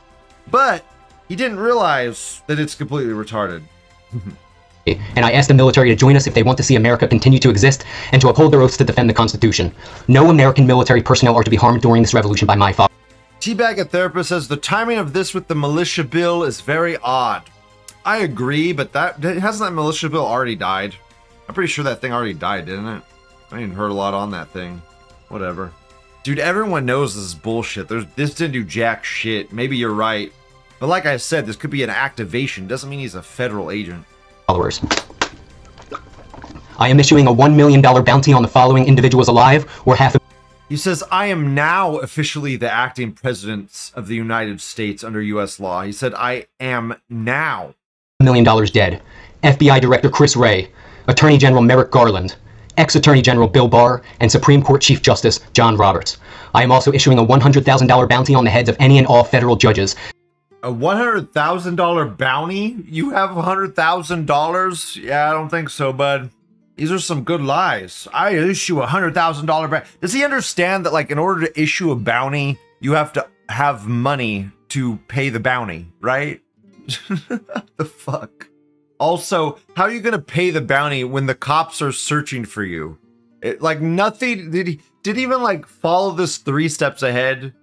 but 0.49 0.83
he 1.27 1.35
didn't 1.35 1.59
realize 1.59 2.41
that 2.47 2.59
it's 2.59 2.75
completely 2.75 3.13
retarded. 3.13 3.63
and 4.87 5.25
I 5.25 5.31
asked 5.31 5.47
the 5.47 5.53
military 5.53 5.89
to 5.89 5.95
join 5.95 6.15
us 6.15 6.27
if 6.27 6.33
they 6.33 6.43
want 6.43 6.57
to 6.57 6.63
see 6.63 6.75
America 6.75 7.07
continue 7.07 7.39
to 7.39 7.49
exist 7.49 7.85
and 8.11 8.21
to 8.21 8.29
uphold 8.29 8.53
their 8.53 8.61
oaths 8.61 8.77
to 8.77 8.83
defend 8.83 9.09
the 9.09 9.13
Constitution. 9.13 9.73
No 10.07 10.29
American 10.29 10.65
military 10.65 11.01
personnel 11.01 11.35
are 11.35 11.43
to 11.43 11.49
be 11.49 11.57
harmed 11.57 11.81
during 11.81 12.01
this 12.01 12.13
revolution 12.13 12.47
by 12.47 12.55
my 12.55 12.73
father. 12.73 12.93
Teabag 13.39 13.79
a 13.79 13.85
therapist 13.85 14.29
says 14.29 14.47
the 14.47 14.57
timing 14.57 14.97
of 14.97 15.13
this 15.13 15.33
with 15.33 15.47
the 15.47 15.55
militia 15.55 16.03
bill 16.03 16.43
is 16.43 16.59
very 16.61 16.97
odd. 16.97 17.43
I 18.03 18.17
agree, 18.17 18.73
but 18.73 18.91
that 18.93 19.21
hasn't 19.21 19.69
that 19.69 19.73
militia 19.73 20.09
bill 20.09 20.25
already 20.25 20.55
died? 20.55 20.95
I'm 21.47 21.55
pretty 21.55 21.71
sure 21.71 21.83
that 21.85 22.01
thing 22.01 22.11
already 22.11 22.33
died, 22.33 22.65
didn't 22.65 22.87
it? 22.87 23.03
I 23.51 23.59
didn't 23.59 23.75
heard 23.75 23.91
a 23.91 23.93
lot 23.93 24.13
on 24.13 24.31
that 24.31 24.49
thing. 24.49 24.81
Whatever. 25.29 25.71
Dude, 26.29 26.37
everyone 26.37 26.85
knows 26.85 27.15
this 27.15 27.23
is 27.23 27.33
bullshit. 27.33 27.87
There's 27.87 28.05
this 28.15 28.35
didn't 28.35 28.53
do 28.53 28.63
jack 28.63 29.03
shit. 29.03 29.51
Maybe 29.51 29.75
you're 29.75 29.95
right. 29.95 30.31
But 30.79 30.85
like 30.85 31.07
I 31.07 31.17
said, 31.17 31.47
this 31.47 31.55
could 31.55 31.71
be 31.71 31.81
an 31.81 31.89
activation. 31.89 32.67
Doesn't 32.67 32.87
mean 32.87 32.99
he's 32.99 33.15
a 33.15 33.23
federal 33.23 33.71
agent. 33.71 34.05
Followers. 34.45 34.79
I 36.77 36.87
am 36.87 36.99
issuing 36.99 37.25
a 37.25 37.33
$1 37.33 37.55
million 37.55 37.81
bounty 37.81 38.31
on 38.31 38.43
the 38.43 38.47
following 38.47 38.85
individuals 38.85 39.27
alive, 39.27 39.81
or 39.87 39.95
half 39.95 40.13
a 40.13 40.19
he 40.69 40.77
says, 40.77 41.03
I 41.09 41.25
am 41.25 41.55
now 41.55 41.97
officially 41.97 42.57
the 42.57 42.71
acting 42.71 43.13
president 43.13 43.91
of 43.95 44.05
the 44.05 44.13
United 44.15 44.61
States 44.61 45.03
under 45.03 45.23
U.S. 45.23 45.59
law. 45.59 45.81
He 45.81 45.91
said, 45.91 46.13
I 46.13 46.45
am 46.59 46.93
now 47.09 47.73
million 48.19 48.45
dollars 48.45 48.69
dead. 48.69 49.01
FBI 49.41 49.81
Director 49.81 50.11
Chris 50.11 50.35
Wray, 50.35 50.71
Attorney 51.07 51.39
General 51.39 51.63
Merrick 51.63 51.89
Garland, 51.89 52.35
ex 52.79 52.95
Attorney 52.95 53.21
General 53.21 53.47
Bill 53.47 53.67
Barr, 53.67 54.01
and 54.19 54.31
Supreme 54.31 54.63
Court 54.63 54.81
Chief 54.81 55.01
Justice 55.01 55.41
John 55.53 55.77
Roberts. 55.77 56.17
I 56.55 56.63
am 56.63 56.71
also 56.71 56.91
issuing 56.91 57.19
a 57.19 57.25
$100,000 57.25 58.09
bounty 58.09 58.33
on 58.33 58.43
the 58.43 58.49
heads 58.49 58.69
of 58.69 58.77
any 58.79 58.97
and 58.97 59.05
all 59.05 59.23
federal 59.23 59.55
judges. 59.55 59.95
A 60.63 60.71
$100,000 60.71 62.17
bounty? 62.17 62.77
You 62.85 63.11
have 63.11 63.29
$100,000? 63.31 65.03
Yeah, 65.03 65.29
I 65.29 65.33
don't 65.33 65.49
think 65.49 65.69
so, 65.69 65.93
bud. 65.93 66.31
These 66.75 66.91
are 66.91 66.99
some 66.99 67.23
good 67.23 67.41
lies. 67.41 68.07
I 68.13 68.31
issue 68.31 68.81
a 68.81 68.87
$100,000 68.87 69.45
bounty. 69.45 69.85
Does 70.01 70.13
he 70.13 70.23
understand 70.23 70.85
that, 70.85 70.93
like, 70.93 71.11
in 71.11 71.19
order 71.19 71.45
to 71.45 71.61
issue 71.61 71.91
a 71.91 71.95
bounty, 71.95 72.57
you 72.79 72.93
have 72.93 73.13
to 73.13 73.27
have 73.49 73.87
money 73.87 74.49
to 74.69 74.97
pay 75.07 75.29
the 75.29 75.39
bounty, 75.39 75.91
right? 76.01 76.41
the 77.77 77.85
fuck? 77.85 78.48
Also, 78.99 79.57
how 79.75 79.83
are 79.83 79.91
you 79.91 80.01
gonna 80.01 80.19
pay 80.19 80.49
the 80.49 80.61
bounty 80.61 81.03
when 81.03 81.25
the 81.25 81.35
cops 81.35 81.81
are 81.81 81.91
searching 81.91 82.43
for 82.43 82.63
you? 82.63 82.97
It, 83.41 83.61
like 83.61 83.79
nothing 83.79 84.51
did 84.51 84.67
he 84.67 84.81
did 85.03 85.15
he 85.15 85.23
even 85.23 85.41
like 85.41 85.65
follow 85.65 86.11
this 86.11 86.37
three 86.37 86.67
steps 86.67 87.01
ahead? 87.01 87.53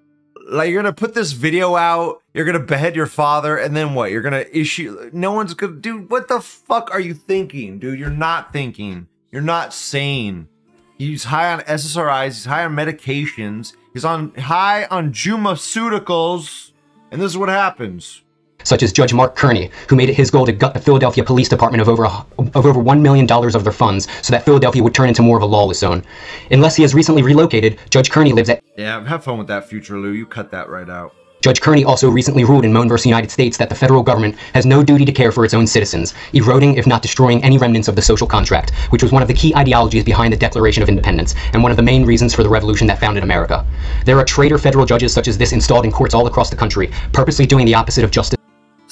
Like 0.49 0.70
you're 0.70 0.83
gonna 0.83 0.94
put 0.94 1.14
this 1.14 1.33
video 1.33 1.77
out, 1.77 2.22
you're 2.33 2.46
gonna 2.46 2.61
behead 2.61 2.96
your 2.96 3.07
father, 3.07 3.59
and 3.59 3.77
then 3.77 3.92
what? 3.94 4.11
You're 4.11 4.22
gonna 4.22 4.46
issue 4.51 5.11
no 5.12 5.33
one's 5.33 5.53
gonna 5.53 5.75
dude, 5.75 6.11
what 6.11 6.29
the 6.29 6.40
fuck 6.40 6.90
are 6.90 7.01
you 7.01 7.12
thinking, 7.12 7.79
dude? 7.79 7.99
You're 7.99 8.11
not 8.11 8.53
thinking. 8.53 9.07
You're 9.31 9.42
not 9.42 9.75
sane. 9.75 10.49
He's 10.96 11.25
high 11.25 11.53
on 11.53 11.61
SSRIs, 11.61 12.27
he's 12.27 12.44
high 12.46 12.64
on 12.64 12.75
medications, 12.75 13.75
he's 13.92 14.07
on 14.07 14.33
high 14.35 14.87
on 14.87 15.12
Jumaceuticals, 15.12 16.72
and 17.11 17.20
this 17.20 17.33
is 17.33 17.37
what 17.37 17.51
happens 17.51 18.22
such 18.64 18.83
as 18.83 18.92
Judge 18.92 19.14
Mark 19.14 19.37
Kearney, 19.37 19.71
who 19.88 19.97
made 19.97 20.09
it 20.09 20.14
his 20.14 20.31
goal 20.31 20.47
to 20.47 20.53
gut 20.53 20.75
the 20.75 20.81
Philadelphia 20.81 21.25
Police 21.25 21.49
Department 21.49 21.81
of 21.81 21.88
over, 21.88 22.07
of 22.07 22.57
over 22.57 22.81
$1 22.81 23.01
million 23.01 23.31
of 23.31 23.64
their 23.64 23.73
funds 23.73 24.09
so 24.23 24.33
that 24.33 24.45
Philadelphia 24.45 24.83
would 24.83 24.95
turn 24.95 25.09
into 25.09 25.23
more 25.23 25.37
of 25.37 25.42
a 25.42 25.47
lawless 25.47 25.79
zone. 25.79 26.03
Unless 26.51 26.77
he 26.77 26.83
has 26.83 26.95
recently 26.95 27.23
relocated, 27.23 27.79
Judge 27.90 28.11
Kearney 28.11 28.33
lives 28.33 28.51
at. 28.51 28.62
Yeah, 28.77 29.05
have 29.07 29.25
fun 29.25 29.38
with 29.38 29.47
that, 29.49 29.69
future 29.69 29.99
Lou. 29.99 30.11
You 30.11 30.27
cut 30.27 30.51
that 30.51 30.69
right 30.69 30.88
out. 30.90 31.14
Judge 31.42 31.61
Kearney 31.61 31.85
also 31.85 32.11
recently 32.11 32.42
ruled 32.42 32.64
in 32.64 32.73
Mohn 32.73 32.88
v. 32.88 32.97
United 33.09 33.31
States 33.31 33.57
that 33.57 33.69
the 33.69 33.75
federal 33.75 34.03
government 34.03 34.37
has 34.53 34.66
no 34.66 34.83
duty 34.83 35.05
to 35.05 35.12
care 35.12 35.31
for 35.31 35.45
its 35.45 35.55
own 35.55 35.64
citizens, 35.64 36.12
eroding, 36.33 36.75
if 36.75 36.88
not 36.88 37.03
destroying, 37.03 37.45
any 37.45 37.57
remnants 37.57 37.87
of 37.87 37.95
the 37.95 38.03
social 38.03 38.27
contract, 38.27 38.73
which 38.90 39.01
was 39.01 39.12
one 39.12 39.23
of 39.23 39.29
the 39.29 39.35
key 39.35 39.55
ideologies 39.55 40.03
behind 40.03 40.33
the 40.33 40.37
Declaration 40.37 40.83
of 40.83 40.88
Independence, 40.88 41.37
and 41.53 41.62
one 41.62 41.71
of 41.71 41.77
the 41.77 41.85
main 41.85 42.05
reasons 42.05 42.35
for 42.35 42.42
the 42.42 42.49
revolution 42.49 42.88
that 42.88 42.99
founded 42.99 43.23
America. 43.23 43.64
There 44.05 44.19
are 44.19 44.25
traitor 44.25 44.59
federal 44.59 44.87
judges 44.87 45.12
such 45.12 45.29
as 45.29 45.38
this 45.38 45.53
installed 45.53 45.85
in 45.85 45.92
courts 45.92 46.14
all 46.14 46.27
across 46.27 46.51
the 46.51 46.57
country, 46.57 46.90
purposely 47.12 47.47
doing 47.47 47.64
the 47.64 47.77
opposite 47.77 48.03
of 48.03 48.11
justice 48.11 48.36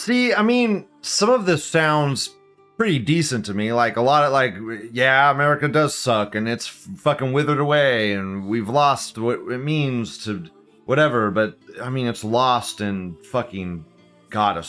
See, 0.05 0.35
I 0.35 0.43
mean, 0.43 0.85
some 1.01 1.31
of 1.31 1.47
this 1.47 1.65
sounds 1.65 2.29
pretty 2.77 2.99
decent 2.99 3.47
to 3.47 3.55
me. 3.55 3.73
Like 3.73 3.97
a 3.97 4.03
lot 4.03 4.23
of 4.23 4.33
like, 4.33 4.55
yeah, 4.93 5.31
America 5.31 5.67
does 5.67 5.95
suck 5.95 6.35
and 6.35 6.47
it's 6.47 6.67
fucking 6.67 7.33
withered 7.33 7.59
away 7.59 8.13
and 8.13 8.47
we've 8.47 8.69
lost 8.69 9.17
what 9.17 9.39
it 9.51 9.65
means 9.65 10.23
to 10.27 10.45
whatever. 10.85 11.31
But 11.31 11.59
I 11.81 11.89
mean, 11.89 12.07
it's 12.07 12.23
lost 12.23 12.83
in 12.83 13.17
fucking 13.31 13.83
god 14.29 14.59
a 14.59 14.61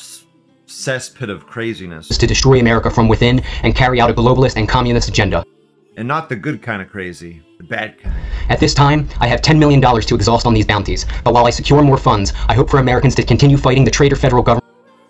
cesspit 0.67 1.29
of 1.29 1.45
craziness 1.47 2.17
to 2.17 2.25
destroy 2.25 2.61
America 2.61 2.89
from 2.89 3.09
within 3.09 3.41
and 3.63 3.75
carry 3.75 3.99
out 3.99 4.09
a 4.09 4.13
globalist 4.13 4.55
and 4.55 4.69
communist 4.69 5.09
agenda. 5.09 5.43
And 5.97 6.07
not 6.07 6.29
the 6.29 6.37
good 6.37 6.61
kind 6.61 6.81
of 6.81 6.89
crazy, 6.89 7.43
the 7.57 7.65
bad 7.65 7.99
kind. 7.99 8.15
At 8.47 8.61
this 8.61 8.73
time, 8.73 9.09
I 9.19 9.27
have 9.27 9.41
$10 9.41 9.59
million 9.59 9.81
to 9.81 10.15
exhaust 10.15 10.45
on 10.45 10.53
these 10.53 10.65
bounties, 10.65 11.05
but 11.25 11.33
while 11.33 11.45
I 11.45 11.49
secure 11.49 11.81
more 11.81 11.97
funds, 11.97 12.31
I 12.47 12.53
hope 12.53 12.69
for 12.69 12.79
Americans 12.79 13.15
to 13.15 13.23
continue 13.23 13.57
fighting 13.57 13.83
the 13.83 13.91
traitor 13.91 14.15
federal 14.15 14.41
government 14.41 14.64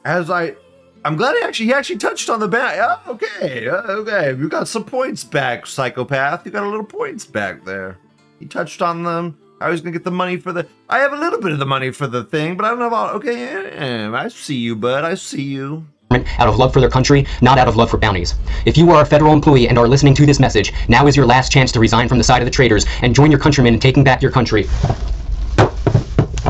as 0.05 0.29
I, 0.29 0.55
I'm 1.03 1.17
glad 1.17 1.35
he 1.35 1.43
actually 1.43 1.65
he 1.65 1.73
actually 1.73 1.97
touched 1.97 2.29
on 2.29 2.39
the 2.39 2.47
back. 2.47 2.75
Yeah, 2.75 3.11
okay, 3.11 3.69
okay, 3.69 4.29
you 4.29 4.47
got 4.47 4.67
some 4.67 4.85
points 4.85 5.23
back, 5.23 5.65
psychopath. 5.65 6.45
You 6.45 6.51
got 6.51 6.63
a 6.63 6.69
little 6.69 6.85
points 6.85 7.25
back 7.25 7.65
there. 7.65 7.97
He 8.39 8.45
touched 8.45 8.81
on 8.81 9.03
them. 9.03 9.37
I 9.59 9.69
was 9.69 9.81
gonna 9.81 9.91
get 9.91 10.03
the 10.03 10.11
money 10.11 10.37
for 10.37 10.53
the. 10.53 10.67
I 10.89 10.99
have 10.99 11.13
a 11.13 11.17
little 11.17 11.41
bit 11.41 11.51
of 11.51 11.59
the 11.59 11.65
money 11.65 11.91
for 11.91 12.07
the 12.07 12.23
thing, 12.23 12.55
but 12.55 12.65
I 12.65 12.69
don't 12.69 12.79
know 12.79 12.87
about. 12.87 13.15
Okay, 13.15 13.67
yeah, 13.67 14.11
I 14.13 14.27
see 14.29 14.55
you, 14.55 14.75
bud. 14.75 15.03
I 15.03 15.15
see 15.15 15.41
you. 15.41 15.85
Out 16.11 16.47
of 16.47 16.57
love 16.57 16.71
for 16.71 16.79
their 16.79 16.89
country, 16.89 17.25
not 17.41 17.57
out 17.57 17.67
of 17.67 17.75
love 17.75 17.89
for 17.89 17.97
bounties. 17.97 18.35
If 18.65 18.77
you 18.77 18.89
are 18.91 19.01
a 19.01 19.05
federal 19.05 19.33
employee 19.33 19.67
and 19.67 19.77
are 19.77 19.87
listening 19.87 20.13
to 20.15 20.25
this 20.25 20.39
message, 20.39 20.71
now 20.87 21.07
is 21.07 21.15
your 21.17 21.25
last 21.25 21.51
chance 21.51 21.71
to 21.73 21.79
resign 21.79 22.07
from 22.07 22.19
the 22.19 22.23
side 22.23 22.41
of 22.41 22.45
the 22.45 22.51
traitors 22.51 22.85
and 23.01 23.13
join 23.13 23.31
your 23.31 23.39
countrymen 23.39 23.73
in 23.73 23.79
taking 23.79 24.03
back 24.03 24.21
your 24.21 24.31
country. 24.31 24.65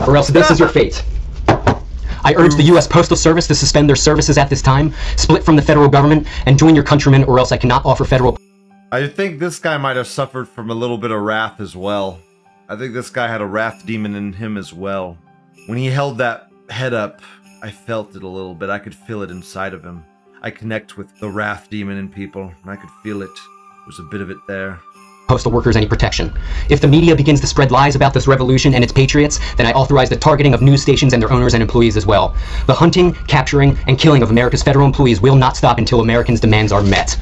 Or 0.06 0.16
else 0.16 0.28
this 0.28 0.52
is 0.52 0.60
your 0.60 0.70
fate. 0.70 1.04
I 2.26 2.34
urge 2.34 2.56
the 2.56 2.64
U.S. 2.64 2.88
Postal 2.88 3.16
Service 3.16 3.46
to 3.48 3.56
suspend 3.56 3.88
their 3.88 3.96
services 3.96 4.40
at 4.40 4.50
this 4.50 4.64
time, 4.64 4.92
split 5.16 5.44
from 5.44 5.56
the 5.56 5.62
federal 5.62 5.88
government, 5.88 6.28
and 6.48 6.58
join 6.58 6.74
your 6.74 6.84
countrymen, 6.84 7.24
or 7.26 7.38
else 7.38 7.52
I 7.52 7.58
cannot 7.58 7.86
offer 7.86 8.04
federal. 8.04 8.36
I 8.92 9.08
think 9.08 9.38
this 9.38 9.60
guy 9.60 9.78
might 9.78 9.96
have 9.96 10.08
suffered 10.08 10.50
from 10.50 10.72
a 10.72 10.74
little 10.74 10.98
bit 10.98 11.12
of 11.12 11.22
wrath 11.22 11.62
as 11.62 11.76
well. 11.76 12.20
I 12.68 12.76
think 12.78 12.96
this 12.96 13.12
guy 13.12 13.28
had 13.28 13.42
a 13.42 13.46
wrath 13.46 13.86
demon 13.86 14.16
in 14.16 14.34
him 14.34 14.58
as 14.58 14.74
well. 14.74 15.20
When 15.68 15.78
he 15.78 15.86
held 15.86 16.18
that 16.18 16.50
head 16.70 16.96
up, 16.96 17.22
I 17.62 17.70
felt 17.70 18.16
it 18.16 18.24
a 18.24 18.28
little 18.28 18.56
bit. 18.56 18.72
I 18.72 18.80
could 18.80 18.96
feel 18.96 19.22
it 19.22 19.30
inside 19.30 19.76
of 19.76 19.84
him. 19.84 20.04
I 20.42 20.50
connect 20.50 20.98
with 20.98 21.16
the 21.20 21.30
wrath 21.30 21.70
demon 21.70 21.98
in 21.98 22.10
people. 22.10 22.52
And 22.64 22.72
I 22.72 22.76
could 22.76 22.90
feel 23.04 23.22
it. 23.22 23.30
There's 23.86 24.00
a 24.00 24.10
bit 24.10 24.22
of 24.22 24.32
it 24.32 24.38
there. 24.48 24.80
Postal 25.28 25.52
workers 25.52 25.76
any 25.76 25.88
protection. 25.88 26.34
If 26.70 26.82
the 26.82 26.88
media 26.88 27.16
begins 27.16 27.42
to 27.42 27.48
spread 27.48 27.72
lies 27.72 27.96
about 27.96 28.14
this 28.14 28.28
revolution 28.28 28.74
and 28.74 28.84
its 28.84 28.94
patriots, 28.94 29.40
then 29.56 29.66
I 29.66 29.72
authorize 29.72 30.10
the 30.10 30.16
targeting 30.16 30.54
of 30.54 30.62
news 30.62 30.82
stations 30.82 31.14
and 31.14 31.22
their 31.22 31.32
owners 31.32 31.54
and 31.54 31.62
employees 31.62 31.98
as 31.98 32.06
well. 32.06 32.36
The 32.68 32.74
hunting, 32.74 33.14
capturing, 33.28 33.78
and 33.88 33.98
killing 33.98 34.22
of 34.22 34.30
America's 34.30 34.64
federal 34.64 34.86
employees 34.86 35.22
will 35.22 35.36
not 35.36 35.58
stop 35.58 35.78
until 35.78 36.02
Americans' 36.02 36.40
demands 36.40 36.72
are 36.72 36.84
met. 36.84 37.14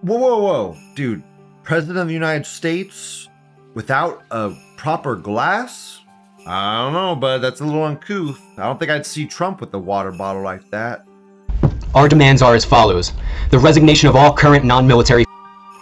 Whoa, 0.00 0.18
whoa, 0.18 0.38
whoa. 0.40 0.76
Dude, 0.94 1.22
President 1.62 1.98
of 1.98 2.08
the 2.08 2.14
United 2.14 2.46
States 2.46 3.28
without 3.74 4.22
a 4.30 4.54
proper 4.76 5.16
glass? 5.16 6.00
I 6.46 6.84
don't 6.84 6.92
know, 6.92 7.16
but 7.16 7.38
that's 7.38 7.60
a 7.60 7.64
little 7.64 7.82
uncouth. 7.82 8.40
I 8.56 8.62
don't 8.66 8.78
think 8.78 8.90
I'd 8.90 9.04
see 9.04 9.26
Trump 9.26 9.60
with 9.60 9.74
a 9.74 9.78
water 9.78 10.12
bottle 10.12 10.42
like 10.42 10.70
that. 10.70 11.04
Our 11.94 12.08
demands 12.08 12.40
are 12.40 12.54
as 12.54 12.64
follows 12.64 13.12
the 13.50 13.58
resignation 13.58 14.08
of 14.08 14.16
all 14.16 14.32
current 14.32 14.64
non 14.64 14.86
military 14.86 15.25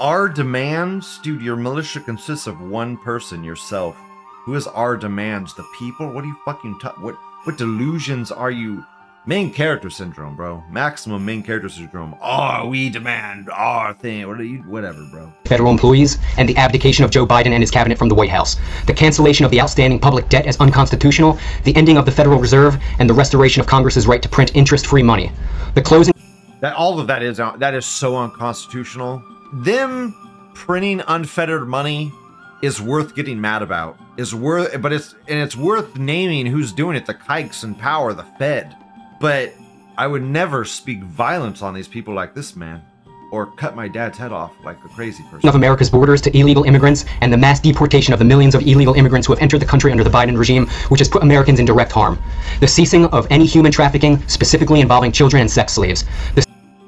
Our 0.05 0.29
demands? 0.29 1.19
Dude, 1.23 1.41
your 1.41 1.57
militia 1.57 1.99
consists 1.99 2.47
of 2.47 2.61
one 2.61 2.99
person, 2.99 3.43
yourself. 3.43 3.97
Who 4.45 4.55
is 4.55 4.67
our 4.67 4.99
demands? 4.99 5.55
The 5.55 5.65
people? 5.79 6.13
What 6.13 6.25
are 6.25 6.27
you 6.27 6.37
fucking 6.45 6.75
what 6.99 7.15
what 7.45 7.57
delusions 7.57 8.31
are 8.31 8.51
you 8.51 8.85
main 9.25 9.51
character 9.51 9.89
syndrome, 9.89 10.37
bro? 10.37 10.63
Maximum 10.69 11.25
main 11.25 11.43
character 11.43 11.71
syndrome. 11.71 12.15
Oh, 12.21 12.69
we 12.69 12.91
demand 12.91 13.49
our 13.49 13.95
thing. 13.95 14.29
What 14.29 14.39
are 14.41 14.45
you 14.45 14.59
whatever, 14.65 15.03
bro. 15.11 15.33
federal 15.47 15.71
employees, 15.71 16.19
and 16.37 16.47
the 16.47 16.57
abdication 16.59 17.03
of 17.07 17.11
Joe 17.11 17.27
Biden 17.27 17.53
and 17.53 17.63
his 17.63 17.71
cabinet 17.71 17.97
from 17.97 18.11
the 18.11 18.15
White 18.15 18.29
House, 18.29 18.57
the 18.85 18.93
cancellation 18.93 19.47
of 19.47 19.51
the 19.51 19.59
outstanding 19.63 19.99
public 19.99 20.29
debt 20.29 20.45
as 20.45 20.61
unconstitutional, 20.61 21.39
the 21.63 21.75
ending 21.77 21.97
of 21.97 22.05
the 22.05 22.13
Federal 22.13 22.39
Reserve, 22.39 22.77
and 22.99 23.09
the 23.09 23.15
restoration 23.15 23.63
of 23.63 23.67
Congress's 23.67 24.07
right 24.07 24.21
to 24.21 24.29
print 24.29 24.55
interest 24.55 24.87
free 24.87 25.03
money, 25.03 25.33
the 25.75 25.81
closing 25.81 26.13
That 26.61 26.75
all 26.75 27.01
of 27.01 27.07
that 27.07 27.23
is 27.23 27.41
uh, 27.41 27.57
that 27.57 27.73
is 27.73 27.87
so 27.87 28.19
unconstitutional. 28.19 29.25
Them 29.55 30.17
printing 30.55 31.01
unfettered 31.07 31.69
money 31.69 32.13
is 32.61 32.81
worth 32.81 33.15
getting 33.15 33.41
mad 33.41 33.63
about. 33.63 33.97
Is 34.17 34.35
worth, 34.35 34.81
but 34.83 34.93
it's 34.93 35.15
and 35.29 35.39
it's 35.39 35.55
worth 35.55 35.97
naming 35.97 36.47
who's 36.47 36.73
doing 36.73 36.97
it. 36.97 37.07
The 37.07 37.15
kikes 37.15 37.63
in 37.63 37.77
power, 37.77 38.13
the 38.13 38.25
Fed. 38.37 38.77
But 39.21 39.55
I 39.97 40.09
would 40.09 40.23
never 40.23 40.65
speak 40.65 41.05
violence 41.05 41.63
on 41.63 41.73
these 41.73 41.87
people 41.87 42.15
like 42.15 42.35
this 42.35 42.57
man, 42.57 42.83
or 43.31 43.47
cut 43.47 43.77
my 43.77 43.87
dad's 43.87 44.19
head 44.19 44.33
off 44.33 44.53
like 44.65 44.77
a 44.85 44.89
crazy 44.89 45.23
person. 45.31 45.49
of 45.49 45.55
America's 45.55 45.89
borders 45.89 46.21
to 46.23 46.37
illegal 46.37 46.65
immigrants, 46.65 47.05
and 47.21 47.33
the 47.33 47.37
mass 47.37 47.61
deportation 47.61 48.13
of 48.13 48.19
the 48.19 48.25
millions 48.25 48.57
of 48.57 48.63
illegal 48.63 48.95
immigrants 48.95 49.29
who 49.29 49.35
have 49.35 49.43
entered 49.43 49.61
the 49.61 49.67
country 49.67 49.93
under 49.93 50.03
the 50.03 50.11
Biden 50.11 50.37
regime, 50.37 50.67
which 50.89 50.99
has 50.99 51.09
put 51.09 51.23
Americans 51.23 51.61
in 51.61 51.65
direct 51.65 51.93
harm, 51.93 52.19
the 52.59 52.67
ceasing 52.67 53.07
of 53.07 53.27
any 53.31 53.47
human 53.47 53.71
trafficking, 53.71 54.21
specifically 54.27 54.81
involving 54.81 55.13
children 55.13 55.43
and 55.43 55.51
sex 55.51 55.75
slaves, 55.75 56.05
the 56.35 56.45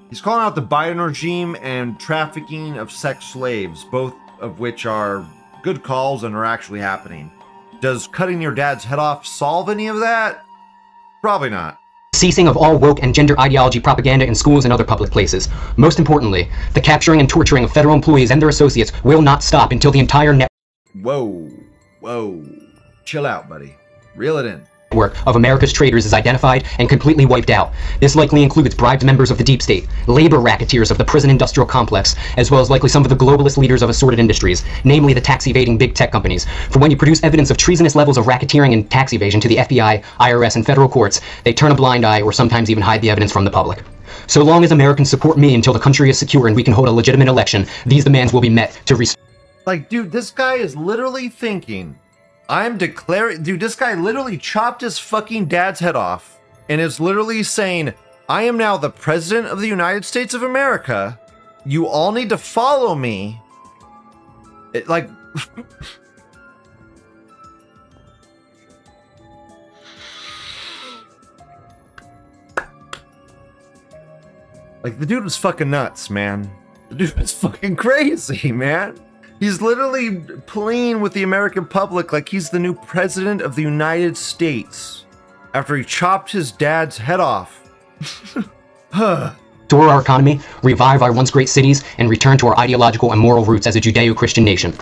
He's 0.08 0.20
calling 0.20 0.44
out 0.44 0.54
the 0.54 0.62
Biden 0.62 1.04
regime 1.04 1.56
and 1.60 1.98
trafficking 1.98 2.78
of 2.78 2.92
sex 2.92 3.24
slaves, 3.26 3.84
both 3.84 4.14
of 4.40 4.60
which 4.60 4.86
are 4.86 5.28
good 5.62 5.82
calls 5.82 6.22
and 6.22 6.34
are 6.34 6.44
actually 6.44 6.78
happening. 6.80 7.30
Does 7.80 8.06
cutting 8.06 8.40
your 8.40 8.54
dad's 8.54 8.84
head 8.84 8.98
off 9.00 9.26
solve 9.26 9.68
any 9.68 9.88
of 9.88 9.98
that? 10.00 10.44
Probably 11.22 11.50
not. 11.50 11.78
ceasing 12.14 12.48
of 12.48 12.56
all 12.56 12.78
woke 12.78 13.02
and 13.02 13.14
gender 13.14 13.38
ideology 13.38 13.78
propaganda 13.78 14.26
in 14.26 14.34
schools 14.34 14.64
and 14.64 14.72
other 14.72 14.84
public 14.84 15.10
places. 15.10 15.48
Most 15.76 15.98
importantly, 15.98 16.50
the 16.72 16.80
capturing 16.80 17.20
and 17.20 17.28
torturing 17.28 17.64
of 17.64 17.72
federal 17.72 17.94
employees 17.94 18.30
and 18.30 18.40
their 18.40 18.48
associates 18.48 18.92
will 19.04 19.20
not 19.20 19.42
stop 19.42 19.70
until 19.70 19.90
the 19.90 19.98
entire 19.98 20.32
net. 20.32 20.48
Whoa, 20.94 21.50
whoa. 22.00 22.44
Chill 23.04 23.26
out, 23.26 23.48
buddy. 23.48 23.74
Reel 24.14 24.38
it 24.38 24.46
in. 24.46 24.66
Network 24.92 25.26
of 25.26 25.34
America's 25.34 25.72
traitors 25.72 26.06
is 26.06 26.14
identified 26.14 26.64
and 26.78 26.88
completely 26.88 27.26
wiped 27.26 27.50
out. 27.50 27.72
This 28.00 28.14
likely 28.14 28.42
includes 28.42 28.74
bribed 28.74 29.04
members 29.04 29.32
of 29.32 29.38
the 29.38 29.42
deep 29.42 29.60
state, 29.60 29.88
labor 30.06 30.38
racketeers 30.38 30.92
of 30.92 30.98
the 30.98 31.04
prison 31.04 31.28
industrial 31.28 31.66
complex, 31.66 32.14
as 32.36 32.50
well 32.50 32.60
as 32.60 32.70
likely 32.70 32.88
some 32.88 33.02
of 33.02 33.08
the 33.08 33.16
globalist 33.16 33.56
leaders 33.56 33.82
of 33.82 33.90
assorted 33.90 34.20
industries, 34.20 34.64
namely 34.84 35.12
the 35.12 35.20
tax 35.20 35.46
evading 35.48 35.76
big 35.76 35.94
tech 35.94 36.12
companies. 36.12 36.46
For 36.70 36.78
when 36.78 36.90
you 36.90 36.96
produce 36.96 37.22
evidence 37.24 37.50
of 37.50 37.56
treasonous 37.56 37.96
levels 37.96 38.16
of 38.16 38.26
racketeering 38.26 38.72
and 38.72 38.88
tax 38.88 39.12
evasion 39.12 39.40
to 39.40 39.48
the 39.48 39.56
FBI, 39.56 40.04
IRS, 40.20 40.56
and 40.56 40.64
federal 40.64 40.88
courts, 40.88 41.20
they 41.42 41.52
turn 41.52 41.72
a 41.72 41.74
blind 41.74 42.06
eye 42.06 42.22
or 42.22 42.32
sometimes 42.32 42.70
even 42.70 42.82
hide 42.82 43.02
the 43.02 43.10
evidence 43.10 43.32
from 43.32 43.44
the 43.44 43.50
public. 43.50 43.82
So 44.28 44.42
long 44.42 44.62
as 44.62 44.70
Americans 44.70 45.10
support 45.10 45.36
me 45.36 45.54
until 45.54 45.72
the 45.72 45.80
country 45.80 46.10
is 46.10 46.18
secure 46.18 46.46
and 46.46 46.54
we 46.54 46.62
can 46.62 46.72
hold 46.72 46.88
a 46.88 46.92
legitimate 46.92 47.28
election, 47.28 47.66
these 47.86 48.04
demands 48.04 48.32
will 48.32 48.40
be 48.40 48.48
met 48.48 48.80
to 48.86 48.94
restore. 48.94 49.22
Like, 49.66 49.88
dude, 49.88 50.12
this 50.12 50.30
guy 50.30 50.54
is 50.54 50.76
literally 50.76 51.28
thinking, 51.28 51.98
I'm 52.48 52.78
declaring. 52.78 53.42
Dude, 53.42 53.60
this 53.60 53.74
guy 53.74 53.94
literally 53.94 54.38
chopped 54.38 54.82
his 54.82 54.98
fucking 54.98 55.46
dad's 55.46 55.80
head 55.80 55.96
off 55.96 56.38
and 56.68 56.80
is 56.80 57.00
literally 57.00 57.42
saying, 57.42 57.92
I 58.28 58.42
am 58.42 58.56
now 58.56 58.76
the 58.76 58.90
president 58.90 59.48
of 59.48 59.60
the 59.60 59.66
United 59.68 60.04
States 60.04 60.34
of 60.34 60.42
America. 60.42 61.18
You 61.64 61.86
all 61.86 62.12
need 62.12 62.28
to 62.28 62.38
follow 62.38 62.94
me. 62.94 63.40
It, 64.72 64.88
like, 64.88 65.08
like, 74.82 74.98
the 74.98 75.06
dude 75.06 75.24
was 75.24 75.36
fucking 75.36 75.70
nuts, 75.70 76.10
man. 76.10 76.50
The 76.88 76.94
dude 76.96 77.18
was 77.18 77.32
fucking 77.32 77.76
crazy, 77.84 78.52
man. 78.52 79.00
He's 79.38 79.60
literally 79.60 80.20
playing 80.46 81.00
with 81.00 81.12
the 81.12 81.22
American 81.22 81.66
public 81.66 82.12
like 82.12 82.28
he's 82.28 82.50
the 82.50 82.58
new 82.58 82.74
president 82.74 83.42
of 83.42 83.54
the 83.54 83.62
United 83.62 84.16
States 84.16 85.04
after 85.52 85.76
he 85.76 85.84
chopped 85.84 86.32
his 86.32 86.52
dad's 86.52 86.96
head 86.96 87.20
off. 87.20 87.62
huh. 88.92 89.34
restore 89.60 89.88
our 89.88 90.00
economy, 90.00 90.40
revive 90.62 91.02
our 91.02 91.12
once 91.12 91.30
great 91.30 91.48
cities, 91.48 91.84
and 91.98 92.08
return 92.08 92.38
to 92.38 92.46
our 92.46 92.58
ideological 92.58 93.12
and 93.12 93.20
moral 93.20 93.44
roots 93.44 93.66
as 93.66 93.76
a 93.76 93.80
Judeo 93.80 94.16
Christian 94.16 94.44
nation. 94.44 94.72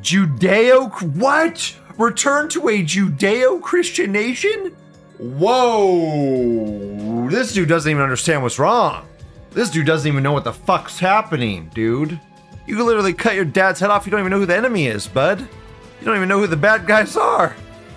Judeo 0.00 0.90
what? 1.16 1.76
Return 1.98 2.48
to 2.50 2.68
a 2.68 2.82
Judeo 2.82 3.62
Christian 3.62 4.10
nation? 4.10 4.76
Whoa. 5.18 7.28
This 7.30 7.52
dude 7.52 7.68
doesn't 7.68 7.90
even 7.90 8.02
understand 8.02 8.42
what's 8.42 8.58
wrong. 8.58 9.06
This 9.52 9.70
dude 9.70 9.86
doesn't 9.86 10.10
even 10.10 10.22
know 10.22 10.32
what 10.32 10.44
the 10.44 10.52
fuck's 10.52 10.98
happening, 10.98 11.70
dude. 11.74 12.18
You 12.66 12.76
can 12.76 12.86
literally 12.86 13.12
cut 13.12 13.34
your 13.34 13.44
dad's 13.44 13.80
head 13.80 13.90
off. 13.90 14.06
You 14.06 14.10
don't 14.10 14.20
even 14.20 14.30
know 14.30 14.38
who 14.38 14.46
the 14.46 14.56
enemy 14.56 14.86
is, 14.86 15.08
bud. 15.08 15.40
You 15.40 16.06
don't 16.06 16.16
even 16.16 16.28
know 16.28 16.38
who 16.38 16.46
the 16.46 16.56
bad 16.56 16.86
guys 16.86 17.16
are. 17.16 17.56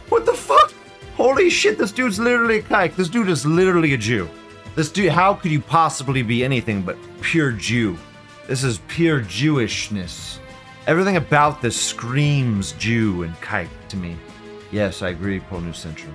What 0.09 0.25
the 0.25 0.33
fuck? 0.33 0.73
Holy 1.15 1.49
shit, 1.49 1.77
this 1.77 1.91
dude's 1.91 2.19
literally 2.19 2.59
a 2.59 2.61
kike. 2.61 2.95
This 2.95 3.09
dude 3.09 3.29
is 3.29 3.45
literally 3.45 3.93
a 3.93 3.97
Jew. 3.97 4.29
This 4.75 4.91
dude, 4.91 5.11
how 5.11 5.33
could 5.33 5.51
you 5.51 5.61
possibly 5.61 6.21
be 6.21 6.43
anything 6.43 6.81
but 6.81 6.97
pure 7.21 7.51
Jew? 7.51 7.97
This 8.47 8.63
is 8.63 8.79
pure 8.87 9.21
Jewishness. 9.21 10.39
Everything 10.87 11.17
about 11.17 11.61
this 11.61 11.79
screams 11.79 12.73
Jew 12.73 13.23
and 13.23 13.33
kike 13.35 13.69
to 13.89 13.97
me. 13.97 14.17
Yes, 14.71 15.01
I 15.01 15.09
agree, 15.09 15.39
Paul 15.39 15.61
New 15.61 15.73
Central. 15.73 16.13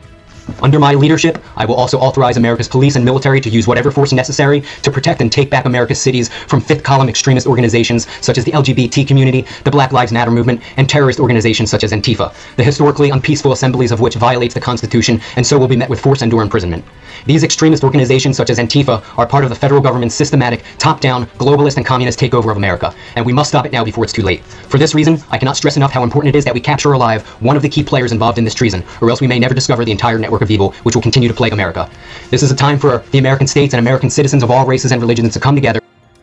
Under 0.62 0.78
my 0.78 0.94
leadership, 0.94 1.42
I 1.56 1.64
will 1.64 1.74
also 1.74 1.98
authorize 1.98 2.36
America's 2.36 2.68
police 2.68 2.96
and 2.96 3.04
military 3.04 3.40
to 3.40 3.50
use 3.50 3.66
whatever 3.66 3.90
force 3.90 4.12
necessary 4.12 4.62
to 4.82 4.90
protect 4.90 5.20
and 5.20 5.30
take 5.30 5.50
back 5.50 5.64
America's 5.64 6.00
cities 6.00 6.28
from 6.28 6.60
fifth 6.60 6.82
column 6.82 7.08
extremist 7.08 7.46
organizations 7.46 8.06
such 8.20 8.38
as 8.38 8.44
the 8.44 8.52
LGBT 8.52 9.06
community, 9.06 9.46
the 9.64 9.70
Black 9.70 9.92
Lives 9.92 10.12
Matter 10.12 10.30
movement, 10.30 10.62
and 10.76 10.88
terrorist 10.88 11.20
organizations 11.20 11.70
such 11.70 11.84
as 11.84 11.92
Antifa, 11.92 12.34
the 12.56 12.64
historically 12.64 13.10
unpeaceful 13.10 13.52
assemblies 13.52 13.92
of 13.92 14.00
which 14.00 14.16
violates 14.16 14.54
the 14.54 14.60
Constitution 14.60 15.20
and 15.36 15.46
so 15.46 15.58
will 15.58 15.68
be 15.68 15.76
met 15.76 15.88
with 15.88 16.00
force 16.00 16.22
and 16.22 16.32
or 16.32 16.42
imprisonment. 16.42 16.84
These 17.26 17.44
extremist 17.44 17.84
organizations 17.84 18.36
such 18.36 18.50
as 18.50 18.58
Antifa 18.58 19.02
are 19.18 19.26
part 19.26 19.44
of 19.44 19.50
the 19.50 19.56
federal 19.56 19.80
government's 19.80 20.14
systematic, 20.14 20.62
top-down, 20.78 21.26
globalist 21.38 21.76
and 21.76 21.84
communist 21.84 22.18
takeover 22.18 22.50
of 22.50 22.56
America, 22.56 22.94
and 23.16 23.26
we 23.26 23.32
must 23.32 23.50
stop 23.50 23.66
it 23.66 23.72
now 23.72 23.84
before 23.84 24.04
it's 24.04 24.12
too 24.12 24.22
late. 24.22 24.42
For 24.44 24.78
this 24.78 24.94
reason, 24.94 25.18
I 25.30 25.38
cannot 25.38 25.56
stress 25.56 25.76
enough 25.76 25.92
how 25.92 26.02
important 26.02 26.34
it 26.34 26.38
is 26.38 26.44
that 26.44 26.54
we 26.54 26.60
capture 26.60 26.92
alive 26.92 27.26
one 27.40 27.56
of 27.56 27.62
the 27.62 27.68
key 27.68 27.82
players 27.82 28.12
involved 28.12 28.38
in 28.38 28.44
this 28.44 28.54
treason, 28.54 28.84
or 29.00 29.10
else 29.10 29.20
we 29.20 29.26
may 29.26 29.38
never 29.38 29.54
discover 29.54 29.84
the 29.84 29.92
entire 29.92 30.18
network 30.30 30.42
of 30.42 30.50
evil 30.50 30.70
which 30.84 30.94
will 30.94 31.02
continue 31.02 31.28
to 31.28 31.34
plague 31.34 31.52
America. 31.52 31.90
This 32.30 32.42
is 32.44 32.52
a 32.52 32.56
time 32.56 32.78
for 32.78 32.98
the 33.10 33.18
American 33.18 33.48
states 33.48 33.74
and 33.74 33.80
American 33.80 34.08
citizens 34.08 34.42
of 34.44 34.50
all 34.50 34.64
races 34.64 34.92
and 34.92 35.00
religions 35.02 35.34
to 35.34 35.40
come 35.40 35.56
together 35.56 35.80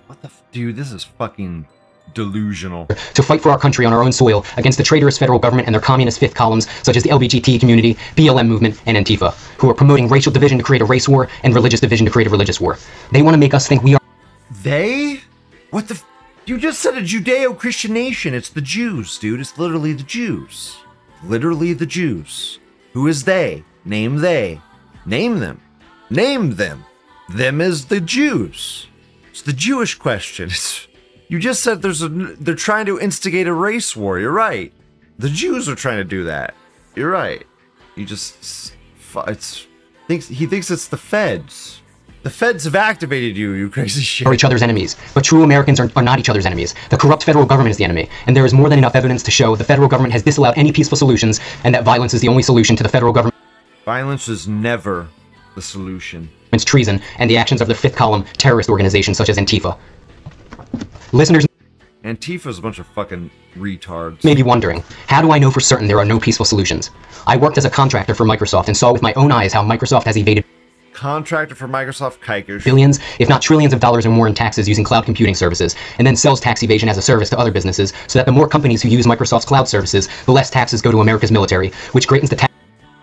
What 0.07 0.21
the 0.21 0.27
f- 0.29 0.41
dude? 0.53 0.77
This 0.77 0.93
is 0.93 1.03
fucking 1.03 1.67
delusional. 2.13 2.87
to 2.87 3.21
fight 3.21 3.41
for 3.41 3.49
our 3.51 3.59
country 3.59 3.85
on 3.85 3.91
our 3.91 4.01
own 4.01 4.13
soil 4.13 4.45
against 4.55 4.77
the 4.77 4.83
traitorous 4.83 5.17
federal 5.17 5.37
government 5.39 5.67
and 5.67 5.73
their 5.75 5.81
communist 5.81 6.19
fifth 6.19 6.33
columns, 6.33 6.67
such 6.81 6.95
as 6.95 7.03
the 7.03 7.09
LGBT 7.09 7.59
community, 7.59 7.95
BLM 8.15 8.47
movement, 8.47 8.81
and 8.85 8.95
Antifa, 8.97 9.33
who 9.59 9.69
are 9.69 9.73
promoting 9.73 10.07
racial 10.07 10.31
division 10.31 10.57
to 10.57 10.63
create 10.63 10.81
a 10.81 10.85
race 10.85 11.07
war 11.09 11.27
and 11.43 11.53
religious 11.53 11.81
division 11.81 12.05
to 12.05 12.11
create 12.11 12.27
a 12.27 12.29
religious 12.29 12.61
war. 12.61 12.77
They 13.11 13.21
want 13.21 13.33
to 13.35 13.37
make 13.37 13.53
us 13.53 13.67
think 13.67 13.83
we 13.83 13.93
are 13.95 14.01
They? 14.63 15.19
What 15.71 15.89
the? 15.89 15.95
F- 15.95 16.05
you 16.45 16.57
just 16.57 16.79
said 16.79 16.97
a 16.97 17.01
Judeo-Christian 17.01 17.91
nation. 17.93 18.33
It's 18.33 18.49
the 18.49 18.61
Jews, 18.61 19.17
dude. 19.19 19.41
It's 19.41 19.57
literally 19.59 19.91
the 19.91 20.03
Jews. 20.03 20.77
Literally 21.23 21.73
the 21.73 21.85
Jews. 21.85 22.57
Who 22.93 23.05
is 23.07 23.25
they? 23.25 23.63
Name 23.87 24.17
they. 24.17 24.59
Name 25.05 25.39
them. 25.39 25.61
Name 26.09 26.55
them. 26.55 26.85
Them 27.29 27.61
is 27.61 27.85
the 27.85 28.01
Jews. 28.01 28.87
It's 29.29 29.41
the 29.41 29.53
Jewish 29.53 29.95
question. 29.95 30.49
It's, 30.49 30.87
you 31.29 31.39
just 31.39 31.63
said 31.63 31.81
there's 31.81 32.01
a. 32.01 32.09
They're 32.09 32.55
trying 32.55 32.85
to 32.87 32.99
instigate 32.99 33.47
a 33.47 33.53
race 33.53 33.95
war. 33.95 34.19
You're 34.19 34.31
right. 34.31 34.73
The 35.19 35.29
Jews 35.29 35.69
are 35.69 35.75
trying 35.75 35.97
to 35.97 36.03
do 36.03 36.25
that. 36.25 36.53
You're 36.95 37.11
right. 37.11 37.45
You 37.95 38.05
just. 38.05 38.73
It's. 39.27 39.67
Thinks 40.07 40.27
he 40.27 40.45
thinks 40.45 40.69
it's 40.69 40.87
the 40.87 40.97
feds. 40.97 41.81
The 42.23 42.29
feds 42.29 42.65
have 42.65 42.75
activated 42.75 43.37
you, 43.37 43.51
you 43.51 43.69
crazy 43.69 44.01
shit. 44.01 44.27
are 44.27 44.33
each 44.33 44.43
other's 44.43 44.61
enemies, 44.61 44.97
but 45.13 45.23
true 45.23 45.43
Americans 45.43 45.79
are, 45.79 45.89
are 45.95 46.03
not 46.03 46.19
each 46.19 46.27
other's 46.27 46.45
enemies. 46.45 46.75
The 46.89 46.97
corrupt 46.97 47.23
federal 47.23 47.45
government 47.45 47.71
is 47.71 47.77
the 47.77 47.85
enemy, 47.85 48.09
and 48.25 48.35
there 48.35 48.45
is 48.45 48.53
more 48.53 48.67
than 48.67 48.79
enough 48.79 48.95
evidence 48.95 49.23
to 49.23 49.31
show 49.31 49.55
the 49.55 49.63
federal 49.63 49.87
government 49.87 50.11
has 50.13 50.23
disallowed 50.23 50.57
any 50.57 50.73
peaceful 50.73 50.97
solutions, 50.97 51.39
and 51.63 51.73
that 51.73 51.85
violence 51.85 52.13
is 52.13 52.19
the 52.19 52.27
only 52.27 52.43
solution 52.43 52.75
to 52.75 52.83
the 52.83 52.89
federal 52.89 53.13
government's 53.13 53.36
Violence 53.87 54.27
is 54.27 54.49
never 54.49 55.07
the 55.55 55.61
solution. 55.61 56.27
It's 56.51 56.65
treason 56.65 57.01
and 57.19 57.29
the 57.29 57.37
actions 57.37 57.61
of 57.61 57.69
the 57.69 57.73
fifth 57.73 57.95
column 57.95 58.25
terrorist 58.33 58.69
organizations 58.69 59.15
such 59.15 59.29
as 59.29 59.37
Antifa. 59.37 59.77
Listeners 61.13 61.45
Antifa's 62.03 62.59
a 62.59 62.61
bunch 62.61 62.79
of 62.79 62.87
fucking 62.87 63.31
retards. 63.55 64.25
may 64.25 64.35
be 64.35 64.43
wondering, 64.43 64.83
how 65.07 65.21
do 65.21 65.31
I 65.31 65.39
know 65.39 65.49
for 65.49 65.61
certain 65.61 65.87
there 65.87 65.99
are 65.99 66.03
no 66.03 66.19
peaceful 66.19 66.45
solutions? 66.45 66.89
I 67.27 67.37
worked 67.37 67.57
as 67.57 67.63
a 67.63 67.69
contractor 67.69 68.13
for 68.13 68.25
Microsoft 68.25 68.67
and 68.67 68.75
saw 68.75 68.91
with 68.91 69.01
my 69.01 69.13
own 69.13 69.31
eyes 69.31 69.53
how 69.53 69.63
Microsoft 69.63 70.03
has 70.03 70.17
evaded 70.17 70.43
Contractor 70.91 71.55
for 71.55 71.69
Microsoft 71.69 72.19
Kuikish. 72.19 72.65
billions, 72.65 72.99
if 73.19 73.29
not 73.29 73.41
trillions 73.41 73.71
of 73.71 73.79
dollars 73.79 74.05
or 74.05 74.09
more 74.09 74.27
in 74.27 74.33
taxes 74.33 74.67
using 74.67 74.83
cloud 74.83 75.05
computing 75.05 75.35
services, 75.35 75.77
and 75.97 76.05
then 76.05 76.17
sells 76.17 76.41
tax 76.41 76.61
evasion 76.61 76.89
as 76.89 76.97
a 76.97 77.01
service 77.01 77.29
to 77.29 77.39
other 77.39 77.51
businesses, 77.51 77.93
so 78.07 78.19
that 78.19 78.25
the 78.25 78.33
more 78.33 78.49
companies 78.49 78.81
who 78.81 78.89
use 78.89 79.05
Microsoft's 79.05 79.45
cloud 79.45 79.69
services, 79.69 80.09
the 80.25 80.33
less 80.33 80.49
taxes 80.49 80.81
go 80.81 80.91
to 80.91 80.99
America's 80.99 81.31
military, 81.31 81.69
which 81.93 82.05
greatens 82.05 82.29
the 82.29 82.35
tax 82.35 82.46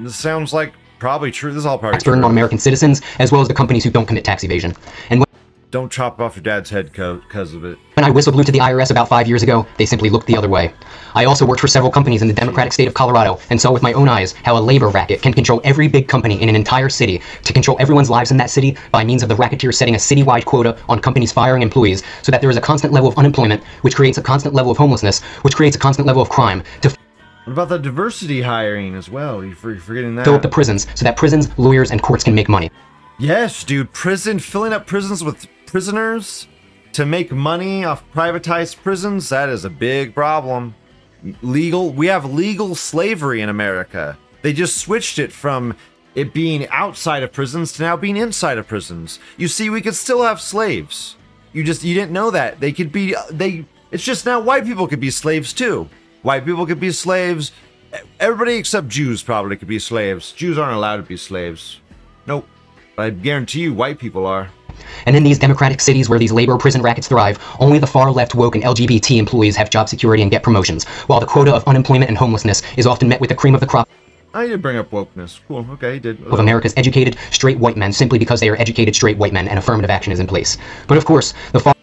This 0.01 0.17
sounds 0.17 0.53
like 0.53 0.75
probably 0.99 1.31
true. 1.31 1.53
This 1.53 1.61
is 1.61 1.67
all 1.67 1.79
probably 1.79 2.01
burden 2.01 2.25
on 2.25 2.31
American 2.31 2.59
citizens, 2.59 3.01
as 3.19 3.31
well 3.31 3.41
as 3.41 3.49
the 3.49 3.55
companies 3.55 3.85
who 3.85 3.91
don't 3.91 4.07
commit 4.07 4.25
tax 4.25 4.43
evasion. 4.43 4.75
And 5.11 5.21
when 5.21 5.27
Don't 5.71 5.91
chop 5.91 6.21
off 6.21 6.37
your 6.37 6.43
dad's 6.43 6.71
head 6.71 6.87
because 6.87 7.55
of 7.55 7.65
it. 7.65 7.79
When 7.95 8.05
I 8.05 8.11
whistle 8.11 8.33
blew 8.33 8.45
to 8.45 8.53
the 8.53 8.59
IRS 8.59 8.91
about 8.91 9.09
five 9.09 9.29
years 9.29 9.43
ago, 9.43 9.67
they 9.77 9.87
simply 9.87 10.11
looked 10.11 10.27
the 10.27 10.37
other 10.37 10.49
way. 10.49 10.73
I 11.15 11.27
also 11.27 11.47
worked 11.47 11.61
for 11.61 11.69
several 11.69 11.93
companies 11.93 12.23
in 12.23 12.29
the 12.29 12.35
Democratic 12.35 12.73
state 12.73 12.89
of 12.89 12.95
Colorado 12.95 13.39
and 13.51 13.61
saw 13.61 13.73
with 13.73 13.83
my 13.83 13.93
own 13.93 14.09
eyes 14.09 14.33
how 14.33 14.57
a 14.57 14.61
labor 14.61 14.89
racket 14.89 15.23
can 15.23 15.33
control 15.33 15.61
every 15.63 15.87
big 15.87 16.09
company 16.09 16.43
in 16.43 16.49
an 16.49 16.57
entire 16.57 16.89
city 16.89 17.23
to 17.43 17.53
control 17.53 17.77
everyone's 17.81 18.11
lives 18.11 18.31
in 18.33 18.37
that 18.37 18.51
city 18.51 18.77
by 18.91 19.05
means 19.05 19.23
of 19.23 19.29
the 19.29 19.37
racketeers 19.37 19.77
setting 19.77 19.95
a 19.95 19.99
citywide 19.99 20.45
quota 20.45 20.77
on 20.89 21.01
companies 21.01 21.31
firing 21.33 21.63
employees 21.63 22.03
so 22.23 22.33
that 22.33 22.41
there 22.41 22.51
is 22.51 22.57
a 22.57 22.61
constant 22.61 22.93
level 22.93 23.09
of 23.09 23.17
unemployment, 23.19 23.63
which 23.83 23.95
creates 23.95 24.19
a 24.19 24.23
constant 24.23 24.55
level 24.55 24.73
of 24.73 24.79
homelessness, 24.79 25.23
which 25.43 25.55
creates 25.55 25.77
a 25.77 25.79
constant 25.79 26.07
level 26.07 26.23
of 26.23 26.29
crime 26.29 26.63
to 26.83 26.97
What 27.45 27.53
about 27.53 27.69
the 27.69 27.79
diversity 27.79 28.41
hiring 28.41 28.95
as 28.95 29.11
well? 29.11 29.45
You're 29.45 29.55
forgetting 29.55 30.15
that. 30.17 30.25
fill 30.25 30.35
up 30.35 30.43
the 30.43 30.49
prisons 30.49 30.87
so 30.95 31.05
that 31.05 31.17
prisons, 31.17 31.51
lawyers, 31.59 31.91
and 31.91 32.03
courts 32.03 32.25
can 32.25 32.35
make 32.35 32.49
money. 32.49 32.71
Yes, 33.19 33.65
dude. 33.65 33.93
Prison, 33.93 34.39
filling 34.39 34.73
up 34.73 34.87
prisons 34.87 35.23
with 35.23 35.47
prisoners 35.67 36.49
to 36.95 37.05
make 37.05 37.33
money 37.33 37.85
off 37.85 38.03
privatized 38.13 38.83
prisons, 38.83 39.29
that 39.29 39.49
is 39.49 39.65
a 39.65 39.71
big 39.71 40.15
problem. 40.15 40.75
Legal, 41.43 41.93
we 41.93 42.07
have 42.07 42.25
legal 42.25 42.75
slavery 42.75 43.41
in 43.41 43.49
America. 43.49 44.17
They 44.43 44.53
just 44.53 44.79
switched 44.79 45.19
it 45.19 45.33
from 45.33 45.77
it 46.15 46.33
being 46.33 46.69
outside 46.69 47.23
of 47.23 47.33
prisons 47.33 47.73
to 47.73 47.83
now 47.83 47.97
being 47.97 48.17
inside 48.17 48.59
of 48.59 48.69
prisons. 48.69 49.19
You 49.37 49.49
see, 49.49 49.69
we 49.71 49.81
could 49.81 49.97
still 49.97 50.23
have 50.23 50.41
slaves. 50.41 51.17
You 51.53 51.65
just 51.65 51.85
you 51.85 51.95
didn't 51.95 52.13
know 52.13 52.31
that. 52.31 52.61
They 52.61 52.73
could 52.73 52.93
be 52.93 53.15
they 53.31 53.65
it's 53.91 54.05
just 54.05 54.27
now 54.27 54.41
white 54.41 54.65
people 54.65 54.87
could 54.87 55.01
be 55.01 55.11
slaves 55.11 55.53
too. 55.53 55.89
White 56.25 56.47
people 56.47 56.65
could 56.65 56.81
be 56.81 56.91
slaves. 56.91 57.53
Everybody 58.19 58.55
except 58.55 58.89
Jews 58.89 59.23
probably 59.23 59.59
could 59.59 59.69
be 59.69 59.79
slaves. 59.79 60.33
Jews 60.33 60.57
aren't 60.57 60.75
allowed 60.75 60.97
to 60.97 61.03
be 61.03 61.19
slaves. 61.19 61.81
Nope. 62.27 62.49
I 62.97 63.11
guarantee 63.11 63.61
you 63.61 63.75
white 63.75 63.99
people 63.99 64.25
are. 64.25 64.49
And 65.05 65.15
in 65.15 65.23
these 65.23 65.39
democratic 65.39 65.83
cities 65.83 66.09
where 66.09 66.19
these 66.19 66.33
labor 66.33 66.57
prison 66.57 66.81
rackets 66.81 67.09
thrive, 67.09 67.39
only 67.61 67.79
the 67.79 67.87
far 67.87 68.11
left 68.11 68.35
woke 68.35 68.55
and 68.55 68.65
LGBT 68.65 69.19
employees 69.19 69.55
have 69.57 69.69
job 69.69 69.87
security 69.87 70.23
and 70.23 70.31
get 70.31 70.43
promotions, 70.43 70.85
while 71.09 71.21
the 71.21 71.27
quota 71.27 71.55
of 71.55 71.63
unemployment 71.69 72.09
and 72.09 72.17
homelessness 72.17 72.63
is 72.79 72.87
often 72.87 73.07
met 73.07 73.21
with 73.21 73.29
the 73.29 73.37
cream 73.37 73.55
of 73.55 73.61
the 73.61 73.67
crop 73.67 73.87
I 74.33 74.47
did 74.47 74.63
bring 74.63 74.79
up 74.79 74.91
wokeness. 74.91 75.41
Cool. 75.47 75.67
Okay, 75.73 75.95
he 75.95 76.01
did. 76.01 76.21
of 76.27 76.41
America's 76.41 76.73
educated 76.79 77.19
straight 77.31 77.59
white 77.59 77.77
men 77.77 77.93
simply 77.93 78.19
because 78.19 78.41
they 78.41 78.49
are 78.49 78.57
educated 78.57 78.97
straight 78.97 79.19
white 79.19 79.33
men 79.33 79.47
and 79.47 79.59
affirmative 79.59 79.91
action 79.91 80.13
is 80.13 80.21
in 80.21 80.27
place. 80.27 80.57
But 80.89 80.97
of 80.97 81.05
course, 81.05 81.35
the 81.53 81.61
far 81.61 81.75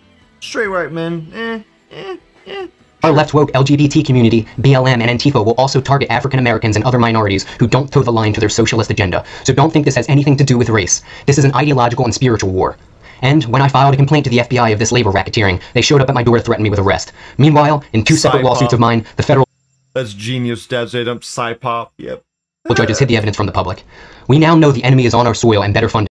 Straight 0.41 0.67
white 0.67 0.91
men. 0.91 1.31
Eh, 1.33 1.61
eh, 1.91 2.17
eh. 2.47 2.67
Our 3.03 3.11
left 3.11 3.33
woke 3.33 3.51
LGBT 3.53 4.05
community, 4.05 4.43
BLM, 4.59 5.01
and 5.01 5.19
Antifa 5.19 5.43
will 5.43 5.55
also 5.55 5.81
target 5.81 6.11
African 6.11 6.39
Americans 6.39 6.75
and 6.75 6.85
other 6.85 6.99
minorities 6.99 7.45
who 7.59 7.67
don't 7.67 7.91
toe 7.91 8.03
the 8.03 8.11
line 8.11 8.31
to 8.33 8.39
their 8.39 8.49
socialist 8.49 8.91
agenda. 8.91 9.25
So 9.43 9.53
don't 9.53 9.73
think 9.73 9.85
this 9.85 9.95
has 9.95 10.07
anything 10.07 10.37
to 10.37 10.43
do 10.43 10.55
with 10.57 10.69
race. 10.69 11.01
This 11.25 11.39
is 11.39 11.45
an 11.45 11.53
ideological 11.55 12.05
and 12.05 12.13
spiritual 12.13 12.51
war. 12.51 12.77
And 13.23 13.43
when 13.45 13.61
I 13.61 13.67
filed 13.67 13.93
a 13.93 13.97
complaint 13.97 14.25
to 14.25 14.29
the 14.29 14.39
FBI 14.39 14.71
of 14.71 14.79
this 14.79 14.91
labor 14.91 15.11
racketeering, 15.11 15.61
they 15.73 15.81
showed 15.81 16.01
up 16.01 16.09
at 16.09 16.15
my 16.15 16.23
door 16.23 16.37
to 16.37 16.43
threaten 16.43 16.63
me 16.63 16.69
with 16.69 16.79
arrest. 16.79 17.11
Meanwhile, 17.39 17.83
in 17.93 18.03
two 18.03 18.15
separate 18.15 18.41
Psyop. 18.41 18.45
lawsuits 18.45 18.73
of 18.73 18.79
mine, 18.79 19.05
the 19.15 19.23
federal 19.23 19.47
That's 19.93 20.13
genius, 20.13 20.67
Dad. 20.67 20.89
Straight 20.89 21.07
up 21.07 21.21
psyop. 21.21 21.89
Yep. 21.97 22.23
judges 22.75 22.99
hid 22.99 23.07
the 23.07 23.17
evidence 23.17 23.35
from 23.35 23.47
the 23.47 23.51
public. 23.51 23.83
We 24.27 24.37
now 24.37 24.55
know 24.55 24.71
the 24.71 24.83
enemy 24.83 25.05
is 25.05 25.13
on 25.13 25.25
our 25.25 25.35
soil 25.35 25.63
and 25.63 25.73
better 25.73 25.89
funded. 25.89 26.09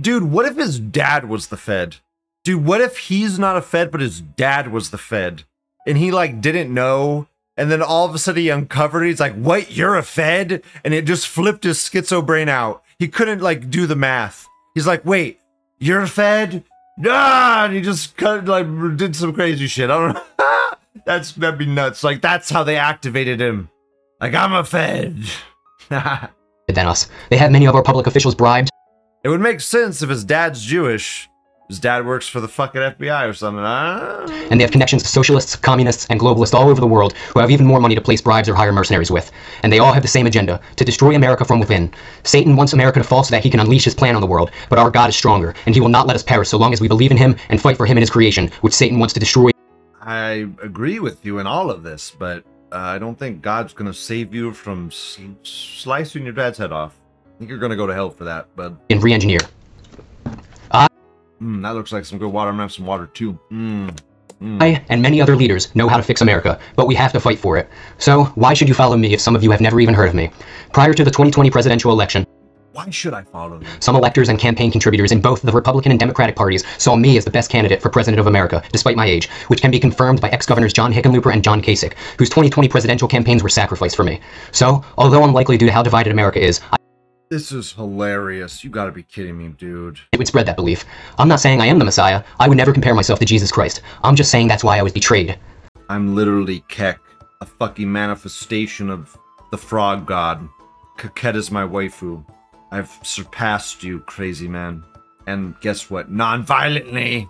Dude, 0.00 0.24
what 0.24 0.46
if 0.46 0.56
his 0.56 0.78
dad 0.78 1.28
was 1.28 1.48
the 1.48 1.56
Fed? 1.56 1.96
Dude, 2.44 2.64
what 2.64 2.80
if 2.80 2.98
he's 2.98 3.38
not 3.38 3.56
a 3.56 3.62
Fed, 3.62 3.90
but 3.90 4.00
his 4.00 4.20
dad 4.20 4.70
was 4.70 4.90
the 4.90 4.98
Fed? 4.98 5.42
And 5.88 5.98
he 5.98 6.12
like 6.12 6.40
didn't 6.40 6.72
know. 6.72 7.26
And 7.56 7.72
then 7.72 7.82
all 7.82 8.06
of 8.06 8.14
a 8.14 8.18
sudden 8.18 8.42
he 8.42 8.50
uncovered 8.50 9.02
it. 9.02 9.08
He's 9.08 9.20
like, 9.20 9.34
what? 9.34 9.72
You're 9.72 9.96
a 9.96 10.04
Fed? 10.04 10.62
And 10.84 10.94
it 10.94 11.06
just 11.06 11.26
flipped 11.26 11.64
his 11.64 11.78
schizo 11.78 12.24
brain 12.24 12.48
out. 12.48 12.84
He 13.00 13.08
couldn't 13.08 13.40
like 13.40 13.70
do 13.70 13.86
the 13.86 13.96
math. 13.96 14.46
He's 14.74 14.86
like, 14.86 15.04
wait, 15.04 15.40
you're 15.80 16.02
a 16.02 16.06
Fed? 16.06 16.62
Ah! 17.04 17.64
And 17.64 17.74
he 17.74 17.80
just 17.80 18.16
kind 18.16 18.38
of 18.38 18.48
like 18.48 18.96
did 18.96 19.16
some 19.16 19.32
crazy 19.32 19.66
shit. 19.66 19.90
I 19.90 19.98
don't 19.98 20.14
know. 20.14 20.70
that's 21.06 21.32
that'd 21.32 21.58
be 21.58 21.66
nuts. 21.66 22.04
Like 22.04 22.20
that's 22.20 22.50
how 22.50 22.62
they 22.62 22.76
activated 22.76 23.40
him. 23.40 23.70
Like 24.20 24.34
I'm 24.34 24.52
a 24.52 24.64
Fed. 24.64 25.24
than 25.88 26.86
us. 26.86 27.08
They 27.30 27.36
have 27.38 27.50
many 27.50 27.66
of 27.66 27.74
our 27.74 27.82
public 27.82 28.06
officials 28.06 28.34
bribed 28.34 28.70
It 29.24 29.30
would 29.30 29.40
make 29.40 29.60
sense 29.60 30.02
if 30.02 30.10
his 30.10 30.24
dad's 30.24 30.62
Jewish. 30.62 31.28
His 31.68 31.78
dad 31.78 32.06
works 32.06 32.26
for 32.26 32.40
the 32.40 32.48
fucking 32.48 32.80
FBI 32.80 33.28
or 33.28 33.34
something. 33.34 33.62
Ah. 33.62 34.24
and 34.50 34.58
they 34.58 34.64
have 34.64 34.70
connections 34.70 35.02
to 35.02 35.08
socialists, 35.10 35.54
communists, 35.54 36.06
and 36.08 36.18
globalists 36.18 36.54
all 36.54 36.70
over 36.70 36.80
the 36.80 36.86
world 36.86 37.12
who 37.12 37.40
have 37.40 37.50
even 37.50 37.66
more 37.66 37.78
money 37.78 37.94
to 37.94 38.00
place 38.00 38.22
bribes 38.22 38.48
or 38.48 38.54
hire 38.54 38.72
mercenaries 38.72 39.10
with. 39.10 39.30
And 39.62 39.70
they 39.70 39.78
all 39.78 39.92
have 39.92 40.00
the 40.02 40.08
same 40.08 40.26
agenda 40.26 40.62
to 40.76 40.84
destroy 40.86 41.14
America 41.14 41.44
from 41.44 41.60
within. 41.60 41.92
Satan 42.22 42.56
wants 42.56 42.72
America 42.72 43.00
to 43.00 43.04
fall 43.04 43.22
so 43.22 43.32
that 43.32 43.44
he 43.44 43.50
can 43.50 43.60
unleash 43.60 43.84
his 43.84 43.94
plan 43.94 44.14
on 44.14 44.22
the 44.22 44.26
world, 44.26 44.50
but 44.70 44.78
our 44.78 44.90
God 44.90 45.10
is 45.10 45.16
stronger, 45.16 45.54
and 45.66 45.74
he 45.74 45.80
will 45.82 45.90
not 45.90 46.06
let 46.06 46.16
us 46.16 46.22
perish 46.22 46.48
so 46.48 46.56
long 46.56 46.72
as 46.72 46.80
we 46.80 46.88
believe 46.88 47.10
in 47.10 47.18
him 47.18 47.36
and 47.50 47.60
fight 47.60 47.76
for 47.76 47.84
him 47.84 47.98
and 47.98 48.02
his 48.02 48.08
creation, 48.08 48.48
which 48.62 48.72
Satan 48.72 48.98
wants 48.98 49.12
to 49.12 49.20
destroy. 49.20 49.50
I 50.00 50.48
agree 50.62 51.00
with 51.00 51.22
you 51.22 51.38
in 51.38 51.46
all 51.46 51.70
of 51.70 51.82
this, 51.82 52.10
but 52.18 52.44
uh, 52.72 52.76
I 52.76 52.98
don't 52.98 53.18
think 53.18 53.42
God's 53.42 53.74
gonna 53.74 53.92
save 53.92 54.32
you 54.32 54.54
from 54.54 54.86
s- 54.86 55.18
slicing 55.42 56.24
your 56.24 56.32
dad's 56.32 56.56
head 56.56 56.72
off. 56.72 56.94
I 57.26 57.38
think 57.38 57.50
you're 57.50 57.58
gonna 57.58 57.76
go 57.76 57.86
to 57.86 57.92
hell 57.92 58.08
for 58.08 58.24
that, 58.24 58.48
but 58.56 58.72
And 58.88 59.02
re 59.02 59.12
engineer. 59.12 59.40
Mm, 61.40 61.62
that 61.62 61.74
looks 61.74 61.92
like 61.92 62.04
some 62.04 62.18
good 62.18 62.32
water. 62.32 62.50
I'm 62.50 62.54
gonna 62.54 62.64
have 62.64 62.72
some 62.72 62.86
water 62.86 63.06
too. 63.06 63.38
Mm. 63.50 63.96
I 64.40 64.84
and 64.88 65.02
many 65.02 65.20
other 65.20 65.34
leaders 65.34 65.74
know 65.74 65.88
how 65.88 65.96
to 65.96 66.02
fix 66.02 66.20
America, 66.20 66.60
but 66.76 66.86
we 66.86 66.94
have 66.94 67.12
to 67.12 67.20
fight 67.20 67.38
for 67.38 67.56
it. 67.56 67.68
So, 67.98 68.24
why 68.36 68.54
should 68.54 68.68
you 68.68 68.74
follow 68.74 68.96
me 68.96 69.12
if 69.12 69.20
some 69.20 69.34
of 69.34 69.42
you 69.42 69.50
have 69.50 69.60
never 69.60 69.80
even 69.80 69.94
heard 69.94 70.08
of 70.08 70.14
me? 70.14 70.30
Prior 70.72 70.94
to 70.94 71.02
the 71.04 71.10
2020 71.10 71.50
presidential 71.50 71.90
election, 71.90 72.24
Why 72.72 72.88
should 72.90 73.14
I 73.14 73.22
follow 73.22 73.60
you? 73.60 73.66
Some 73.80 73.96
electors 73.96 74.28
and 74.28 74.38
campaign 74.38 74.70
contributors 74.70 75.10
in 75.10 75.20
both 75.20 75.42
the 75.42 75.50
Republican 75.50 75.90
and 75.90 75.98
Democratic 75.98 76.36
parties 76.36 76.62
saw 76.78 76.94
me 76.94 77.16
as 77.16 77.24
the 77.24 77.30
best 77.32 77.50
candidate 77.50 77.82
for 77.82 77.88
President 77.88 78.20
of 78.20 78.28
America, 78.28 78.62
despite 78.70 78.96
my 78.96 79.06
age, 79.06 79.28
which 79.48 79.60
can 79.60 79.72
be 79.72 79.80
confirmed 79.80 80.20
by 80.20 80.28
ex-governors 80.28 80.72
John 80.72 80.92
Hickenlooper 80.92 81.32
and 81.32 81.42
John 81.42 81.60
Kasich, 81.60 81.94
whose 82.18 82.28
2020 82.28 82.68
presidential 82.68 83.08
campaigns 83.08 83.42
were 83.42 83.48
sacrificed 83.48 83.96
for 83.96 84.04
me. 84.04 84.20
So, 84.52 84.84
although 84.96 85.24
unlikely 85.24 85.58
due 85.58 85.66
to 85.66 85.72
how 85.72 85.82
divided 85.82 86.12
America 86.12 86.40
is, 86.40 86.60
I 86.72 86.76
This 87.30 87.52
is 87.52 87.72
hilarious. 87.72 88.64
You 88.64 88.70
gotta 88.70 88.90
be 88.90 89.02
kidding 89.02 89.36
me, 89.36 89.48
dude. 89.48 90.00
It 90.12 90.18
would 90.18 90.26
spread 90.26 90.46
that 90.46 90.56
belief. 90.56 90.86
I'm 91.18 91.28
not 91.28 91.40
saying 91.40 91.60
I 91.60 91.66
am 91.66 91.78
the 91.78 91.84
Messiah. 91.84 92.24
I 92.40 92.48
would 92.48 92.56
never 92.56 92.72
compare 92.72 92.94
myself 92.94 93.18
to 93.18 93.26
Jesus 93.26 93.52
Christ. 93.52 93.82
I'm 94.02 94.16
just 94.16 94.30
saying 94.30 94.48
that's 94.48 94.64
why 94.64 94.78
I 94.78 94.82
was 94.82 94.94
betrayed. 94.94 95.38
I'm 95.90 96.14
literally 96.14 96.64
Kek, 96.68 96.98
a 97.42 97.44
fucking 97.44 97.90
manifestation 97.92 98.88
of 98.88 99.14
the 99.50 99.58
frog 99.58 100.06
god. 100.06 100.48
Keket 100.96 101.34
is 101.34 101.50
my 101.50 101.64
waifu. 101.64 102.24
I've 102.72 102.98
surpassed 103.02 103.82
you, 103.82 104.00
crazy 104.00 104.48
man. 104.48 104.82
And 105.26 105.54
guess 105.60 105.90
what? 105.90 106.10
Non-violently. 106.10 107.28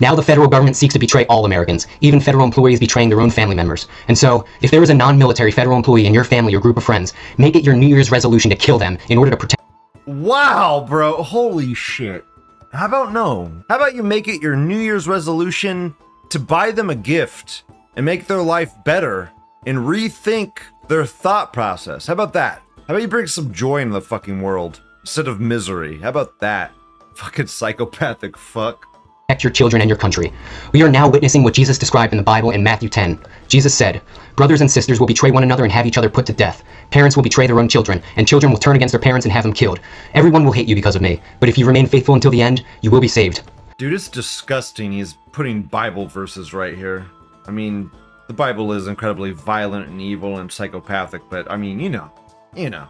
Now 0.00 0.14
the 0.14 0.22
federal 0.22 0.48
government 0.48 0.76
seeks 0.76 0.94
to 0.94 0.98
betray 0.98 1.26
all 1.26 1.44
Americans, 1.44 1.86
even 2.00 2.20
federal 2.20 2.44
employees 2.44 2.80
betraying 2.80 3.08
their 3.08 3.20
own 3.20 3.30
family 3.30 3.54
members. 3.54 3.88
And 4.08 4.16
so, 4.16 4.44
if 4.62 4.70
there 4.70 4.82
is 4.82 4.90
a 4.90 4.94
non-military 4.94 5.50
federal 5.50 5.76
employee 5.76 6.06
in 6.06 6.14
your 6.14 6.24
family 6.24 6.54
or 6.54 6.60
group 6.60 6.76
of 6.76 6.84
friends, 6.84 7.14
make 7.38 7.56
it 7.56 7.64
your 7.64 7.74
New 7.74 7.86
Year's 7.86 8.10
resolution 8.10 8.50
to 8.50 8.56
kill 8.56 8.78
them 8.78 8.98
in 9.08 9.18
order 9.18 9.30
to 9.30 9.36
protect 9.36 9.62
Wow, 10.06 10.86
bro. 10.88 11.20
Holy 11.22 11.74
shit. 11.74 12.24
How 12.72 12.86
about 12.86 13.12
no? 13.12 13.64
How 13.68 13.76
about 13.76 13.94
you 13.94 14.02
make 14.04 14.28
it 14.28 14.40
your 14.40 14.54
New 14.54 14.78
Year's 14.78 15.08
resolution 15.08 15.96
to 16.30 16.38
buy 16.38 16.70
them 16.70 16.90
a 16.90 16.94
gift 16.94 17.64
and 17.96 18.06
make 18.06 18.26
their 18.26 18.42
life 18.42 18.72
better 18.84 19.30
and 19.66 19.78
rethink 19.78 20.58
their 20.86 21.06
thought 21.06 21.52
process? 21.52 22.06
How 22.06 22.12
about 22.12 22.34
that? 22.34 22.62
How 22.86 22.94
about 22.94 23.02
you 23.02 23.08
bring 23.08 23.26
some 23.26 23.52
joy 23.52 23.80
into 23.80 23.94
the 23.94 24.00
fucking 24.00 24.42
world 24.42 24.80
instead 25.00 25.26
of 25.26 25.40
misery? 25.40 25.98
How 25.98 26.10
about 26.10 26.38
that? 26.38 26.72
Fucking 27.16 27.48
psychopathic 27.48 28.36
fuck. 28.36 28.86
Protect 29.28 29.42
your 29.42 29.52
children 29.52 29.82
and 29.82 29.90
your 29.90 29.98
country. 29.98 30.32
We 30.72 30.84
are 30.84 30.88
now 30.88 31.08
witnessing 31.08 31.42
what 31.42 31.52
Jesus 31.52 31.78
described 31.78 32.12
in 32.12 32.16
the 32.16 32.22
Bible 32.22 32.52
in 32.52 32.62
Matthew 32.62 32.88
10. 32.88 33.18
Jesus 33.48 33.74
said, 33.74 34.00
Brothers 34.36 34.60
and 34.60 34.70
sisters 34.70 35.00
will 35.00 35.06
betray 35.08 35.32
one 35.32 35.42
another 35.42 35.64
and 35.64 35.72
have 35.72 35.84
each 35.84 35.98
other 35.98 36.08
put 36.08 36.26
to 36.26 36.32
death. 36.32 36.62
Parents 36.92 37.16
will 37.16 37.24
betray 37.24 37.48
their 37.48 37.58
own 37.58 37.68
children, 37.68 38.00
and 38.14 38.28
children 38.28 38.52
will 38.52 38.58
turn 38.60 38.76
against 38.76 38.92
their 38.92 39.00
parents 39.00 39.26
and 39.26 39.32
have 39.32 39.42
them 39.42 39.52
killed. 39.52 39.80
Everyone 40.14 40.44
will 40.44 40.52
hate 40.52 40.68
you 40.68 40.76
because 40.76 40.94
of 40.94 41.02
me, 41.02 41.20
but 41.40 41.48
if 41.48 41.58
you 41.58 41.66
remain 41.66 41.88
faithful 41.88 42.14
until 42.14 42.30
the 42.30 42.40
end, 42.40 42.64
you 42.82 42.90
will 42.92 43.00
be 43.00 43.08
saved. 43.08 43.42
Dude, 43.78 43.94
it's 43.94 44.08
disgusting. 44.08 44.92
He's 44.92 45.14
putting 45.32 45.62
Bible 45.62 46.06
verses 46.06 46.54
right 46.54 46.76
here. 46.76 47.06
I 47.48 47.50
mean, 47.50 47.90
the 48.28 48.32
Bible 48.32 48.72
is 48.74 48.86
incredibly 48.86 49.32
violent 49.32 49.88
and 49.88 50.00
evil 50.00 50.38
and 50.38 50.52
psychopathic, 50.52 51.22
but 51.28 51.50
I 51.50 51.56
mean, 51.56 51.80
you 51.80 51.90
know, 51.90 52.12
you 52.54 52.70
know. 52.70 52.86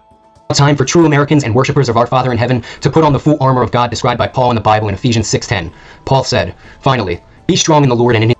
Time 0.54 0.76
for 0.76 0.84
true 0.84 1.06
Americans 1.06 1.44
and 1.44 1.54
worshippers 1.54 1.88
of 1.88 1.96
our 1.96 2.06
Father 2.06 2.32
in 2.32 2.38
heaven 2.38 2.62
to 2.80 2.88
put 2.88 3.04
on 3.04 3.12
the 3.12 3.18
full 3.18 3.36
armor 3.40 3.62
of 3.62 3.72
God 3.72 3.90
described 3.90 4.18
by 4.18 4.28
Paul 4.28 4.50
in 4.50 4.54
the 4.54 4.60
Bible 4.60 4.88
in 4.88 4.94
Ephesians 4.94 5.28
6:10. 5.28 5.72
Paul 6.04 6.24
said, 6.24 6.54
"Finally, 6.80 7.20
be 7.46 7.56
strong 7.56 7.82
in 7.82 7.88
the 7.88 7.96
Lord 7.96 8.14
and 8.14 8.24
in 8.24 8.34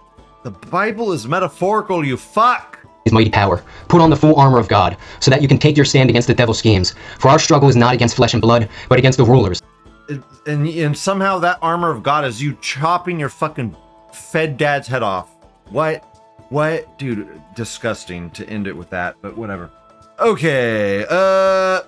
The 0.45 0.51
Bible 0.51 1.13
is 1.13 1.27
metaphorical, 1.27 2.05
you 2.05 2.17
fuck! 2.17 2.79
his 3.05 3.13
mighty 3.13 3.31
power. 3.31 3.63
Put 3.89 4.01
on 4.01 4.11
the 4.11 4.17
full 4.17 4.35
armor 4.35 4.59
of 4.59 4.67
God, 4.67 4.97
so 5.21 5.31
that 5.31 5.41
you 5.41 5.47
can 5.47 5.59
take 5.59 5.77
your 5.77 5.85
stand 5.85 6.11
against 6.11 6.27
the 6.27 6.35
devil's 6.35 6.59
schemes. 6.59 6.95
For 7.21 7.29
our 7.29 7.39
struggle 7.39 7.69
is 7.69 7.77
not 7.77 7.95
against 7.95 8.17
flesh 8.17 8.35
and 8.35 8.43
blood, 8.43 8.69
but 8.89 8.99
against 8.99 9.17
the 9.17 9.25
rulers, 9.25 9.63
and, 10.09 10.69
and 10.69 10.97
somehow 10.97 11.39
that 11.41 11.59
armor 11.63 11.91
of 11.91 12.03
God 12.03 12.25
is 12.25 12.43
you 12.43 12.57
chopping 12.61 13.19
your 13.19 13.29
fucking 13.29 13.77
fed 14.13 14.57
dad's 14.57 14.89
head 14.89 15.03
off. 15.03 15.31
What? 15.71 16.05
What? 16.49 16.99
Dude, 16.99 17.41
disgusting 17.55 18.31
to 18.31 18.49
end 18.49 18.67
it 18.67 18.77
with 18.77 18.91
that, 18.91 19.17
but 19.21 19.37
whatever. 19.37 19.71
Okay, 20.19 21.05
uh, 21.11 21.83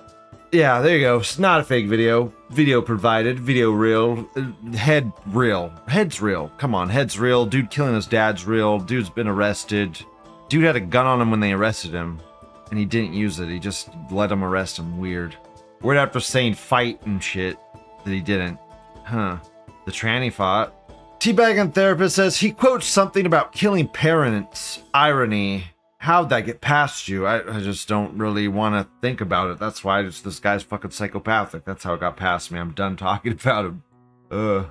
yeah, 0.51 0.81
there 0.81 0.97
you 0.97 1.03
go. 1.03 1.17
It's 1.19 1.39
not 1.39 1.59
a 1.59 1.63
fake 1.63 1.87
video. 1.87 2.33
Video 2.49 2.81
provided, 2.81 3.39
video 3.39 3.71
real, 3.71 4.27
uh, 4.35 4.75
head 4.75 5.11
real. 5.27 5.71
Head's 5.87 6.21
real. 6.21 6.51
Come 6.57 6.73
on, 6.73 6.89
head's 6.89 7.19
real. 7.19 7.45
Dude 7.45 7.69
killing 7.69 7.95
his 7.95 8.07
dad's 8.07 8.45
real. 8.45 8.79
Dude's 8.79 9.09
been 9.09 9.27
arrested. 9.27 10.03
Dude 10.47 10.63
had 10.63 10.75
a 10.75 10.79
gun 10.81 11.05
on 11.05 11.21
him 11.21 11.29
when 11.29 11.39
they 11.39 11.53
arrested 11.53 11.91
him, 11.91 12.19
and 12.71 12.79
he 12.79 12.85
didn't 12.85 13.13
use 13.13 13.39
it. 13.39 13.49
He 13.49 13.59
just 13.59 13.89
let 14.09 14.31
him 14.31 14.43
arrest 14.43 14.79
him. 14.79 14.97
Weird. 14.97 15.35
Weird 15.81 15.97
after 15.97 16.19
saying 16.19 16.55
fight 16.55 16.99
and 17.05 17.23
shit 17.23 17.57
that 18.03 18.11
he 18.11 18.19
didn't. 18.19 18.57
Huh. 19.03 19.37
The 19.85 19.91
tranny 19.91 20.33
fought. 20.33 20.75
Teabagging 21.19 21.73
therapist 21.73 22.15
says 22.15 22.37
he 22.37 22.51
quotes 22.51 22.87
something 22.87 23.25
about 23.25 23.51
killing 23.51 23.87
parents. 23.87 24.81
Irony. 24.93 25.65
How'd 25.99 26.29
that 26.29 26.45
get 26.45 26.61
past 26.61 27.09
you? 27.09 27.25
I, 27.25 27.57
I 27.57 27.59
just 27.59 27.89
don't 27.89 28.17
really 28.17 28.47
want 28.47 28.75
to 28.75 28.89
think 29.01 29.19
about 29.19 29.51
it. 29.51 29.59
That's 29.59 29.83
why 29.83 30.01
just 30.03 30.23
this 30.23 30.39
guy's 30.39 30.63
fucking 30.63 30.91
psychopathic. 30.91 31.65
That's 31.65 31.83
how 31.83 31.93
it 31.93 31.99
got 31.99 32.15
past 32.15 32.51
me. 32.51 32.59
I'm 32.59 32.71
done 32.71 32.95
talking 32.97 33.33
about 33.33 33.65
him. 33.65 33.83
Ugh. 34.31 34.67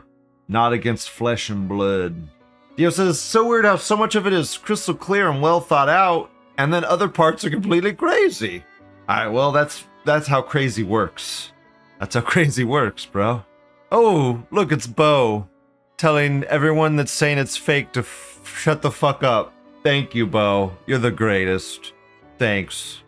Not 0.49 0.73
against 0.73 1.11
flesh 1.11 1.51
and 1.51 1.69
blood. 1.69 2.29
Dio 2.77 2.89
says 2.89 3.09
it's 3.11 3.19
so 3.19 3.47
weird 3.47 3.67
how 3.67 3.77
so 3.77 3.97
much 3.97 4.15
of 4.15 4.27
it 4.27 4.33
is 4.33 4.57
crystal 4.57 4.95
clear 4.95 5.29
and 5.29 5.43
well 5.43 5.61
thought 5.61 5.89
out, 5.91 6.31
and 6.57 6.73
then 6.73 6.85
other 6.85 7.09
parts 7.09 7.45
are 7.45 7.51
completely 7.51 7.93
crazy. 7.93 8.65
Alright, 9.11 9.31
well 9.33 9.53
that's 9.53 9.85
that's 10.05 10.29
how 10.29 10.41
crazy 10.41 10.83
works. 10.83 11.53
That's 12.01 12.15
how 12.15 12.21
crazy 12.23 12.65
works, 12.65 13.05
bro. 13.05 13.45
Oh, 13.93 14.45
look, 14.51 14.73
it's 14.73 14.87
Bo 14.87 15.49
telling 15.99 16.45
everyone 16.45 16.97
that's 16.97 17.13
saying 17.13 17.37
it's 17.39 17.57
fake 17.57 17.93
to 17.93 18.01
f- 18.01 18.41
shut 18.45 18.81
the 18.81 18.91
fuck 18.91 19.23
up. 19.23 19.53
Thank 19.83 20.15
you, 20.15 20.27
Bo. 20.27 20.77
You're 20.87 20.99
the 20.99 21.11
greatest. 21.11 21.93
Thanks. 22.39 23.03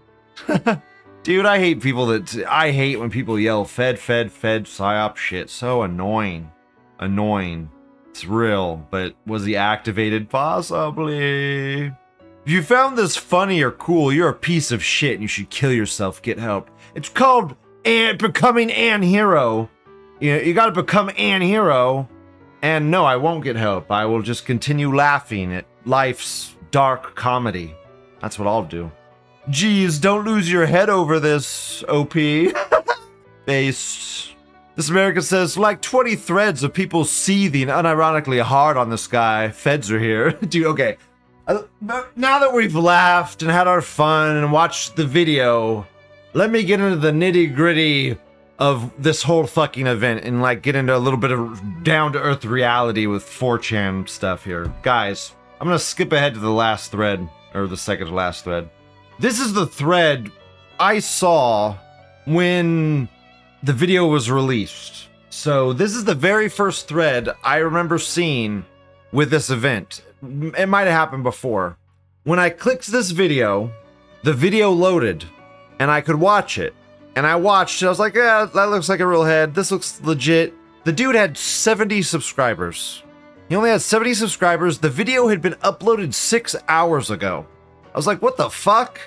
Dude, 1.23 1.47
I 1.47 1.59
hate 1.59 1.83
people 1.83 2.07
that. 2.07 2.45
I 2.49 2.71
hate 2.71 2.99
when 2.99 3.11
people 3.11 3.39
yell 3.39 3.65
fed, 3.65 3.99
fed, 3.99 4.33
fed, 4.33 4.65
psyop 4.65 5.17
shit. 5.17 5.51
So 5.51 5.83
annoying. 5.83 6.51
Annoying. 6.99 7.71
It's 8.09 8.25
real, 8.25 8.87
but 8.91 9.15
was 9.27 9.45
he 9.45 9.57
activated? 9.57 10.31
Possibly. 10.31 11.87
If 11.87 12.51
you 12.51 12.63
found 12.63 12.97
this 12.97 13.17
funny 13.17 13.63
or 13.63 13.71
cool, 13.71 14.13
you're 14.13 14.31
a 14.31 14.35
piece 14.35 14.73
of 14.73 14.83
shit 14.83 15.15
and 15.15 15.23
you 15.23 15.29
should 15.29 15.51
kill 15.51 15.73
yourself. 15.73 16.23
Get 16.23 16.39
help. 16.39 16.71
It's 16.95 17.09
called 17.09 17.55
and 17.85 18.19
becoming 18.19 18.71
an 18.73 19.03
hero. 19.03 19.69
You 20.21 20.37
know, 20.37 20.43
you 20.43 20.55
gotta 20.55 20.73
become 20.73 21.11
an 21.17 21.43
hero. 21.43 22.09
And 22.63 22.91
no, 22.91 23.05
I 23.05 23.17
won't 23.17 23.45
get 23.45 23.57
help. 23.57 23.91
I 23.91 24.05
will 24.07 24.23
just 24.23 24.45
continue 24.45 24.95
laughing 24.95 25.53
at 25.55 25.67
life's 25.85 26.57
dark 26.71 27.15
comedy. 27.15 27.75
That's 28.21 28.39
what 28.39 28.49
I'll 28.49 28.65
do. 28.65 28.91
Geez, 29.49 29.99
don't 29.99 30.27
lose 30.27 30.51
your 30.51 30.67
head 30.67 30.91
over 30.91 31.19
this, 31.19 31.83
OP. 31.89 32.15
Based. 33.47 34.35
This 34.77 34.89
America 34.89 35.23
says, 35.23 35.59
like 35.59 35.83
20 35.83 36.17
threads 36.17 36.63
of 36.63 36.73
people 36.73 37.05
seething 37.05 37.67
unironically 37.67 38.41
hard 38.41 38.77
on 38.77 38.91
this 38.91 39.07
guy. 39.07 39.51
Feds 39.51 39.91
are 39.91 39.99
here. 39.99 40.31
Dude, 40.49 40.67
okay. 40.67 40.97
Uh, 41.47 41.63
now 41.81 42.39
that 42.39 42.53
we've 42.53 42.77
laughed 42.77 43.43
and 43.43 43.51
had 43.51 43.67
our 43.67 43.83
fun 43.83 44.37
and 44.37 44.53
watched 44.53 44.97
the 44.97 45.05
video, 45.05 45.87
let 46.33 46.51
me 46.51 46.63
get 46.63 46.81
into 46.81 46.97
the 46.97 47.11
nitty 47.11 47.55
gritty 47.55 48.17
of 48.61 48.93
this 49.03 49.23
whole 49.23 49.47
fucking 49.47 49.87
event 49.87 50.23
and 50.25 50.43
like 50.43 50.63
get 50.63 50.77
into 50.77 50.95
a 50.95 50.99
little 50.99 51.19
bit 51.19 51.33
of 51.33 51.83
down 51.83 52.13
to 52.13 52.21
earth 52.21 52.45
reality 52.45 53.07
with 53.07 53.25
4chan 53.25 54.09
stuff 54.09 54.45
here. 54.45 54.73
Guys, 54.83 55.35
I'm 55.61 55.67
gonna 55.67 55.79
skip 55.79 56.13
ahead 56.13 56.35
to 56.35 56.41
the 56.41 56.51
last 56.51 56.91
thread, 56.91 57.29
or 57.53 57.67
the 57.67 57.77
second 57.77 58.07
to 58.07 58.15
last 58.15 58.45
thread. 58.45 58.71
This 59.19 59.39
is 59.41 59.53
the 59.53 59.67
thread 59.67 60.33
I 60.79 61.01
saw 61.01 61.77
when 62.25 63.09
the 63.63 63.75
video 63.75 64.07
was 64.07 64.31
released. 64.31 65.09
So 65.29 65.75
this 65.75 65.95
is 65.95 66.05
the 66.05 66.15
very 66.15 66.49
first 66.49 66.89
thread 66.89 67.29
I 67.45 67.59
remember 67.59 67.99
seeing 67.99 68.65
with 69.13 69.31
this 69.31 69.51
event. 69.51 70.03
It 70.23 70.69
might 70.69 70.87
have 70.87 70.93
happened 70.93 71.25
before. 71.25 71.77
When 72.25 72.39
I 72.39 72.49
clicked 72.49 72.87
this 72.87 73.11
video, 73.11 73.71
the 74.23 74.33
video 74.33 74.71
loaded 74.71 75.25
and 75.79 75.91
I 75.91 76.01
could 76.01 76.17
watch 76.17 76.59
it. 76.59 76.75
And 77.17 77.27
I 77.27 77.37
watched 77.37 77.83
it. 77.83 77.87
I 77.87 77.89
was 77.91 77.99
like, 77.99 78.15
yeah, 78.15 78.47
that 78.55 78.71
looks 78.71 78.89
like 78.89 79.01
a 79.01 79.07
real 79.07 79.25
head. 79.25 79.55
This 79.55 79.71
looks 79.71 80.01
legit. 80.03 80.55
The 80.85 80.93
dude 80.93 81.15
had 81.15 81.37
70 81.37 82.03
subscribers. 82.03 83.03
He 83.51 83.57
only 83.57 83.71
had 83.71 83.83
70 83.83 84.15
subscribers. 84.15 84.79
The 84.79 84.89
video 84.89 85.27
had 85.27 85.43
been 85.43 85.55
uploaded 85.55 86.15
six 86.15 86.55
hours 86.69 87.11
ago. 87.11 87.45
I 87.93 87.99
was 87.99 88.07
like, 88.07 88.23
what 88.23 88.37
the 88.37 88.49
fuck? 88.49 89.01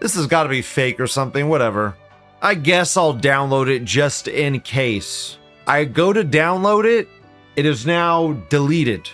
This 0.00 0.16
has 0.16 0.26
got 0.26 0.42
to 0.42 0.48
be 0.48 0.62
fake 0.62 0.98
or 0.98 1.06
something, 1.06 1.48
whatever. 1.48 1.96
I 2.42 2.56
guess 2.56 2.96
I'll 2.96 3.14
download 3.14 3.68
it 3.68 3.84
just 3.84 4.26
in 4.26 4.58
case. 4.62 5.38
I 5.68 5.84
go 5.84 6.12
to 6.12 6.24
download 6.24 6.84
it, 6.86 7.08
it 7.54 7.66
is 7.66 7.86
now 7.86 8.32
deleted. 8.48 9.08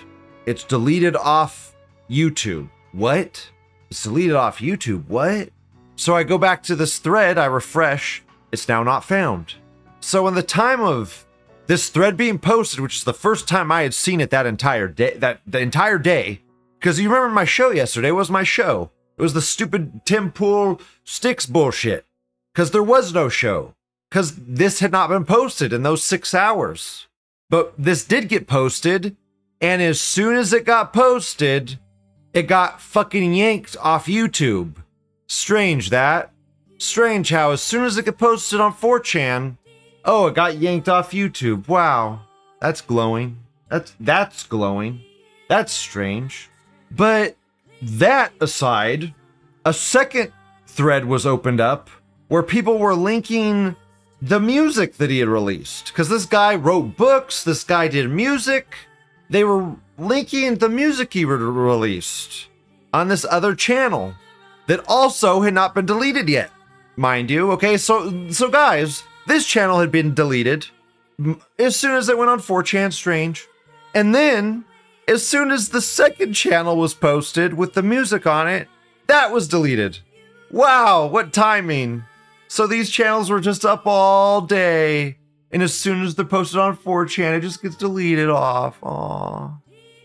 It's 0.47 0.65
deleted 0.65 1.15
off 1.15 1.77
YouTube. 2.09 2.71
What? 2.93 3.51
It's 3.91 4.03
deleted 4.03 4.35
off 4.35 4.61
YouTube. 4.61 5.07
What? 5.09 5.51
So 5.97 6.17
I 6.17 6.23
go 6.23 6.39
back 6.39 6.63
to 6.65 6.75
this 6.75 6.97
thread, 6.97 7.37
I 7.37 7.45
refresh, 7.45 8.23
it's 8.51 8.67
now 8.67 8.83
not 8.83 9.05
found. 9.05 9.57
So 10.01 10.27
in 10.27 10.33
the 10.33 10.43
time 10.43 10.81
of 10.81 11.27
this 11.71 11.89
thread 11.89 12.17
being 12.17 12.37
posted, 12.37 12.81
which 12.81 12.97
is 12.97 13.05
the 13.05 13.15
first 13.15 13.47
time 13.47 13.71
I 13.71 13.83
had 13.83 13.95
seen 13.95 14.21
it 14.21 14.31
that 14.31 14.45
entire 14.45 14.89
day, 14.89 15.15
that 15.19 15.41
the 15.47 15.61
entire 15.61 15.99
day, 15.99 16.41
because 16.81 16.99
you 16.99 17.09
remember 17.09 17.33
my 17.33 17.45
show 17.45 17.71
yesterday 17.71 18.11
was 18.11 18.29
my 18.29 18.43
show. 18.43 18.91
It 19.17 19.23
was 19.23 19.35
the 19.35 19.41
stupid 19.41 20.05
Tim 20.05 20.33
Pool 20.33 20.81
sticks 21.05 21.47
bullshit. 21.47 22.05
Because 22.53 22.73
there 22.73 22.83
was 22.83 23.15
no 23.15 23.29
show. 23.29 23.77
Because 24.11 24.35
this 24.35 24.81
had 24.81 24.91
not 24.91 25.11
been 25.11 25.25
posted 25.25 25.73
in 25.73 25.85
those 25.85 26.03
six 26.03 26.35
hours. 26.35 27.07
But 27.49 27.73
this 27.79 28.05
did 28.05 28.29
get 28.29 28.49
posted, 28.49 29.17
and 29.61 29.81
as 29.81 30.01
soon 30.01 30.35
as 30.35 30.53
it 30.53 30.65
got 30.65 30.93
posted, 30.93 31.79
it 32.33 32.49
got 32.49 32.81
fucking 32.81 33.33
yanked 33.33 33.77
off 33.79 34.07
YouTube. 34.07 34.75
Strange 35.29 35.91
that. 35.91 36.33
Strange 36.79 37.31
how 37.31 37.53
as 37.53 37.63
soon 37.63 37.85
as 37.85 37.97
it 37.97 38.07
got 38.07 38.19
posted 38.19 38.59
on 38.59 38.73
4chan, 38.73 39.57
oh, 40.05 40.27
it 40.29 40.35
got 40.35 40.59
yanked 40.59 40.89
off 40.89 41.13
YouTube. 41.13 41.69
Wow. 41.69 42.21
That's 42.61 42.81
glowing. 42.81 43.39
That's 43.69 43.95
that's 44.01 44.45
glowing. 44.45 45.01
That's 45.49 45.73
strange. 45.73 46.51
But 46.91 47.37
that 47.81 48.33
aside, 48.41 49.15
a 49.65 49.73
second 49.73 50.33
thread 50.67 51.07
was 51.07 51.27
opened 51.27 51.61
up 51.61 51.89
where 52.29 52.43
people 52.43 52.79
were 52.79 52.95
linking 52.95 53.77
the 54.21 54.41
music 54.41 54.97
that 54.99 55.11
he 55.11 55.19
had 55.21 55.29
released. 55.29 55.87
Because 55.87 56.09
this 56.09 56.27
guy 56.27 56.55
wrote 56.55 56.97
books, 56.97 57.43
this 57.43 57.65
guy 57.65 57.89
did 57.89 58.11
music. 58.11 58.75
They 59.31 59.45
were 59.45 59.75
linking 59.99 60.57
the 60.57 60.69
music 60.69 61.13
he 61.13 61.25
re- 61.25 61.37
released 61.37 62.49
on 62.93 63.09
this 63.09 63.25
other 63.31 63.55
channel 63.55 64.15
that 64.67 64.85
also 64.87 65.41
had 65.41 65.55
not 65.55 65.75
been 65.75 65.87
deleted 65.87 66.29
yet, 66.29 66.51
mind 66.97 67.31
you. 67.31 67.51
Okay, 67.53 67.77
so 67.77 68.31
so 68.31 68.51
guys, 68.51 69.05
this 69.27 69.47
channel 69.47 69.81
had 69.81 69.93
been 69.93 70.15
deleted 70.15 70.67
as 71.59 71.77
soon 71.77 71.93
as 71.97 72.09
it 72.09 72.17
went 72.19 72.31
on 72.31 72.41
4chan 72.41 72.93
Strange. 72.93 73.47
And 73.95 74.15
then, 74.15 74.65
as 75.09 75.27
soon 75.27 75.51
as 75.51 75.69
the 75.69 75.81
second 75.81 76.35
channel 76.35 76.77
was 76.77 76.95
posted 76.95 77.55
with 77.55 77.75
the 77.75 77.83
music 77.83 78.27
on 78.27 78.49
it, 78.49 78.69
that 79.07 79.33
was 79.33 79.49
deleted. 79.49 79.99
Wow, 80.51 81.07
what 81.07 81.33
timing! 81.33 82.05
So 82.49 82.67
these 82.67 82.91
channels 82.91 83.31
were 83.31 83.41
just 83.41 83.65
up 83.65 83.83
all 83.87 84.41
day, 84.41 85.19
And 85.51 85.63
as 85.63 85.75
soon 85.75 86.03
as 86.03 86.15
they're 86.15 86.25
posted 86.25 86.61
on 86.61 86.77
4chan, 86.77 87.37
it 87.37 87.41
just 87.41 87.63
gets 87.63 87.77
deleted 87.77 88.29
off. 88.29 88.79
Aw, 88.83 89.51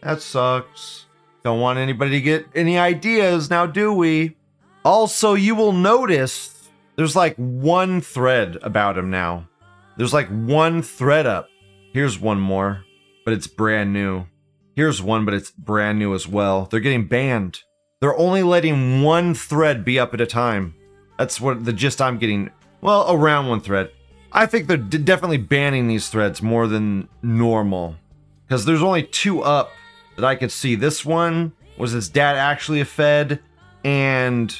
that 0.01 0.21
sucks. 0.21 1.05
Don't 1.43 1.59
want 1.59 1.77
anybody 1.77 2.11
to 2.11 2.21
get 2.21 2.47
any 2.55 2.79
ideas 2.79 3.49
now, 3.49 3.67
do 3.67 3.93
we? 3.93 4.35
Also, 4.83 5.35
you 5.35 5.53
will 5.53 5.71
notice 5.71 6.54
there's 6.95 7.15
like 7.15 7.35
one 7.35 8.01
thread 8.01 8.57
about 8.61 8.97
him 8.97 9.09
now. 9.09 9.47
There's 9.97 10.13
like 10.13 10.27
one 10.29 10.81
thread 10.81 11.25
up. 11.25 11.49
Here's 11.93 12.19
one 12.19 12.39
more, 12.39 12.83
but 13.23 13.33
it's 13.33 13.47
brand 13.47 13.93
new. 13.93 14.25
Here's 14.75 15.01
one, 15.01 15.23
but 15.23 15.33
it's 15.33 15.51
brand 15.51 15.99
new 15.99 16.13
as 16.13 16.27
well. 16.27 16.65
They're 16.65 16.81
getting 16.81 17.07
banned. 17.07 17.61
They're 18.01 18.17
only 18.17 18.43
letting 18.43 19.01
one 19.01 19.33
thread 19.33 19.85
be 19.85 19.97
up 19.97 20.13
at 20.13 20.19
a 20.21 20.25
time. 20.25 20.75
That's 21.17 21.39
what 21.39 21.63
the 21.63 21.71
gist 21.71 22.01
I'm 22.01 22.17
getting. 22.17 22.51
Well, 22.81 23.09
around 23.09 23.47
one 23.47 23.61
thread. 23.61 23.91
I 24.33 24.45
think 24.45 24.67
they're 24.67 24.75
d- 24.75 24.97
definitely 24.97 25.37
banning 25.37 25.87
these 25.87 26.09
threads 26.09 26.41
more 26.41 26.67
than 26.67 27.07
normal. 27.23 27.95
Because 28.45 28.65
there's 28.65 28.83
only 28.83 29.03
two 29.03 29.41
up 29.41 29.71
that 30.17 30.25
I 30.25 30.35
could 30.35 30.51
see. 30.51 30.75
This 30.75 31.05
one 31.05 31.53
was 31.77 31.93
his 31.93 32.09
dad 32.09 32.35
actually 32.35 32.81
a 32.81 32.85
Fed, 32.85 33.39
and 33.83 34.53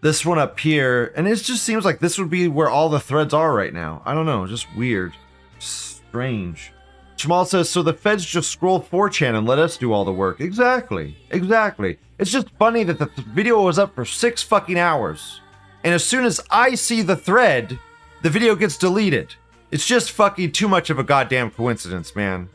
this 0.00 0.24
one 0.24 0.38
up 0.38 0.58
here. 0.58 1.12
And 1.16 1.26
it 1.26 1.36
just 1.36 1.62
seems 1.62 1.84
like 1.84 1.98
this 1.98 2.18
would 2.18 2.30
be 2.30 2.48
where 2.48 2.68
all 2.68 2.88
the 2.88 3.00
threads 3.00 3.34
are 3.34 3.54
right 3.54 3.72
now. 3.72 4.02
I 4.04 4.14
don't 4.14 4.26
know, 4.26 4.46
just 4.46 4.66
weird. 4.76 5.12
Strange. 5.58 6.72
Jamal 7.16 7.46
says, 7.46 7.70
so 7.70 7.82
the 7.82 7.94
feds 7.94 8.24
just 8.24 8.50
scroll 8.50 8.80
4chan 8.80 9.36
and 9.36 9.46
let 9.46 9.58
us 9.58 9.76
do 9.76 9.92
all 9.92 10.04
the 10.04 10.12
work. 10.12 10.40
Exactly. 10.40 11.16
Exactly. 11.30 11.98
It's 12.18 12.30
just 12.30 12.50
funny 12.58 12.84
that 12.84 12.98
the 12.98 13.06
th- 13.06 13.26
video 13.28 13.62
was 13.62 13.78
up 13.78 13.94
for 13.94 14.04
six 14.04 14.42
fucking 14.42 14.78
hours. 14.78 15.40
And 15.82 15.94
as 15.94 16.04
soon 16.04 16.24
as 16.24 16.40
I 16.50 16.74
see 16.74 17.02
the 17.02 17.16
thread, 17.16 17.78
the 18.22 18.30
video 18.30 18.54
gets 18.54 18.76
deleted. 18.76 19.34
It's 19.70 19.86
just 19.86 20.12
fucking 20.12 20.52
too 20.52 20.68
much 20.68 20.90
of 20.90 20.98
a 20.98 21.04
goddamn 21.04 21.50
coincidence, 21.50 22.14
man. 22.14 22.48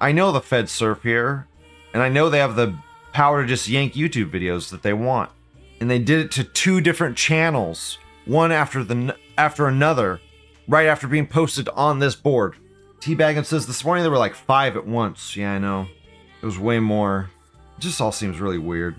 I 0.00 0.12
know 0.12 0.32
the 0.32 0.40
feds 0.40 0.72
surf 0.72 1.02
here, 1.02 1.46
and 1.92 2.02
I 2.02 2.08
know 2.08 2.28
they 2.28 2.38
have 2.38 2.56
the 2.56 2.74
power 3.12 3.42
to 3.42 3.48
just 3.48 3.68
yank 3.68 3.94
YouTube 3.94 4.30
videos 4.30 4.70
that 4.70 4.82
they 4.82 4.92
want. 4.92 5.30
And 5.80 5.90
they 5.90 5.98
did 5.98 6.26
it 6.26 6.30
to 6.32 6.44
two 6.44 6.80
different 6.80 7.16
channels, 7.16 7.98
one 8.24 8.52
after 8.52 8.82
the 8.82 9.16
after 9.36 9.68
another, 9.68 10.20
right 10.66 10.86
after 10.86 11.06
being 11.06 11.26
posted 11.26 11.68
on 11.70 11.98
this 11.98 12.14
board. 12.14 12.56
Teabaggin 13.00 13.44
says 13.44 13.66
this 13.66 13.84
morning 13.84 14.02
there 14.02 14.10
were 14.10 14.18
like 14.18 14.34
five 14.34 14.76
at 14.76 14.86
once. 14.86 15.36
Yeah, 15.36 15.52
I 15.52 15.58
know. 15.58 15.86
It 16.42 16.46
was 16.46 16.58
way 16.58 16.80
more. 16.80 17.30
It 17.76 17.80
just 17.80 18.00
all 18.00 18.12
seems 18.12 18.40
really 18.40 18.58
weird. 18.58 18.96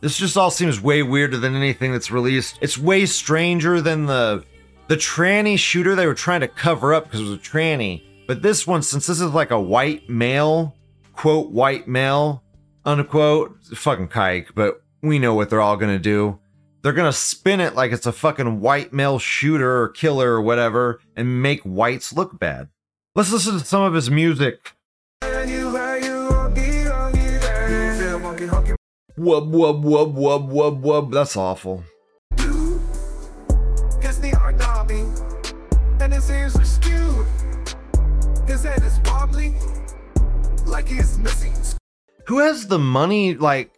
This 0.00 0.16
just 0.16 0.36
all 0.36 0.50
seems 0.50 0.80
way 0.80 1.02
weirder 1.02 1.38
than 1.38 1.56
anything 1.56 1.92
that's 1.92 2.10
released. 2.10 2.58
It's 2.60 2.78
way 2.78 3.06
stranger 3.06 3.80
than 3.80 4.06
the 4.06 4.44
the 4.88 4.96
tranny 4.96 5.58
shooter 5.58 5.94
they 5.94 6.06
were 6.06 6.14
trying 6.14 6.40
to 6.40 6.48
cover 6.48 6.94
up 6.94 7.04
because 7.04 7.20
it 7.20 7.24
was 7.24 7.32
a 7.32 7.38
tranny. 7.38 8.02
But 8.26 8.42
this 8.42 8.66
one, 8.66 8.82
since 8.82 9.06
this 9.06 9.20
is 9.20 9.32
like 9.32 9.50
a 9.50 9.60
white 9.60 10.08
male, 10.08 10.76
quote 11.14 11.50
white 11.50 11.88
male, 11.88 12.42
unquote, 12.84 13.58
fucking 13.74 14.08
kike, 14.08 14.48
but 14.54 14.82
we 15.02 15.18
know 15.18 15.34
what 15.34 15.50
they're 15.50 15.60
all 15.60 15.76
gonna 15.76 15.98
do. 15.98 16.38
They're 16.82 16.92
gonna 16.92 17.12
spin 17.12 17.60
it 17.60 17.74
like 17.74 17.92
it's 17.92 18.06
a 18.06 18.12
fucking 18.12 18.60
white 18.60 18.92
male 18.92 19.18
shooter 19.18 19.82
or 19.82 19.88
killer 19.88 20.32
or 20.32 20.42
whatever 20.42 21.00
and 21.16 21.42
make 21.42 21.60
whites 21.62 22.12
look 22.12 22.38
bad. 22.38 22.68
Let's 23.14 23.32
listen 23.32 23.58
to 23.58 23.64
some 23.64 23.82
of 23.82 23.94
his 23.94 24.10
music. 24.10 24.74
Wub 29.18 29.50
wub 29.50 29.82
wub 29.82 30.14
wub 30.14 30.52
wub 30.52 30.80
wub. 30.82 31.12
That's 31.12 31.36
awful. 31.36 31.82
Who 42.26 42.38
has 42.38 42.66
the 42.68 42.78
money? 42.78 43.34
Like, 43.34 43.72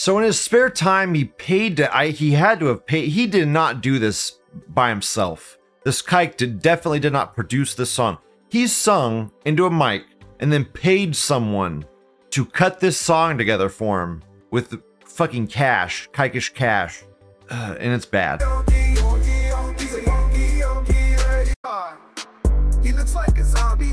so 0.00 0.16
in 0.16 0.24
his 0.24 0.40
spare 0.40 0.70
time, 0.70 1.12
he 1.12 1.26
paid 1.26 1.76
to. 1.76 1.94
I 1.94 2.08
he 2.08 2.30
had 2.30 2.58
to 2.60 2.66
have 2.68 2.86
paid. 2.86 3.10
He 3.10 3.26
did 3.26 3.48
not 3.48 3.82
do 3.82 3.98
this 3.98 4.38
by 4.68 4.88
himself. 4.88 5.58
This 5.84 6.00
kike 6.00 6.38
did, 6.38 6.62
definitely 6.62 7.00
did 7.00 7.12
not 7.12 7.34
produce 7.34 7.74
this 7.74 7.90
song. 7.90 8.16
He 8.48 8.66
sung 8.66 9.30
into 9.44 9.66
a 9.66 9.70
mic 9.70 10.04
and 10.38 10.50
then 10.50 10.64
paid 10.64 11.14
someone 11.14 11.84
to 12.30 12.46
cut 12.46 12.80
this 12.80 12.96
song 12.96 13.36
together 13.36 13.68
for 13.68 14.02
him 14.02 14.22
with 14.50 14.80
fucking 15.04 15.48
cash, 15.48 16.08
kikesh 16.14 16.54
cash, 16.54 17.02
Ugh, 17.50 17.76
and 17.78 17.92
it's 17.92 18.06
bad. 18.06 18.40
He 22.82 22.92
looks 22.92 23.14
like 23.14 23.36
a 23.38 23.44
zombie 23.44 23.92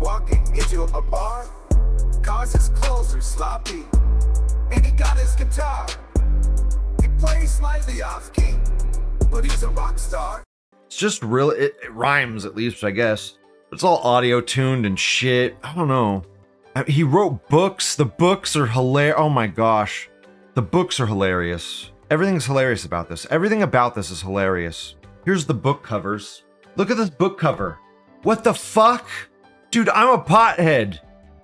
walking 0.00 0.44
into 0.56 0.82
a 0.82 1.02
bar. 1.02 1.46
Cause 2.20 2.52
his 2.52 2.68
clothes 2.70 3.14
are 3.14 3.20
sloppy, 3.20 3.84
and 4.72 4.84
he 4.84 4.92
got 4.92 5.18
his 5.18 5.34
guitar. 5.34 5.86
He 7.00 7.08
plays 7.18 7.50
slightly 7.50 8.02
off 8.02 8.32
key, 8.32 8.54
but 9.30 9.44
he's 9.44 9.62
a 9.62 9.68
rock 9.68 9.98
star. 9.98 10.42
It's 10.86 10.96
just 10.96 11.22
really 11.22 11.58
it, 11.58 11.76
it 11.82 11.92
rhymes 11.92 12.44
at 12.44 12.56
least, 12.56 12.84
I 12.84 12.90
guess. 12.90 13.38
It's 13.70 13.84
all 13.84 13.98
audio 13.98 14.40
tuned 14.40 14.84
and 14.84 14.98
shit. 14.98 15.56
I 15.62 15.74
don't 15.74 15.88
know. 15.88 16.24
He 16.86 17.02
wrote 17.02 17.48
books. 17.48 17.96
The 17.96 18.04
books 18.04 18.56
are 18.56 18.66
hilarious. 18.66 19.16
Oh 19.18 19.28
my 19.28 19.46
gosh, 19.46 20.10
the 20.54 20.62
books 20.62 21.00
are 21.00 21.06
hilarious. 21.06 21.90
Everything's 22.10 22.46
hilarious 22.46 22.84
about 22.84 23.08
this. 23.08 23.26
Everything 23.30 23.62
about 23.62 23.94
this 23.94 24.10
is 24.10 24.20
hilarious. 24.20 24.96
Here's 25.24 25.46
the 25.46 25.54
book 25.54 25.82
covers. 25.82 26.44
Look 26.76 26.90
at 26.90 26.96
this 26.96 27.10
book 27.10 27.38
cover. 27.38 27.78
What 28.22 28.44
the 28.44 28.54
fuck, 28.54 29.08
dude? 29.70 29.88
I'm 29.88 30.18
a 30.18 30.22
pothead. 30.22 30.98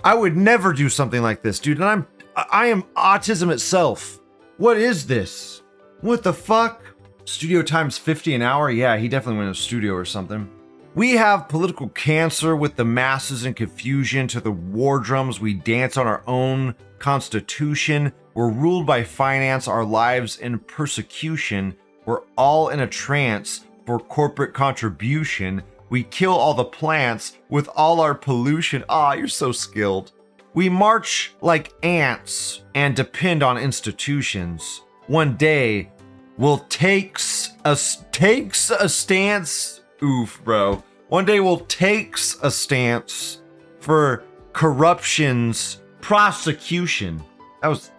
I 0.05 0.14
would 0.14 0.37
never 0.37 0.72
do 0.72 0.89
something 0.89 1.22
like 1.22 1.43
this, 1.43 1.59
dude. 1.59 1.79
And 1.79 1.87
I'm 1.87 2.07
I 2.51 2.66
am 2.66 2.84
autism 2.97 3.51
itself. 3.51 4.20
What 4.59 4.76
is 4.76 5.07
this? 5.09 5.62
What 6.03 6.22
the 6.22 6.32
fuck? 6.32 6.84
Studio 7.24 7.62
times 7.62 7.99
50 7.99 8.34
an 8.34 8.43
hour? 8.43 8.70
Yeah, 8.70 8.97
he 8.97 9.09
definitely 9.09 9.39
went 9.39 9.55
to 9.55 9.61
a 9.61 9.62
studio 9.62 9.95
or 9.95 10.05
something. 10.05 10.49
We 10.95 11.12
have 11.12 11.49
political 11.49 11.89
cancer 11.89 12.55
with 12.55 12.76
the 12.76 12.84
masses 12.84 13.45
in 13.45 13.55
confusion 13.55 14.28
to 14.28 14.41
the 14.41 14.53
war 14.53 15.01
drums. 15.01 15.41
We 15.41 15.55
dance 15.55 15.97
on 15.97 16.07
our 16.07 16.22
own 16.28 16.76
constitution. 17.01 18.12
We're 18.34 18.51
ruled 18.51 18.86
by 18.86 19.03
finance, 19.03 19.66
our 19.66 19.84
lives 19.84 20.36
in 20.36 20.61
persecution. 20.61 21.76
We're 22.05 22.22
all 22.36 22.68
in 22.68 22.80
a 22.80 22.86
trance 22.86 23.64
for 23.84 23.99
corporate 23.99 24.55
contribution. 24.55 25.62
We 25.91 26.05
kill 26.05 26.34
all 26.34 26.55
the 26.55 26.64
plants 26.64 27.36
with 27.49 27.68
all 27.74 28.01
our 28.01 28.14
pollution. 28.14 28.84
Ah, 28.89 29.14
you're 29.14 29.26
so 29.26 29.51
skilled. 29.51 30.12
We 30.55 30.68
march 30.68 31.34
like 31.40 31.72
ants 31.82 32.62
and 32.74 32.96
depend 32.96 33.42
on 33.42 33.59
institutions. 33.59 34.82
One 35.07 35.36
day, 35.36 35.90
will 36.38 36.59
takes 36.68 37.51
a 37.64 37.78
takes 38.12 38.70
a 38.70 38.88
stance. 38.88 39.82
Oof, 40.03 40.40
bro. 40.44 40.82
One 41.09 41.24
day 41.24 41.40
will 41.40 41.61
takes 41.61 42.38
a 42.42 42.51
stance 42.51 43.42
for 43.80 44.24
corruption's 44.53 45.82
prosecution. 46.01 47.22
That 47.62 47.68
was 47.68 47.90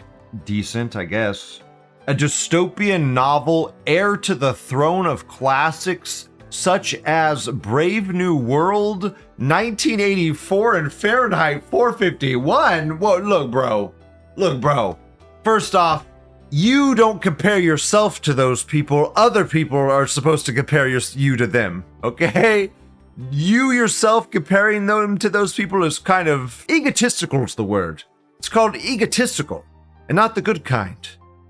decent, 0.45 0.95
I 0.95 1.05
guess. 1.05 1.61
A 2.07 2.13
dystopian 2.13 3.13
novel, 3.13 3.73
heir 3.85 4.17
to 4.17 4.33
the 4.33 4.53
throne 4.53 5.05
of 5.05 5.27
classics 5.27 6.29
such 6.49 6.95
as 7.05 7.47
Brave 7.47 8.13
New 8.13 8.35
World, 8.35 9.15
1984, 9.39 10.75
and 10.75 10.91
Fahrenheit 10.91 11.63
451. 11.63 12.99
Whoa, 12.99 13.17
look, 13.19 13.49
bro. 13.49 13.93
Look, 14.35 14.59
bro. 14.59 14.99
First 15.45 15.75
off, 15.75 16.05
you 16.49 16.93
don't 16.93 17.21
compare 17.21 17.59
yourself 17.59 18.21
to 18.23 18.33
those 18.33 18.63
people. 18.63 19.13
Other 19.15 19.45
people 19.45 19.77
are 19.77 20.07
supposed 20.07 20.45
to 20.47 20.53
compare 20.53 20.89
your, 20.89 20.99
you 21.13 21.37
to 21.37 21.47
them, 21.47 21.85
okay? 22.03 22.71
You 23.31 23.71
yourself 23.71 24.29
comparing 24.29 24.87
them 24.87 25.17
to 25.19 25.29
those 25.29 25.53
people 25.53 25.83
is 25.83 25.99
kind 25.99 26.27
of 26.27 26.65
egotistical, 26.69 27.43
is 27.43 27.55
the 27.55 27.63
word. 27.63 28.03
It's 28.39 28.49
called 28.49 28.75
egotistical, 28.75 29.63
and 30.07 30.15
not 30.15 30.35
the 30.35 30.41
good 30.41 30.65
kind. 30.65 31.07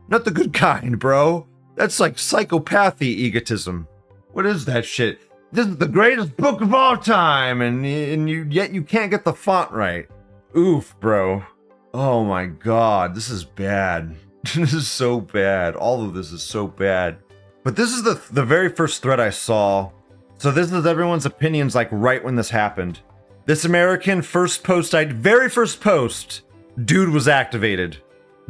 Not 0.07 0.25
the 0.25 0.31
good 0.31 0.53
kind, 0.53 0.99
bro. 0.99 1.47
That's 1.75 1.99
like 1.99 2.15
psychopathy 2.17 3.03
egotism. 3.03 3.87
What 4.31 4.45
is 4.45 4.65
that 4.65 4.85
shit? 4.85 5.21
This 5.51 5.65
is 5.65 5.77
the 5.77 5.87
greatest 5.87 6.37
book 6.37 6.61
of 6.61 6.73
all 6.75 6.95
time, 6.95 7.61
and, 7.61 7.83
and 7.83 8.29
you 8.29 8.45
yet 8.49 8.71
you 8.71 8.83
can't 8.83 9.09
get 9.09 9.23
the 9.23 9.33
font 9.33 9.71
right. 9.71 10.07
Oof, 10.55 10.95
bro. 10.99 11.43
Oh 11.91 12.23
my 12.23 12.45
god, 12.45 13.15
this 13.15 13.29
is 13.29 13.43
bad. 13.43 14.15
this 14.55 14.73
is 14.73 14.87
so 14.87 15.19
bad. 15.19 15.75
All 15.75 16.03
of 16.03 16.13
this 16.13 16.31
is 16.31 16.43
so 16.43 16.67
bad. 16.67 17.17
But 17.63 17.75
this 17.75 17.91
is 17.91 18.03
the 18.03 18.21
the 18.31 18.45
very 18.45 18.69
first 18.69 19.01
thread 19.01 19.19
I 19.19 19.31
saw. 19.31 19.91
So 20.37 20.51
this 20.51 20.71
is 20.71 20.85
everyone's 20.85 21.25
opinions 21.25 21.73
like 21.73 21.89
right 21.91 22.23
when 22.23 22.35
this 22.35 22.51
happened. 22.51 22.99
This 23.45 23.65
American 23.65 24.21
first 24.21 24.63
post 24.63 24.93
I 24.93 25.05
very 25.05 25.49
first 25.49 25.81
post, 25.81 26.43
dude 26.85 27.09
was 27.09 27.27
activated. 27.27 27.97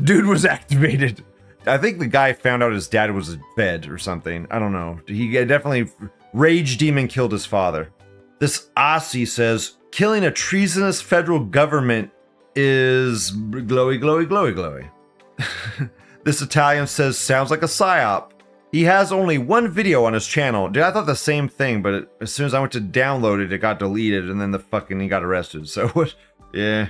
Dude 0.04 0.26
was 0.26 0.44
activated. 0.58 1.24
I 1.66 1.78
think 1.78 2.00
the 2.00 2.08
guy 2.08 2.34
found 2.34 2.62
out 2.62 2.74
his 2.74 2.90
dad 2.90 3.12
was 3.12 3.34
a 3.34 3.40
fed 3.56 3.88
or 3.88 3.98
something. 3.98 4.48
I 4.52 4.60
don't 4.60 4.74
know. 4.74 5.00
He 5.08 5.32
definitely 5.46 5.90
rage 6.34 6.78
demon 6.78 7.08
killed 7.08 7.32
his 7.32 7.46
father. 7.46 7.92
This 8.40 8.70
Aussie 8.78 9.28
says 9.28 9.78
killing 9.92 10.26
a 10.26 10.32
treasonous 10.32 11.02
federal 11.02 11.40
government 11.40 12.12
is 12.56 13.32
glowy, 13.32 14.00
glowy, 14.00 14.28
glowy, 14.28 14.54
glowy. 14.54 15.90
this 16.24 16.42
Italian 16.42 16.88
says 16.88 17.18
sounds 17.18 17.52
like 17.52 17.64
a 17.64 17.68
psyop. 17.68 18.32
He 18.72 18.84
has 18.84 19.12
only 19.12 19.40
one 19.40 19.68
video 19.68 20.06
on 20.06 20.14
his 20.14 20.28
channel. 20.28 20.70
Dude, 20.70 20.84
I 20.84 20.92
thought 20.92 21.08
the 21.08 21.16
same 21.16 21.48
thing, 21.48 21.82
but 21.82 21.94
it, 21.94 22.10
as 22.22 22.32
soon 22.32 22.46
as 22.46 22.54
I 22.54 22.60
went 22.60 22.72
to 22.74 22.82
download 22.82 23.44
it, 23.44 23.52
it 23.52 23.58
got 23.58 23.80
deleted, 23.80 24.30
and 24.30 24.40
then 24.40 24.52
the 24.52 24.60
fucking 24.60 25.00
he 25.00 25.08
got 25.08 25.24
arrested. 25.24 25.68
So, 25.70 25.88
what? 25.90 26.14
yeah, 26.54 26.90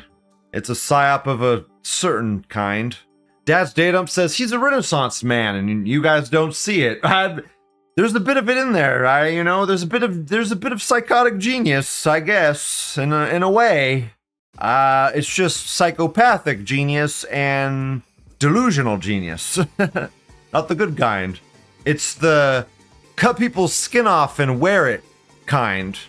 it's 0.53 0.69
a 0.69 0.73
psyop 0.73 1.25
of 1.25 1.41
a 1.41 1.65
certain 1.81 2.43
kind. 2.49 2.97
Dad's 3.45 3.73
datum 3.73 4.07
says 4.07 4.35
he's 4.35 4.51
a 4.51 4.59
Renaissance 4.59 5.23
man, 5.23 5.55
and 5.55 5.87
you 5.87 6.03
guys 6.03 6.29
don't 6.29 6.53
see 6.53 6.81
it. 6.81 6.99
I, 7.03 7.39
there's 7.99 8.15
a 8.15 8.19
bit 8.21 8.37
of 8.37 8.49
it 8.49 8.55
in 8.55 8.71
there. 8.71 9.05
I, 9.05 9.27
you 9.27 9.43
know, 9.43 9.65
there's 9.65 9.83
a 9.83 9.87
bit 9.87 10.03
of 10.03 10.29
there's 10.29 10.53
a 10.53 10.55
bit 10.55 10.71
of 10.71 10.81
psychotic 10.81 11.37
genius, 11.37 12.07
I 12.07 12.21
guess, 12.21 12.97
in 12.97 13.11
a, 13.11 13.25
in 13.25 13.43
a 13.43 13.51
way. 13.51 14.11
Uh, 14.57 15.11
it's 15.13 15.27
just 15.27 15.67
psychopathic 15.67 16.63
genius 16.63 17.25
and 17.25 18.03
delusional 18.39 18.99
genius, 18.99 19.59
not 20.53 20.69
the 20.69 20.75
good 20.75 20.95
kind. 20.95 21.41
It's 21.83 22.13
the 22.13 22.67
cut 23.17 23.37
people's 23.37 23.73
skin 23.73 24.07
off 24.07 24.39
and 24.39 24.61
wear 24.61 24.87
it 24.87 25.03
kind. 25.45 25.99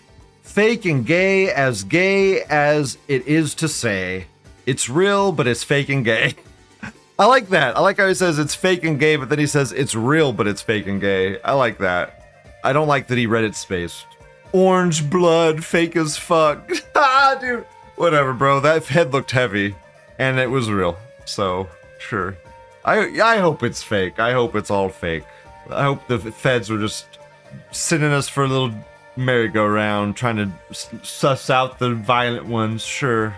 Fake 0.42 0.84
and 0.84 1.04
gay, 1.04 1.50
as 1.50 1.82
gay 1.82 2.42
as 2.42 2.98
it 3.08 3.26
is 3.26 3.52
to 3.56 3.66
say. 3.66 4.26
It's 4.64 4.88
real, 4.88 5.32
but 5.32 5.48
it's 5.48 5.64
fake 5.64 5.88
and 5.88 6.04
gay. 6.04 6.36
I 7.20 7.26
like 7.26 7.50
that. 7.50 7.76
I 7.76 7.80
like 7.80 7.98
how 7.98 8.08
he 8.08 8.14
says 8.14 8.38
it's 8.38 8.54
fake 8.54 8.82
and 8.82 8.98
gay, 8.98 9.16
but 9.16 9.28
then 9.28 9.38
he 9.38 9.46
says 9.46 9.72
it's 9.72 9.94
real, 9.94 10.32
but 10.32 10.46
it's 10.46 10.62
fake 10.62 10.86
and 10.86 10.98
gay. 10.98 11.38
I 11.42 11.52
like 11.52 11.76
that. 11.76 12.24
I 12.64 12.72
don't 12.72 12.88
like 12.88 13.08
that 13.08 13.18
he 13.18 13.26
read 13.26 13.44
it 13.44 13.54
spaced. 13.54 14.06
Orange 14.52 15.10
blood, 15.10 15.62
fake 15.62 15.96
as 15.96 16.16
fuck. 16.16 16.70
ah, 16.94 17.36
dude. 17.38 17.66
Whatever, 17.96 18.32
bro. 18.32 18.60
That 18.60 18.86
head 18.86 19.12
looked 19.12 19.32
heavy, 19.32 19.74
and 20.18 20.38
it 20.38 20.48
was 20.48 20.70
real. 20.70 20.96
So, 21.26 21.68
sure. 21.98 22.38
I 22.86 23.20
I 23.20 23.36
hope 23.36 23.62
it's 23.64 23.82
fake. 23.82 24.18
I 24.18 24.32
hope 24.32 24.56
it's 24.56 24.70
all 24.70 24.88
fake. 24.88 25.24
I 25.68 25.82
hope 25.82 26.06
the 26.06 26.18
feds 26.18 26.70
were 26.70 26.78
just 26.78 27.18
sending 27.70 28.12
us 28.12 28.30
for 28.30 28.44
a 28.44 28.48
little 28.48 28.72
merry-go-round, 29.18 30.16
trying 30.16 30.36
to 30.36 30.50
suss 31.02 31.50
out 31.50 31.78
the 31.78 31.94
violent 31.96 32.46
ones. 32.46 32.82
Sure, 32.82 33.36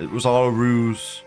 it 0.00 0.10
was 0.10 0.26
all 0.26 0.46
a 0.46 0.50
ruse. 0.50 1.22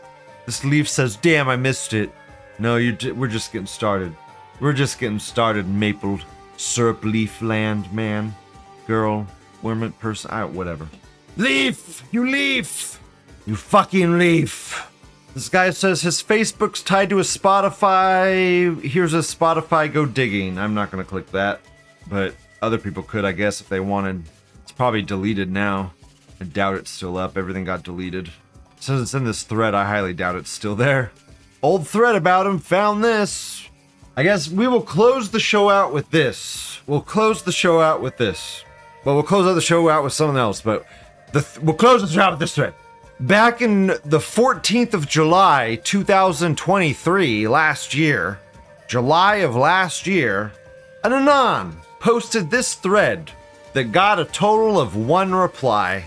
This 0.45 0.63
leaf 0.63 0.89
says, 0.89 1.15
"Damn, 1.15 1.49
I 1.49 1.55
missed 1.55 1.93
it." 1.93 2.11
No, 2.59 2.77
you. 2.77 2.97
We're 3.15 3.27
just 3.27 3.51
getting 3.51 3.67
started. 3.67 4.15
We're 4.59 4.73
just 4.73 4.99
getting 4.99 5.19
started. 5.19 5.67
Maple 5.67 6.19
syrup 6.57 7.03
leaf 7.03 7.41
land, 7.41 7.91
man, 7.91 8.35
girl, 8.87 9.27
woman, 9.61 9.91
person, 9.93 10.31
I, 10.31 10.45
whatever. 10.45 10.87
Leaf, 11.35 12.03
you 12.11 12.29
leaf, 12.29 12.99
you 13.45 13.55
fucking 13.55 14.17
leaf. 14.17 14.89
This 15.33 15.49
guy 15.49 15.71
says 15.71 16.01
his 16.01 16.21
Facebook's 16.21 16.83
tied 16.83 17.09
to 17.09 17.17
his 17.17 17.35
Spotify. 17.35 18.79
Here's 18.83 19.15
a 19.15 19.19
Spotify 19.19 19.91
go 19.91 20.05
digging. 20.05 20.59
I'm 20.59 20.75
not 20.75 20.91
gonna 20.91 21.03
click 21.03 21.31
that, 21.31 21.61
but 22.07 22.35
other 22.61 22.77
people 22.77 23.01
could, 23.01 23.25
I 23.25 23.31
guess, 23.31 23.59
if 23.59 23.67
they 23.67 23.79
wanted. 23.79 24.23
It's 24.61 24.71
probably 24.71 25.01
deleted 25.01 25.51
now. 25.51 25.93
I 26.39 26.45
doubt 26.45 26.75
it's 26.75 26.91
still 26.91 27.17
up. 27.17 27.37
Everything 27.37 27.65
got 27.65 27.83
deleted. 27.83 28.31
Says 28.83 29.01
it's 29.01 29.13
in 29.13 29.23
this 29.23 29.43
thread. 29.43 29.73
I 29.73 29.85
highly 29.85 30.13
doubt 30.13 30.35
it's 30.35 30.49
still 30.49 30.75
there. 30.75 31.13
Old 31.61 31.87
thread 31.87 32.17
about 32.17 32.45
him. 32.45 32.59
Found 32.59 33.01
this. 33.01 33.69
I 34.17 34.23
guess 34.23 34.49
we 34.49 34.67
will 34.67 34.81
close 34.81 35.29
the 35.29 35.39
show 35.39 35.69
out 35.69 35.93
with 35.93 36.11
this. 36.11 36.81
We'll 36.85 36.99
close 36.99 37.43
the 37.43 37.53
show 37.53 37.79
out 37.79 38.01
with 38.01 38.17
this. 38.17 38.65
But 39.05 39.13
we'll 39.13 39.23
close 39.23 39.47
out 39.47 39.53
the 39.53 39.61
show 39.61 39.87
out 39.87 40.03
with 40.03 40.11
something 40.11 40.35
else. 40.35 40.59
But 40.59 40.85
th- 41.31 41.59
we'll 41.59 41.77
close 41.77 42.01
the 42.01 42.09
show 42.09 42.23
out 42.23 42.31
with 42.33 42.41
this 42.41 42.55
thread. 42.55 42.73
Back 43.21 43.61
in 43.61 43.87
the 43.87 44.19
14th 44.19 44.93
of 44.93 45.07
July, 45.07 45.79
2023, 45.85 47.47
last 47.47 47.93
year, 47.93 48.41
July 48.89 49.35
of 49.35 49.55
last 49.55 50.07
year, 50.07 50.51
an 51.05 51.13
Anon 51.13 51.77
posted 52.01 52.51
this 52.51 52.73
thread 52.73 53.31
that 53.71 53.93
got 53.93 54.19
a 54.19 54.25
total 54.25 54.77
of 54.77 54.97
one 54.97 55.33
reply. 55.33 56.03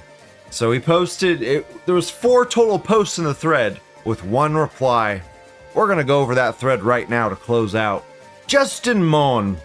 So 0.51 0.73
he 0.73 0.81
posted 0.81 1.43
it 1.43 1.87
there 1.87 1.95
was 1.95 2.11
four 2.11 2.47
total 2.47 2.79
posts 2.79 3.19
in 3.19 3.25
the 3.25 3.35
thread 3.35 3.81
with 4.05 4.25
one 4.25 4.55
reply. 4.55 5.23
We're 5.75 5.87
going 5.87 5.99
to 5.99 6.05
go 6.05 6.21
over 6.21 6.35
that 6.37 6.57
thread 6.57 6.83
right 6.83 7.09
now 7.11 7.29
to 7.29 7.37
close 7.37 7.75
out. 7.75 8.05
Justin 8.47 9.05
Mohn. 9.05 9.59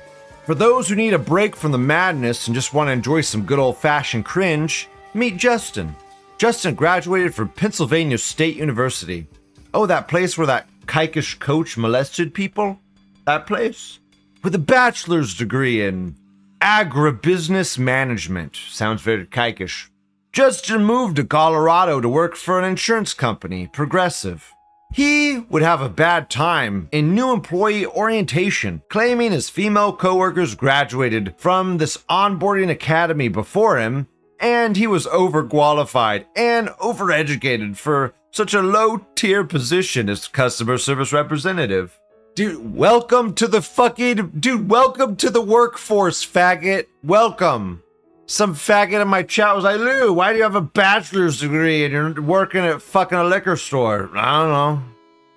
For 0.45 0.55
those 0.55 0.89
who 0.89 0.95
need 0.95 1.13
a 1.13 1.19
break 1.19 1.55
from 1.55 1.71
the 1.71 1.77
madness 1.77 2.47
and 2.47 2.55
just 2.55 2.73
want 2.73 2.87
to 2.87 2.91
enjoy 2.91 3.21
some 3.21 3.45
good 3.45 3.59
old-fashioned 3.59 4.25
cringe, 4.25 4.89
meet 5.13 5.37
Justin. 5.37 5.95
Justin 6.39 6.73
graduated 6.73 7.35
from 7.35 7.49
Pennsylvania 7.49 8.17
State 8.17 8.55
University. 8.55 9.27
Oh, 9.73 9.85
that 9.85 10.07
place 10.07 10.37
where 10.37 10.47
that 10.47 10.67
kikish 10.87 11.37
coach 11.37 11.77
molested 11.77 12.33
people? 12.33 12.79
That 13.25 13.45
place? 13.45 13.99
With 14.43 14.55
a 14.55 14.59
bachelor's 14.59 15.37
degree 15.37 15.85
in 15.85 16.15
agribusiness 16.59 17.77
management. 17.77 18.55
Sounds 18.55 19.03
very 19.03 19.27
kikish. 19.27 19.90
Justin 20.33 20.85
moved 20.85 21.17
to 21.17 21.25
Colorado 21.25 21.99
to 21.99 22.07
work 22.07 22.37
for 22.37 22.57
an 22.57 22.63
insurance 22.63 23.13
company, 23.13 23.67
Progressive. 23.67 24.53
He 24.93 25.39
would 25.49 25.61
have 25.61 25.81
a 25.81 25.89
bad 25.89 26.29
time 26.29 26.87
in 26.93 27.13
new 27.13 27.33
employee 27.33 27.85
orientation, 27.85 28.81
claiming 28.89 29.33
his 29.33 29.49
female 29.49 29.91
coworkers 29.91 30.55
graduated 30.55 31.33
from 31.37 31.79
this 31.79 31.97
onboarding 32.09 32.69
academy 32.69 33.27
before 33.27 33.77
him 33.77 34.07
and 34.39 34.77
he 34.77 34.87
was 34.87 35.05
overqualified 35.05 36.25
and 36.37 36.69
overeducated 36.69 37.75
for 37.75 38.13
such 38.31 38.53
a 38.53 38.61
low 38.61 39.05
tier 39.15 39.43
position 39.43 40.07
as 40.07 40.29
customer 40.29 40.77
service 40.77 41.11
representative. 41.11 41.99
Dude, 42.35 42.73
welcome 42.73 43.33
to 43.35 43.49
the 43.49 43.61
fucking 43.61 44.31
dude, 44.39 44.69
welcome 44.69 45.17
to 45.17 45.29
the 45.29 45.41
workforce, 45.41 46.25
faggot. 46.25 46.87
Welcome. 47.03 47.83
Some 48.31 48.55
faggot 48.55 49.01
in 49.01 49.09
my 49.09 49.23
chat 49.23 49.53
was 49.53 49.65
like, 49.65 49.77
Lou, 49.77 50.13
why 50.13 50.31
do 50.31 50.37
you 50.37 50.43
have 50.43 50.55
a 50.55 50.61
bachelor's 50.61 51.41
degree 51.41 51.83
and 51.83 51.91
you're 51.91 52.21
working 52.21 52.61
at 52.61 52.81
fucking 52.81 53.17
a 53.17 53.25
liquor 53.25 53.57
store? 53.57 54.09
I 54.15 54.39
don't 54.39 54.49
know. 54.49 54.83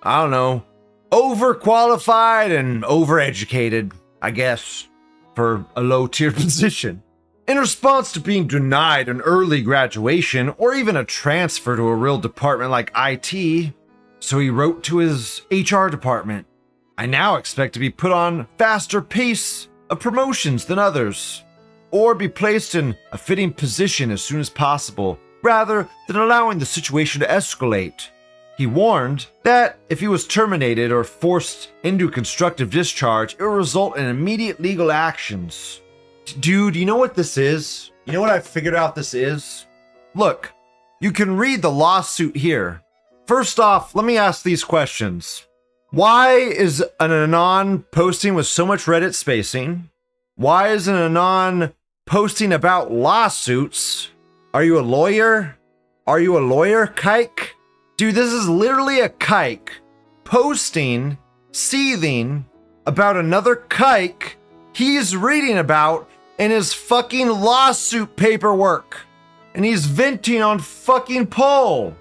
I 0.05 0.22
don't 0.22 0.30
know. 0.30 0.64
Overqualified 1.11 2.57
and 2.57 2.84
overeducated, 2.84 3.95
I 4.22 4.30
guess, 4.30 4.86
for 5.34 5.66
a 5.74 5.82
low 5.82 6.07
tier 6.07 6.30
position. 6.32 7.03
In 7.49 7.59
response 7.59 8.12
to 8.12 8.20
being 8.20 8.47
denied 8.47 9.09
an 9.09 9.22
early 9.22 9.61
graduation 9.61 10.51
or 10.51 10.72
even 10.72 10.97
a 10.97 11.05
transfer 11.05 11.74
to 11.74 11.88
a 11.88 11.97
real 11.97 12.18
department 12.18 12.70
like 12.70 12.92
IT, 12.97 13.74
so 14.20 14.38
he 14.38 14.51
wrote 14.51 14.84
to 14.84 14.99
his 14.99 15.42
HR 15.51 15.88
department. 15.88 16.47
I 16.97 17.07
now 17.07 17.34
expect 17.34 17.74
to 17.74 17.80
be 17.80 17.90
put 17.90 18.12
on 18.12 18.47
faster 18.57 19.03
pace 19.03 19.68
of 19.90 19.99
promotions 19.99 20.66
than 20.66 20.78
others, 20.78 21.43
or 21.95 22.12
be 22.12 22.26
placed 22.26 22.74
in 22.74 22.97
a 23.12 23.16
fitting 23.16 23.53
position 23.53 24.11
as 24.11 24.20
soon 24.20 24.40
as 24.40 24.51
possible, 24.51 25.16
rather 25.45 25.88
than 26.09 26.16
allowing 26.16 26.59
the 26.59 26.66
situation 26.66 27.20
to 27.20 27.28
escalate. 27.28 28.09
He 28.59 28.66
warned 28.66 29.28
that 29.45 29.78
if 29.88 30.01
he 30.01 30.09
was 30.09 30.26
terminated 30.26 30.90
or 30.90 31.05
forced 31.05 31.70
into 31.84 32.11
constructive 32.11 32.70
discharge, 32.70 33.34
it 33.34 33.42
would 33.42 33.47
result 33.47 33.97
in 33.97 34.07
immediate 34.07 34.61
legal 34.61 34.90
actions. 34.90 35.82
Dude, 36.40 36.74
you 36.74 36.84
know 36.84 36.97
what 36.97 37.14
this 37.14 37.38
is? 37.38 37.92
You 38.07 38.12
know 38.12 38.20
what 38.20 38.30
I 38.30 38.40
figured 38.40 38.74
out 38.74 38.97
this 38.97 39.14
is? 39.14 39.66
Look, 40.16 40.53
you 41.01 41.12
can 41.12 41.36
read 41.36 41.62
the 41.62 41.70
lawsuit 41.70 42.36
here. 42.36 42.82
First 43.28 43.61
off, 43.61 43.95
let 43.95 44.05
me 44.05 44.16
ask 44.16 44.42
these 44.42 44.64
questions. 44.64 45.47
Why 45.90 46.38
is 46.38 46.84
an 46.99 47.12
Anon 47.12 47.84
posting 47.92 48.34
with 48.34 48.49
so 48.49 48.66
much 48.66 48.86
Reddit 48.86 49.14
spacing? 49.14 49.90
Why 50.34 50.70
is 50.70 50.88
an 50.88 50.97
Anon 50.97 51.72
posting 52.07 52.52
about 52.52 52.92
lawsuits? 52.92 54.11
Are 54.52 54.62
you 54.62 54.78
a 54.78 54.82
lawyer? 54.82 55.57
Are 56.07 56.20
you 56.20 56.36
a 56.36 56.40
lawyer, 56.40 56.86
kike? 56.86 57.50
Dude, 57.96 58.14
this 58.14 58.32
is 58.32 58.48
literally 58.48 59.00
a 59.00 59.09
kike 59.09 59.70
posting, 60.24 61.16
seething 61.52 62.44
about 62.86 63.16
another 63.16 63.57
kike 63.57 64.34
he's 64.74 65.16
reading 65.16 65.59
about 65.59 66.09
in 66.38 66.50
his 66.50 66.74
fucking 66.74 67.28
lawsuit 67.28 68.16
paperwork. 68.16 68.98
And 69.55 69.64
he's 69.64 69.86
venting 69.86 70.42
on 70.42 70.59
fucking 70.59 71.28
Paul. 71.28 71.94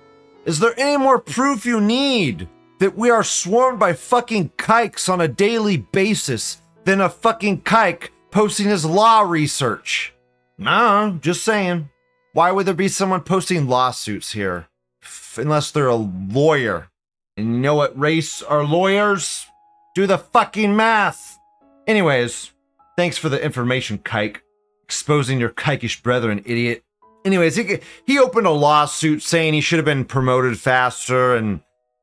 Is 0.45 0.59
there 0.59 0.77
any 0.77 0.97
more 0.97 1.19
proof 1.19 1.65
you 1.65 1.79
need 1.79 2.49
that 2.79 2.97
we 2.97 3.09
are 3.09 3.23
swarmed 3.23 3.79
by 3.79 3.93
fucking 3.93 4.51
kikes 4.57 5.07
on 5.07 5.21
a 5.21 5.27
daily 5.27 5.77
basis 5.77 6.61
than 6.83 6.99
a 6.99 7.09
fucking 7.09 7.61
kike 7.61 8.09
posting 8.33 8.67
his 8.67 8.83
law 8.83 9.21
research? 9.21 10.13
No, 10.57 11.17
just 11.21 11.43
saying. 11.43 11.89
Why 12.33 12.51
would 12.51 12.65
there 12.65 12.73
be 12.73 12.87
someone 12.87 13.21
posting 13.21 13.67
lawsuits 13.67 14.31
here? 14.31 14.67
F- 15.03 15.37
unless 15.39 15.69
they're 15.71 15.87
a 15.87 15.95
lawyer. 15.95 16.89
And 17.37 17.47
you 17.47 17.59
know 17.61 17.75
what 17.75 17.97
race 17.97 18.41
are 18.41 18.63
lawyers? 18.63 19.45
Do 19.95 20.07
the 20.07 20.17
fucking 20.17 20.75
math. 20.75 21.37
Anyways, 21.87 22.49
Thanks 22.95 23.17
for 23.17 23.27
the 23.27 23.43
information, 23.43 23.97
Kike. 23.97 24.37
Exposing 24.83 25.39
your 25.39 25.49
kikish 25.49 26.03
brethren, 26.03 26.43
idiot. 26.45 26.83
anyways, 27.25 27.55
he 27.55 27.79
he 28.05 28.19
opened 28.19 28.45
a 28.45 28.51
lawsuit 28.51 29.23
saying 29.23 29.55
he 29.55 29.61
should 29.61 29.79
have 29.79 29.85
been 29.85 30.05
promoted 30.05 30.59
faster, 30.59 31.35
and 31.35 31.61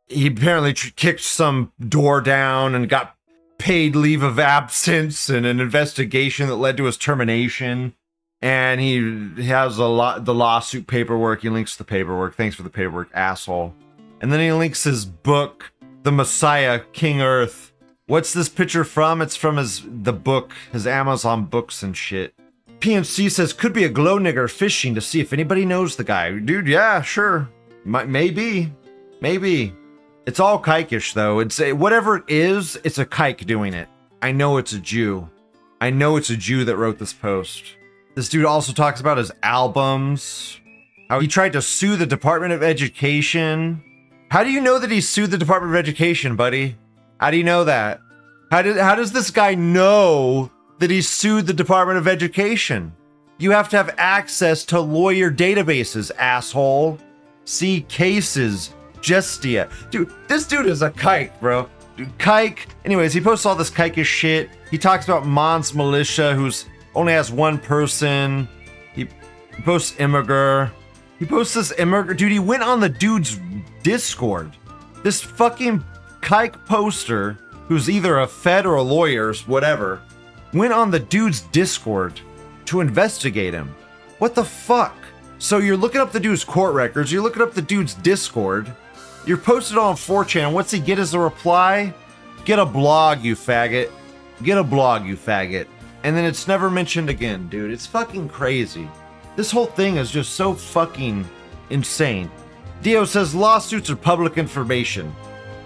he 0.08 0.26
apparently 0.26 0.72
tr- 0.72 0.90
kicked 0.96 1.20
some 1.20 1.70
door 1.78 2.20
down 2.20 2.74
and 2.74 2.88
got 2.88 3.14
paid 3.60 3.94
leave 3.94 4.22
of 4.22 4.38
absence 4.38 5.28
and 5.28 5.44
an 5.44 5.60
investigation 5.60 6.48
that 6.48 6.56
led 6.56 6.78
to 6.78 6.84
his 6.84 6.96
termination. 6.96 7.94
And 8.40 8.80
he 8.80 9.44
has 9.44 9.76
a 9.76 9.84
lot 9.84 10.24
the 10.24 10.34
lawsuit 10.34 10.86
paperwork. 10.86 11.42
He 11.42 11.50
links 11.50 11.76
the 11.76 11.84
paperwork. 11.84 12.34
Thanks 12.34 12.56
for 12.56 12.62
the 12.62 12.70
paperwork, 12.70 13.10
asshole. 13.12 13.74
And 14.22 14.32
then 14.32 14.40
he 14.40 14.50
links 14.50 14.84
his 14.84 15.04
book, 15.04 15.72
The 16.02 16.10
Messiah, 16.10 16.80
King 16.94 17.20
Earth. 17.20 17.72
What's 18.06 18.32
this 18.32 18.48
picture 18.48 18.82
from? 18.82 19.20
It's 19.20 19.36
from 19.36 19.58
his 19.58 19.82
the 19.86 20.14
book, 20.14 20.52
his 20.72 20.86
Amazon 20.86 21.44
books 21.44 21.82
and 21.82 21.94
shit. 21.94 22.34
PNC 22.80 23.30
says 23.30 23.52
could 23.52 23.74
be 23.74 23.84
a 23.84 23.90
glow 23.90 24.18
nigger 24.18 24.50
fishing 24.50 24.94
to 24.94 25.02
see 25.02 25.20
if 25.20 25.34
anybody 25.34 25.66
knows 25.66 25.96
the 25.96 26.04
guy. 26.04 26.38
Dude, 26.38 26.66
yeah, 26.66 27.02
sure. 27.02 27.50
Might, 27.84 28.08
maybe. 28.08 28.72
Maybe. 29.20 29.74
It's 30.26 30.40
all 30.40 30.58
kikish 30.58 31.14
though. 31.14 31.40
It's 31.40 31.60
a, 31.60 31.72
whatever 31.72 32.16
it 32.16 32.24
is, 32.28 32.78
it's 32.84 32.98
a 32.98 33.06
kike 33.06 33.46
doing 33.46 33.74
it. 33.74 33.88
I 34.22 34.32
know 34.32 34.58
it's 34.58 34.72
a 34.72 34.78
Jew. 34.78 35.28
I 35.80 35.90
know 35.90 36.16
it's 36.16 36.30
a 36.30 36.36
Jew 36.36 36.64
that 36.66 36.76
wrote 36.76 36.98
this 36.98 37.12
post. 37.12 37.64
This 38.14 38.28
dude 38.28 38.44
also 38.44 38.72
talks 38.72 39.00
about 39.00 39.18
his 39.18 39.32
albums, 39.42 40.60
how 41.08 41.20
he 41.20 41.28
tried 41.28 41.54
to 41.54 41.62
sue 41.62 41.96
the 41.96 42.06
Department 42.06 42.52
of 42.52 42.62
Education. 42.62 43.82
How 44.30 44.44
do 44.44 44.50
you 44.50 44.60
know 44.60 44.78
that 44.78 44.90
he 44.90 45.00
sued 45.00 45.30
the 45.30 45.38
Department 45.38 45.72
of 45.72 45.78
Education, 45.78 46.36
buddy? 46.36 46.76
How 47.18 47.30
do 47.30 47.36
you 47.36 47.44
know 47.44 47.64
that? 47.64 48.00
How 48.50 48.62
did 48.62 48.76
how 48.76 48.94
does 48.94 49.12
this 49.12 49.30
guy 49.30 49.54
know 49.54 50.50
that 50.80 50.90
he 50.90 51.00
sued 51.00 51.46
the 51.46 51.54
Department 51.54 51.98
of 51.98 52.08
Education? 52.08 52.92
You 53.38 53.52
have 53.52 53.68
to 53.70 53.76
have 53.76 53.94
access 53.96 54.64
to 54.66 54.80
lawyer 54.80 55.30
databases, 55.30 56.10
asshole. 56.18 56.98
See 57.44 57.82
cases, 57.82 58.74
Justia. 59.02 59.70
Dude, 59.90 60.12
this 60.28 60.46
dude 60.46 60.66
is 60.66 60.82
a 60.82 60.90
kike, 60.90 61.38
bro. 61.40 61.68
Dude, 61.96 62.16
kike. 62.18 62.66
Anyways, 62.84 63.12
he 63.12 63.20
posts 63.20 63.46
all 63.46 63.54
this 63.54 63.70
kike 63.70 64.04
shit. 64.04 64.50
He 64.70 64.78
talks 64.78 65.04
about 65.04 65.26
Mohn's 65.26 65.74
Militia, 65.74 66.34
who's 66.34 66.66
only 66.94 67.12
has 67.12 67.30
one 67.30 67.58
person. 67.58 68.48
He, 68.94 69.08
posts 69.64 69.98
Immigrant. 69.98 70.72
He 71.18 71.26
posts 71.26 71.54
this 71.54 71.72
Immigrant. 71.78 72.18
Dude, 72.18 72.32
he 72.32 72.38
went 72.38 72.62
on 72.62 72.80
the 72.80 72.88
dude's 72.88 73.38
Discord. 73.82 74.52
This 75.02 75.20
fucking 75.20 75.84
kike 76.20 76.64
poster, 76.66 77.38
who's 77.66 77.88
either 77.90 78.18
a 78.18 78.26
Fed 78.26 78.66
or 78.66 78.76
a 78.76 78.82
lawyer, 78.82 79.34
whatever, 79.46 80.00
went 80.52 80.72
on 80.72 80.90
the 80.90 80.98
dude's 80.98 81.42
Discord 81.42 82.20
to 82.66 82.80
investigate 82.80 83.54
him. 83.54 83.74
What 84.18 84.34
the 84.34 84.44
fuck? 84.44 84.96
So 85.38 85.58
you're 85.58 85.76
looking 85.76 86.00
up 86.00 86.12
the 86.12 86.20
dude's 86.20 86.44
court 86.44 86.74
records, 86.74 87.10
you're 87.10 87.22
looking 87.22 87.42
up 87.42 87.54
the 87.54 87.62
dude's 87.62 87.94
Discord, 87.94 88.70
you're 89.26 89.36
posted 89.36 89.78
on 89.78 89.94
4chan. 89.94 90.52
What's 90.52 90.70
he 90.70 90.80
get 90.80 90.98
as 90.98 91.14
a 91.14 91.18
reply? 91.18 91.94
Get 92.44 92.58
a 92.58 92.66
blog, 92.66 93.22
you 93.22 93.36
faggot. 93.36 93.90
Get 94.42 94.58
a 94.58 94.64
blog, 94.64 95.04
you 95.04 95.16
faggot. 95.16 95.66
And 96.02 96.16
then 96.16 96.24
it's 96.24 96.48
never 96.48 96.70
mentioned 96.70 97.10
again, 97.10 97.48
dude. 97.48 97.70
It's 97.70 97.86
fucking 97.86 98.28
crazy. 98.30 98.88
This 99.36 99.50
whole 99.50 99.66
thing 99.66 99.96
is 99.96 100.10
just 100.10 100.34
so 100.34 100.54
fucking 100.54 101.28
insane. 101.68 102.30
Dio 102.82 103.04
says 103.04 103.34
lawsuits 103.34 103.90
are 103.90 103.96
public 103.96 104.38
information. 104.38 105.14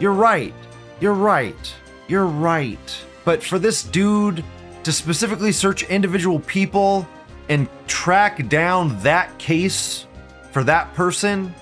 You're 0.00 0.12
right. 0.12 0.54
You're 1.00 1.14
right. 1.14 1.74
You're 2.08 2.26
right. 2.26 3.04
But 3.24 3.42
for 3.42 3.58
this 3.58 3.84
dude 3.84 4.44
to 4.82 4.92
specifically 4.92 5.52
search 5.52 5.84
individual 5.84 6.40
people 6.40 7.08
and 7.48 7.68
track 7.86 8.48
down 8.48 9.00
that 9.02 9.36
case 9.38 10.06
for 10.50 10.64
that 10.64 10.92
person, 10.94 11.54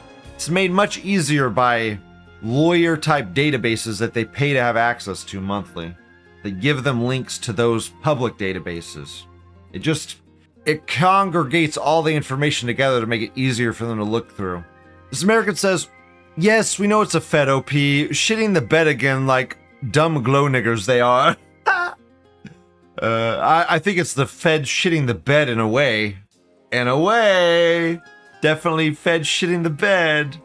it's 0.42 0.50
made 0.50 0.72
much 0.72 0.98
easier 1.04 1.48
by 1.48 1.96
lawyer 2.42 2.96
type 2.96 3.28
databases 3.28 4.00
that 4.00 4.12
they 4.12 4.24
pay 4.24 4.52
to 4.52 4.60
have 4.60 4.76
access 4.76 5.22
to 5.22 5.40
monthly. 5.40 5.94
They 6.42 6.50
give 6.50 6.82
them 6.82 7.04
links 7.04 7.38
to 7.38 7.52
those 7.52 7.90
public 8.02 8.38
databases. 8.38 9.22
It 9.72 9.78
just 9.78 10.16
it 10.66 10.88
congregates 10.88 11.76
all 11.76 12.02
the 12.02 12.12
information 12.12 12.66
together 12.66 13.00
to 13.00 13.06
make 13.06 13.22
it 13.22 13.30
easier 13.36 13.72
for 13.72 13.84
them 13.84 13.98
to 13.98 14.04
look 14.04 14.32
through. 14.32 14.64
This 15.10 15.22
American 15.22 15.54
says, 15.54 15.88
Yes, 16.36 16.76
we 16.76 16.88
know 16.88 17.02
it's 17.02 17.14
a 17.14 17.20
Fed 17.20 17.48
OP, 17.48 17.68
shitting 17.68 18.52
the 18.52 18.60
bed 18.60 18.88
again 18.88 19.28
like 19.28 19.58
dumb 19.92 20.24
glow 20.24 20.48
niggers 20.48 20.86
they 20.86 21.00
are. 21.00 21.36
Uh, 23.00 23.40
I, 23.42 23.76
I 23.76 23.78
think 23.80 23.98
it's 23.98 24.14
the 24.14 24.26
Fed 24.26 24.62
shitting 24.62 25.08
the 25.08 25.14
bed 25.14 25.48
in 25.48 25.58
a 25.58 25.66
way. 25.66 26.18
In 26.70 26.86
a 26.86 26.96
way. 26.96 28.00
Definitely 28.42 28.92
Fed 28.94 29.22
shitting 29.22 29.62
the 29.62 29.70
bed. 29.70 30.36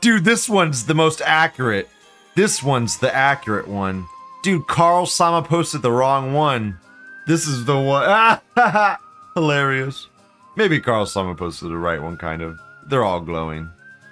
Dude, 0.00 0.24
this 0.24 0.48
one's 0.48 0.86
the 0.86 0.94
most 0.94 1.20
accurate. 1.22 1.88
This 2.36 2.62
one's 2.62 2.98
the 2.98 3.12
accurate 3.14 3.66
one. 3.66 4.06
Dude, 4.42 4.66
Carl 4.68 5.06
Sama 5.06 5.42
posted 5.42 5.82
the 5.82 5.90
wrong 5.90 6.32
one. 6.32 6.78
This 7.26 7.46
is 7.46 7.64
the 7.64 7.78
one. 7.78 8.40
Hilarious. 9.34 10.08
Maybe 10.56 10.80
Carl 10.80 11.06
Sama 11.06 11.34
posted 11.34 11.70
the 11.70 11.76
right 11.76 12.00
one, 12.02 12.16
kind 12.16 12.42
of. 12.42 12.58
They're 12.86 13.04
all 13.04 13.20
glowing. 13.20 13.70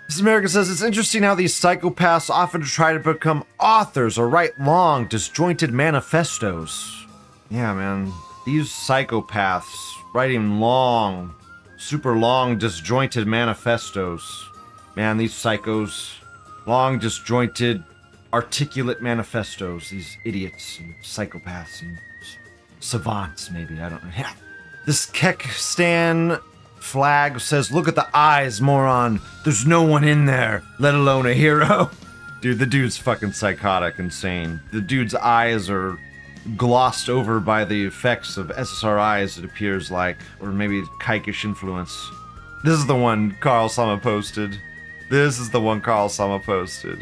This 0.09 0.21
American 0.21 0.49
says 0.49 0.71
it's 0.71 0.83
interesting 0.83 1.23
how 1.23 1.35
these 1.35 1.59
psychopaths 1.59 2.31
often 2.31 2.63
try 2.63 2.95
to 2.95 2.99
become 2.99 3.45
authors 3.61 4.17
or 4.17 4.29
write 4.29 4.59
long, 4.59 5.07
disjointed 5.07 5.71
manifestos. 5.71 7.07
Yeah, 7.51 7.75
man. 7.75 8.11
These 8.47 8.69
psychopaths 8.69 9.77
writing 10.15 10.61
long, 10.61 11.35
super 11.79 12.17
long, 12.17 12.59
disjointed 12.59 13.27
manifestos. 13.27 14.51
Man, 14.97 15.17
these 15.17 15.33
psychos, 15.33 16.17
long, 16.67 16.99
disjointed, 16.99 17.83
articulate 18.33 19.01
manifestos. 19.01 19.89
These 19.89 20.19
idiots 20.25 20.79
and 20.81 20.95
psychopaths 21.03 21.81
and 21.81 21.97
savants, 22.81 23.51
maybe. 23.51 23.81
I 23.81 23.89
don't 23.89 24.05
know. 24.05 24.11
Yeah. 24.17 24.33
This 24.85 25.07
Kekstan 25.07 26.41
flag 26.81 27.41
says, 27.41 27.71
Look 27.71 27.89
at 27.89 27.95
the 27.95 28.09
eyes, 28.15 28.61
moron. 28.61 29.21
There's 29.45 29.67
no 29.67 29.83
one 29.83 30.05
in 30.05 30.27
there, 30.27 30.63
let 30.79 30.95
alone 30.95 31.27
a 31.27 31.35
hero. 31.35 31.91
Dude, 32.41 32.59
the 32.59 32.67
dude's 32.67 32.97
fucking 32.97 33.33
psychotic, 33.33 33.99
insane. 33.99 34.61
The 34.73 34.81
dude's 34.81 35.15
eyes 35.15 35.69
are 35.69 35.99
glossed 36.57 37.09
over 37.09 37.41
by 37.41 37.65
the 37.65 37.85
effects 37.85 38.37
of 38.37 38.49
SSRIs, 38.49 39.39
it 39.39 39.45
appears 39.45 39.91
like, 39.91 40.19
or 40.41 40.51
maybe 40.51 40.83
kikish 41.01 41.45
influence. 41.45 42.11
This 42.65 42.79
is 42.79 42.87
the 42.87 42.97
one 42.97 43.37
Carl 43.41 43.69
Sama 43.69 43.99
posted. 43.99 44.59
This 45.11 45.39
is 45.39 45.51
the 45.51 45.61
one 45.61 45.81
Carl 45.81 46.09
Sama 46.09 46.41
posted. 46.41 46.99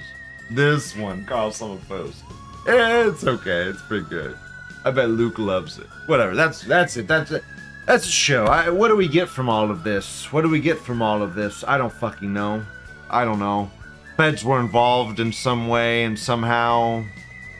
This 0.51 0.97
one 0.97 1.25
Carl 1.25 1.51
Sama 1.51 1.79
posted. 1.89 2.25
It's 2.67 3.25
okay. 3.25 3.63
It's 3.63 3.83
pretty 3.83 4.07
good. 4.07 4.37
I 4.85 4.91
bet 4.91 5.11
Luke 5.11 5.39
loves 5.39 5.79
it. 5.79 5.87
Whatever. 6.07 6.35
That's 6.35 6.63
that's 6.63 6.97
it. 6.97 7.07
That's 7.09 7.31
it. 7.31 7.43
That's 7.87 8.07
a 8.07 8.11
show. 8.11 8.47
I, 8.47 8.69
what 8.69 8.89
do 8.89 8.97
we 8.97 9.09
get 9.09 9.29
from 9.29 9.49
all 9.49 9.71
of 9.71 9.85
this? 9.85 10.33
What 10.33 10.43
do 10.43 10.49
we 10.49 10.61
get 10.61 10.79
from 10.79 11.03
all 11.03 11.23
of 11.23 11.35
this? 11.35 11.65
I 11.67 11.79
don't 11.79 11.93
fucking 11.93 12.33
know. 12.33 12.65
I 13.09 13.25
don't 13.25 13.39
know. 13.39 13.71
Feds 14.17 14.45
were 14.45 14.61
involved 14.61 15.21
in 15.21 15.33
some 15.33 15.69
way 15.69 16.05
and 16.05 16.19
somehow. 16.19 17.05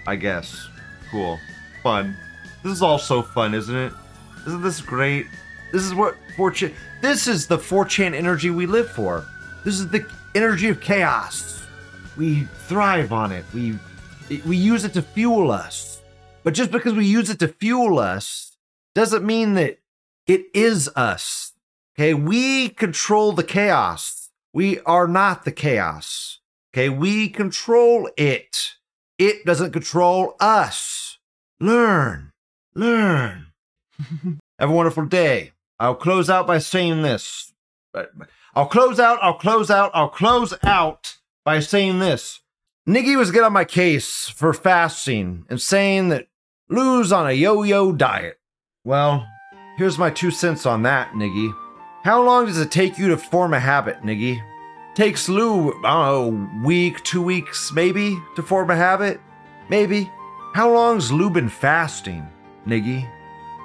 I 0.07 0.17
guess. 0.17 0.69
Cool. 1.11 1.39
Fun. 1.87 2.17
This 2.65 2.73
is 2.73 2.83
all 2.83 2.99
so 2.99 3.23
fun, 3.23 3.55
isn't 3.55 3.77
it? 3.77 3.93
Isn't 4.45 4.61
this 4.61 4.81
great? 4.81 5.29
This 5.73 5.85
is 5.85 5.95
what 5.95 6.17
4chan. 6.37 6.75
This 7.01 7.29
is 7.29 7.47
the 7.47 7.59
4chan 7.59 8.13
energy 8.13 8.51
we 8.51 8.67
live 8.67 8.91
for. 8.91 9.25
This 9.65 9.79
is 9.79 9.87
the 9.87 10.05
energy 10.35 10.69
of 10.69 10.81
chaos. 10.81 11.65
We 12.17 12.49
thrive 12.67 13.13
on 13.13 13.31
it. 13.31 13.45
We 13.55 13.79
we 14.45 14.57
use 14.57 14.85
it 14.85 14.95
to 14.95 15.03
fuel 15.03 15.53
us. 15.53 16.03
But 16.43 16.55
just 16.55 16.73
because 16.73 16.95
we 16.95 17.07
use 17.07 17.31
it 17.31 17.39
to 17.39 17.47
fuel 17.47 18.01
us 18.01 18.57
doesn't 18.97 19.25
mean 19.25 19.55
that 19.55 19.79
it 20.27 20.47
is 20.53 20.91
us. 20.97 21.53
Okay, 21.97 22.15
we 22.15 22.69
control 22.69 23.31
the 23.31 23.45
chaos. 23.45 24.31
We 24.53 24.81
are 24.81 25.07
not 25.07 25.45
the 25.45 25.53
chaos. 25.53 26.41
Okay, 26.75 26.89
we 26.89 27.29
control 27.29 28.11
it. 28.17 28.73
It 29.19 29.45
doesn't 29.45 29.71
control 29.71 30.35
us. 30.41 31.16
Learn, 31.61 32.33
learn. 32.75 33.47
Have 34.59 34.71
a 34.71 34.73
wonderful 34.73 35.07
day. 35.07 35.53
I'll 35.79 35.95
close 35.95 36.29
out 36.31 36.47
by 36.47 36.59
saying 36.59 37.03
this. 37.03 37.53
I'll 38.55 38.67
close 38.67 39.01
out, 39.01 39.19
I'll 39.23 39.35
close 39.35 39.71
out, 39.71 39.91
I'll 39.95 40.09
close 40.09 40.55
out 40.63 41.17
by 41.45 41.61
saying 41.61 41.99
this. 41.99 42.41
Niggy 42.89 43.17
was 43.17 43.31
getting 43.31 43.47
on 43.47 43.53
my 43.53 43.65
case 43.65 44.29
for 44.29 44.53
fasting 44.53 45.45
and 45.49 45.61
saying 45.61 46.11
that 46.11 46.29
lose 46.69 47.13
on 47.13 47.27
a 47.27 47.33
yo 47.33 47.63
yo 47.63 47.93
diet. 47.93 48.39
Well, 48.85 49.27
here's 49.77 49.99
my 49.99 50.11
two 50.11 50.31
cents 50.31 50.67
on 50.67 50.83
that, 50.83 51.13
Niggy. 51.13 51.55
How 52.05 52.23
long 52.23 52.47
does 52.47 52.59
it 52.59 52.71
take 52.71 52.99
you 52.99 53.09
to 53.09 53.17
form 53.17 53.53
a 53.53 53.61
habit, 53.61 54.03
Niggy? 54.03 54.41
Takes 54.95 55.29
Lou, 55.29 55.73
I 55.85 55.93
don't 55.93 56.63
know, 56.63 56.67
week, 56.67 57.03
two 57.03 57.21
weeks, 57.21 57.73
maybe, 57.73 58.17
to 58.37 58.43
form 58.43 58.71
a 58.71 58.77
habit? 58.77 59.21
Maybe. 59.69 60.11
How 60.57 60.73
long's 60.73 61.13
Lou 61.13 61.29
been 61.29 61.51
fasting, 61.51 62.27
Niggy? 62.67 63.07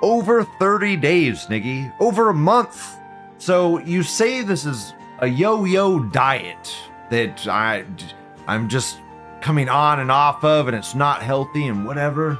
Over 0.01 0.43
30 0.43 0.97
days, 0.97 1.45
Niggy. 1.45 1.89
Over 2.01 2.27
a 2.27 2.33
month. 2.33 2.97
So 3.37 3.79
you 3.79 4.03
say 4.03 4.41
this 4.41 4.65
is 4.65 4.93
a 5.19 5.27
yo-yo 5.27 5.99
diet 5.99 6.75
that 7.09 7.47
I 7.47 7.85
I'm 8.45 8.67
just 8.67 8.99
coming 9.39 9.69
on 9.69 10.01
and 10.01 10.11
off 10.11 10.43
of 10.43 10.67
and 10.67 10.75
it's 10.75 10.93
not 10.93 11.23
healthy 11.23 11.67
and 11.67 11.85
whatever. 11.85 12.37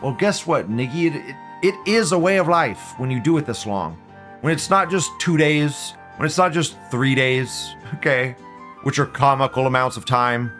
Well, 0.00 0.14
guess 0.14 0.46
what, 0.46 0.70
Niggy? 0.70 1.14
It, 1.14 1.16
it, 1.16 1.36
it 1.62 1.74
is 1.86 2.12
a 2.12 2.18
way 2.18 2.38
of 2.38 2.48
life 2.48 2.94
when 2.96 3.10
you 3.10 3.20
do 3.20 3.36
it 3.36 3.44
this 3.44 3.66
long. 3.66 4.00
When 4.40 4.50
it's 4.50 4.70
not 4.70 4.90
just 4.90 5.10
two 5.20 5.36
days, 5.36 5.92
when 6.16 6.24
it's 6.24 6.38
not 6.38 6.52
just 6.52 6.74
three 6.90 7.14
days, 7.14 7.74
okay, 7.96 8.34
which 8.82 8.98
are 8.98 9.04
comical 9.04 9.66
amounts 9.66 9.98
of 9.98 10.06
time. 10.06 10.50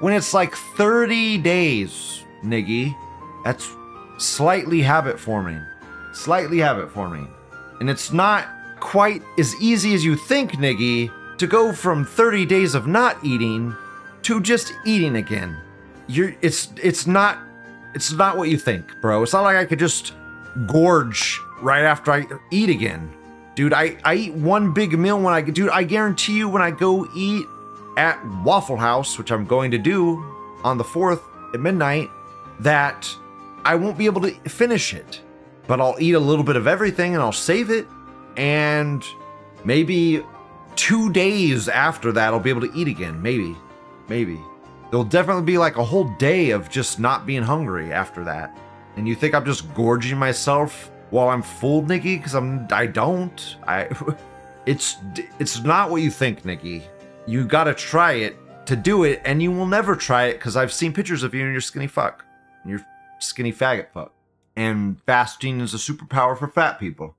When 0.00 0.12
it's 0.12 0.34
like 0.34 0.54
30 0.54 1.38
days, 1.38 2.26
Niggy, 2.44 2.96
that's 3.44 3.70
slightly 4.18 4.82
habit 4.82 5.18
forming. 5.18 5.64
Slightly 6.12 6.58
habit 6.58 6.90
forming. 6.90 7.28
And 7.80 7.88
it's 7.88 8.12
not 8.12 8.48
quite 8.80 9.22
as 9.38 9.54
easy 9.60 9.94
as 9.94 10.04
you 10.04 10.16
think, 10.16 10.52
Niggy, 10.52 11.10
to 11.38 11.46
go 11.46 11.72
from 11.72 12.04
30 12.04 12.46
days 12.46 12.74
of 12.74 12.86
not 12.86 13.22
eating 13.24 13.74
to 14.22 14.40
just 14.40 14.72
eating 14.84 15.16
again. 15.16 15.56
You're 16.06 16.34
it's 16.42 16.68
it's 16.82 17.06
not 17.06 17.38
it's 17.94 18.12
not 18.12 18.36
what 18.36 18.48
you 18.48 18.58
think, 18.58 19.00
bro. 19.00 19.22
It's 19.22 19.32
not 19.32 19.42
like 19.42 19.56
I 19.56 19.64
could 19.64 19.78
just 19.78 20.12
gorge 20.66 21.40
right 21.60 21.84
after 21.84 22.12
I 22.12 22.26
eat 22.50 22.68
again. 22.68 23.10
Dude, 23.54 23.72
I, 23.72 23.96
I 24.04 24.14
eat 24.14 24.34
one 24.34 24.72
big 24.72 24.98
meal 24.98 25.20
when 25.20 25.34
I 25.34 25.42
dude, 25.42 25.70
I 25.70 25.82
guarantee 25.84 26.36
you 26.36 26.48
when 26.48 26.62
I 26.62 26.70
go 26.70 27.08
eat 27.14 27.46
at 27.96 28.18
Waffle 28.44 28.76
House, 28.76 29.18
which 29.18 29.30
I'm 29.30 29.44
going 29.44 29.70
to 29.72 29.78
do 29.78 30.24
on 30.64 30.78
the 30.78 30.84
4th 30.84 31.20
at 31.54 31.60
midnight, 31.60 32.10
that 32.60 33.08
I 33.64 33.74
won't 33.74 33.98
be 33.98 34.06
able 34.06 34.22
to 34.22 34.32
finish 34.48 34.94
it. 34.94 35.20
But 35.66 35.80
I'll 35.80 35.96
eat 36.00 36.14
a 36.14 36.20
little 36.20 36.44
bit 36.44 36.56
of 36.56 36.66
everything 36.66 37.14
and 37.14 37.22
I'll 37.22 37.32
save 37.32 37.70
it. 37.70 37.86
And 38.36 39.04
maybe 39.64 40.22
two 40.76 41.12
days 41.12 41.68
after 41.68 42.12
that, 42.12 42.32
I'll 42.32 42.40
be 42.40 42.50
able 42.50 42.62
to 42.62 42.72
eat 42.74 42.88
again. 42.88 43.20
Maybe. 43.20 43.56
Maybe. 44.08 44.40
There'll 44.90 45.04
definitely 45.04 45.44
be 45.44 45.58
like 45.58 45.76
a 45.76 45.84
whole 45.84 46.08
day 46.16 46.50
of 46.50 46.68
just 46.68 46.98
not 46.98 47.26
being 47.26 47.42
hungry 47.42 47.92
after 47.92 48.24
that. 48.24 48.58
And 48.96 49.06
you 49.06 49.14
think 49.14 49.34
I'm 49.34 49.44
just 49.44 49.72
gorging 49.74 50.18
myself 50.18 50.90
while 51.10 51.28
I'm 51.28 51.42
fooled, 51.42 51.88
Nikki? 51.88 52.16
Because 52.16 52.34
I'm 52.34 52.66
I 52.72 52.86
don't. 52.86 53.56
I 53.66 53.88
it's 54.66 54.96
it's 55.38 55.62
not 55.62 55.90
what 55.90 56.02
you 56.02 56.10
think, 56.10 56.44
Nikki. 56.44 56.82
You 57.26 57.44
gotta 57.46 57.74
try 57.74 58.14
it 58.14 58.36
to 58.66 58.74
do 58.74 59.04
it, 59.04 59.20
and 59.24 59.40
you 59.42 59.52
will 59.52 59.66
never 59.66 59.94
try 59.94 60.24
it 60.24 60.34
because 60.34 60.56
I've 60.56 60.72
seen 60.72 60.92
pictures 60.92 61.22
of 61.22 61.34
you 61.34 61.44
and 61.44 61.52
you're 61.52 61.60
skinny 61.60 61.86
fuck. 61.86 62.24
You're 62.64 62.84
skinny 63.18 63.52
faggot 63.52 63.92
fuck. 63.92 64.12
And 64.56 65.00
fasting 65.02 65.60
is 65.60 65.74
a 65.74 65.78
superpower 65.78 66.36
for 66.36 66.48
fat 66.48 66.78
people. 66.78 67.16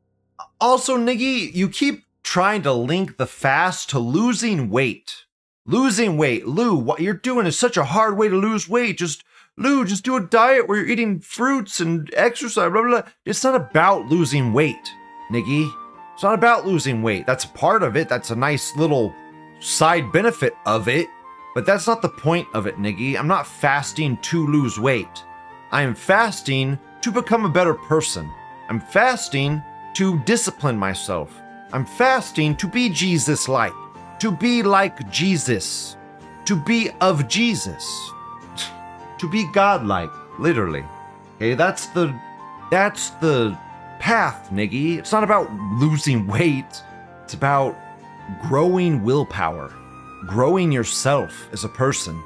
Also, 0.60 0.98
Niggy, 0.98 1.54
you 1.54 1.70
keep 1.70 2.04
trying 2.24 2.62
to 2.64 2.74
link 2.74 3.18
the 3.18 3.26
fast 3.26 3.90
to 3.90 4.00
losing 4.00 4.70
weight. 4.70 5.26
Losing 5.66 6.18
weight. 6.18 6.46
Lou, 6.46 6.76
what 6.76 7.00
you're 7.00 7.14
doing 7.14 7.46
is 7.46 7.58
such 7.58 7.78
a 7.78 7.86
hard 7.86 8.18
way 8.18 8.28
to 8.28 8.36
lose 8.36 8.70
weight. 8.70 8.98
Just, 8.98 9.24
Lou, 9.58 9.86
just 9.86 10.04
do 10.04 10.16
a 10.16 10.22
diet 10.22 10.68
where 10.68 10.78
you're 10.78 10.90
eating 10.90 11.20
fruits 11.20 11.80
and 11.80 12.12
exercise, 12.16 12.72
blah, 12.72 12.82
blah, 12.82 13.02
blah. 13.02 13.12
It's 13.26 13.44
not 13.44 13.56
about 13.56 14.08
losing 14.08 14.54
weight, 14.54 14.92
Niggy. 15.32 15.72
It's 16.14 16.24
not 16.24 16.34
about 16.34 16.68
losing 16.68 17.02
weight. 17.02 17.26
That's 17.26 17.46
part 17.46 17.84
of 17.84 17.96
it. 17.96 18.10
That's 18.10 18.32
a 18.32 18.36
nice 18.36 18.76
little 18.76 19.14
side 19.60 20.12
benefit 20.12 20.54
of 20.66 20.88
it. 20.88 21.08
But 21.54 21.66
that's 21.66 21.88
not 21.88 22.02
the 22.02 22.10
point 22.10 22.48
of 22.54 22.68
it, 22.68 22.78
Niggy. 22.78 23.18
I'm 23.18 23.28
not 23.28 23.48
fasting 23.48 24.18
to 24.18 24.48
lose 24.48 24.80
weight. 24.80 25.26
I 25.72 25.84
am 25.84 25.96
fasting 25.96 26.78
to 27.00 27.12
become 27.12 27.46
a 27.46 27.50
better 27.50 27.74
person. 27.74 28.30
I'm 28.68 28.82
fasting 28.82 29.64
to 29.94 30.20
discipline 30.20 30.78
myself. 30.78 31.34
I'm 31.72 31.86
fasting 31.86 32.58
to 32.58 32.68
be 32.68 32.90
Jesus 32.90 33.48
like, 33.48 33.74
to 34.20 34.32
be 34.32 34.64
like 34.64 35.10
Jesus, 35.10 35.96
to 36.44 36.58
be 36.58 36.90
of 37.00 37.30
Jesus, 37.30 37.86
to 39.18 39.30
be 39.30 39.50
God-like, 39.54 40.12
literally. 40.40 40.84
Okay, 41.38 41.54
that's 41.54 41.88
the 41.88 42.14
that's 42.70 43.12
the 43.22 43.58
path, 44.00 44.50
Niggy. 44.52 44.98
It's 44.98 45.12
not 45.14 45.24
about 45.24 45.52
losing 45.80 46.28
weight. 46.28 46.84
It's 47.24 47.34
about 47.34 47.78
growing 48.42 49.04
willpower, 49.04 49.72
growing 50.28 50.72
yourself 50.72 51.48
as 51.54 51.64
a 51.64 51.70
person. 51.70 52.22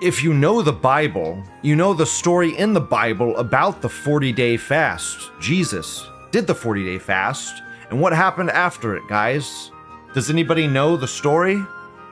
If 0.00 0.22
you 0.22 0.32
know 0.32 0.62
the 0.62 0.72
Bible, 0.72 1.42
you 1.62 1.74
know 1.74 1.92
the 1.92 2.06
story 2.06 2.56
in 2.56 2.72
the 2.72 2.80
Bible 2.80 3.36
about 3.36 3.82
the 3.82 3.88
40 3.88 4.32
day 4.32 4.56
fast. 4.56 5.32
Jesus 5.40 6.06
did 6.30 6.46
the 6.46 6.54
40 6.54 6.84
day 6.84 6.98
fast, 7.00 7.64
and 7.90 8.00
what 8.00 8.12
happened 8.12 8.50
after 8.50 8.94
it, 8.94 9.02
guys? 9.08 9.72
Does 10.14 10.30
anybody 10.30 10.68
know 10.68 10.96
the 10.96 11.08
story? 11.08 11.60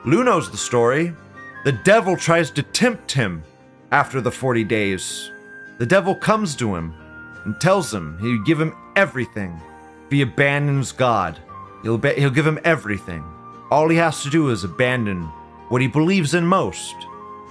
Lou 0.03 0.25
knows 0.25 0.51
the 0.51 0.57
story. 0.57 1.13
The 1.63 1.71
devil 1.71 2.17
tries 2.17 2.51
to 2.51 2.61
tempt 2.61 3.13
him 3.13 3.41
after 3.93 4.19
the 4.19 4.31
40 4.31 4.65
days. 4.65 5.31
The 5.77 5.85
devil 5.85 6.13
comes 6.13 6.57
to 6.57 6.75
him 6.75 6.93
and 7.45 7.57
tells 7.61 7.93
him 7.93 8.17
he'll 8.19 8.43
give 8.43 8.59
him 8.59 8.75
everything 8.97 9.57
if 10.07 10.11
he 10.11 10.23
abandons 10.23 10.91
God. 10.91 11.39
He'll, 11.83 11.97
be- 11.97 12.15
he'll 12.15 12.31
give 12.31 12.47
him 12.47 12.59
everything. 12.65 13.23
All 13.71 13.87
he 13.87 13.95
has 13.95 14.23
to 14.23 14.29
do 14.29 14.49
is 14.49 14.65
abandon 14.65 15.23
what 15.69 15.81
he 15.81 15.87
believes 15.87 16.33
in 16.33 16.45
most. 16.45 16.95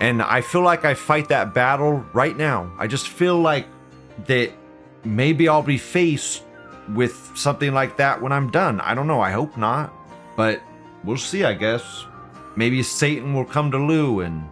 And 0.00 0.22
I 0.22 0.40
feel 0.40 0.62
like 0.62 0.84
I 0.84 0.94
fight 0.94 1.28
that 1.28 1.54
battle 1.54 2.04
right 2.12 2.36
now. 2.36 2.70
I 2.78 2.86
just 2.86 3.08
feel 3.08 3.38
like 3.38 3.66
that 4.26 4.52
maybe 5.04 5.48
I'll 5.48 5.62
be 5.62 5.78
faced 5.78 6.42
with 6.94 7.32
something 7.34 7.72
like 7.72 7.96
that 7.96 8.20
when 8.20 8.32
I'm 8.32 8.50
done. 8.50 8.80
I 8.80 8.94
don't 8.94 9.06
know. 9.06 9.20
I 9.20 9.30
hope 9.30 9.56
not. 9.56 9.92
But 10.36 10.62
we'll 11.02 11.16
see, 11.16 11.44
I 11.44 11.54
guess. 11.54 12.04
Maybe 12.56 12.82
Satan 12.82 13.34
will 13.34 13.44
come 13.44 13.70
to 13.70 13.78
Lou 13.78 14.20
and 14.20 14.48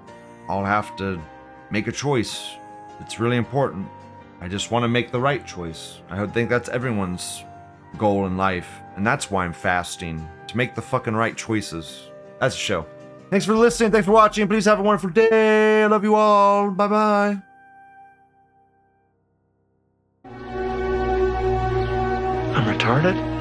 I'll 0.48 0.64
have 0.64 0.96
to 0.96 1.20
make 1.70 1.88
a 1.88 1.92
choice. 1.92 2.50
It's 3.00 3.20
really 3.20 3.36
important. 3.36 3.86
I 4.40 4.48
just 4.48 4.70
want 4.70 4.84
to 4.84 4.88
make 4.88 5.10
the 5.10 5.20
right 5.20 5.46
choice. 5.46 6.00
I 6.10 6.26
think 6.26 6.48
that's 6.50 6.68
everyone's 6.68 7.44
goal 7.96 8.26
in 8.26 8.36
life. 8.36 8.68
And 8.96 9.06
that's 9.06 9.30
why 9.30 9.44
I'm 9.44 9.52
fasting 9.52 10.26
to 10.48 10.56
make 10.56 10.74
the 10.74 10.82
fucking 10.82 11.14
right 11.14 11.36
choices. 11.36 12.08
That's 12.40 12.54
the 12.54 12.60
show. 12.60 12.86
Thanks 13.34 13.46
for 13.46 13.56
listening. 13.56 13.90
Thanks 13.90 14.06
for 14.06 14.12
watching. 14.12 14.46
Please 14.46 14.64
have 14.66 14.78
a 14.78 14.82
wonderful 14.84 15.10
day. 15.10 15.82
I 15.82 15.86
love 15.88 16.04
you 16.04 16.14
all. 16.14 16.70
Bye 16.70 16.86
bye. 16.86 17.42
I'm 22.54 22.78
retarded? 22.78 23.33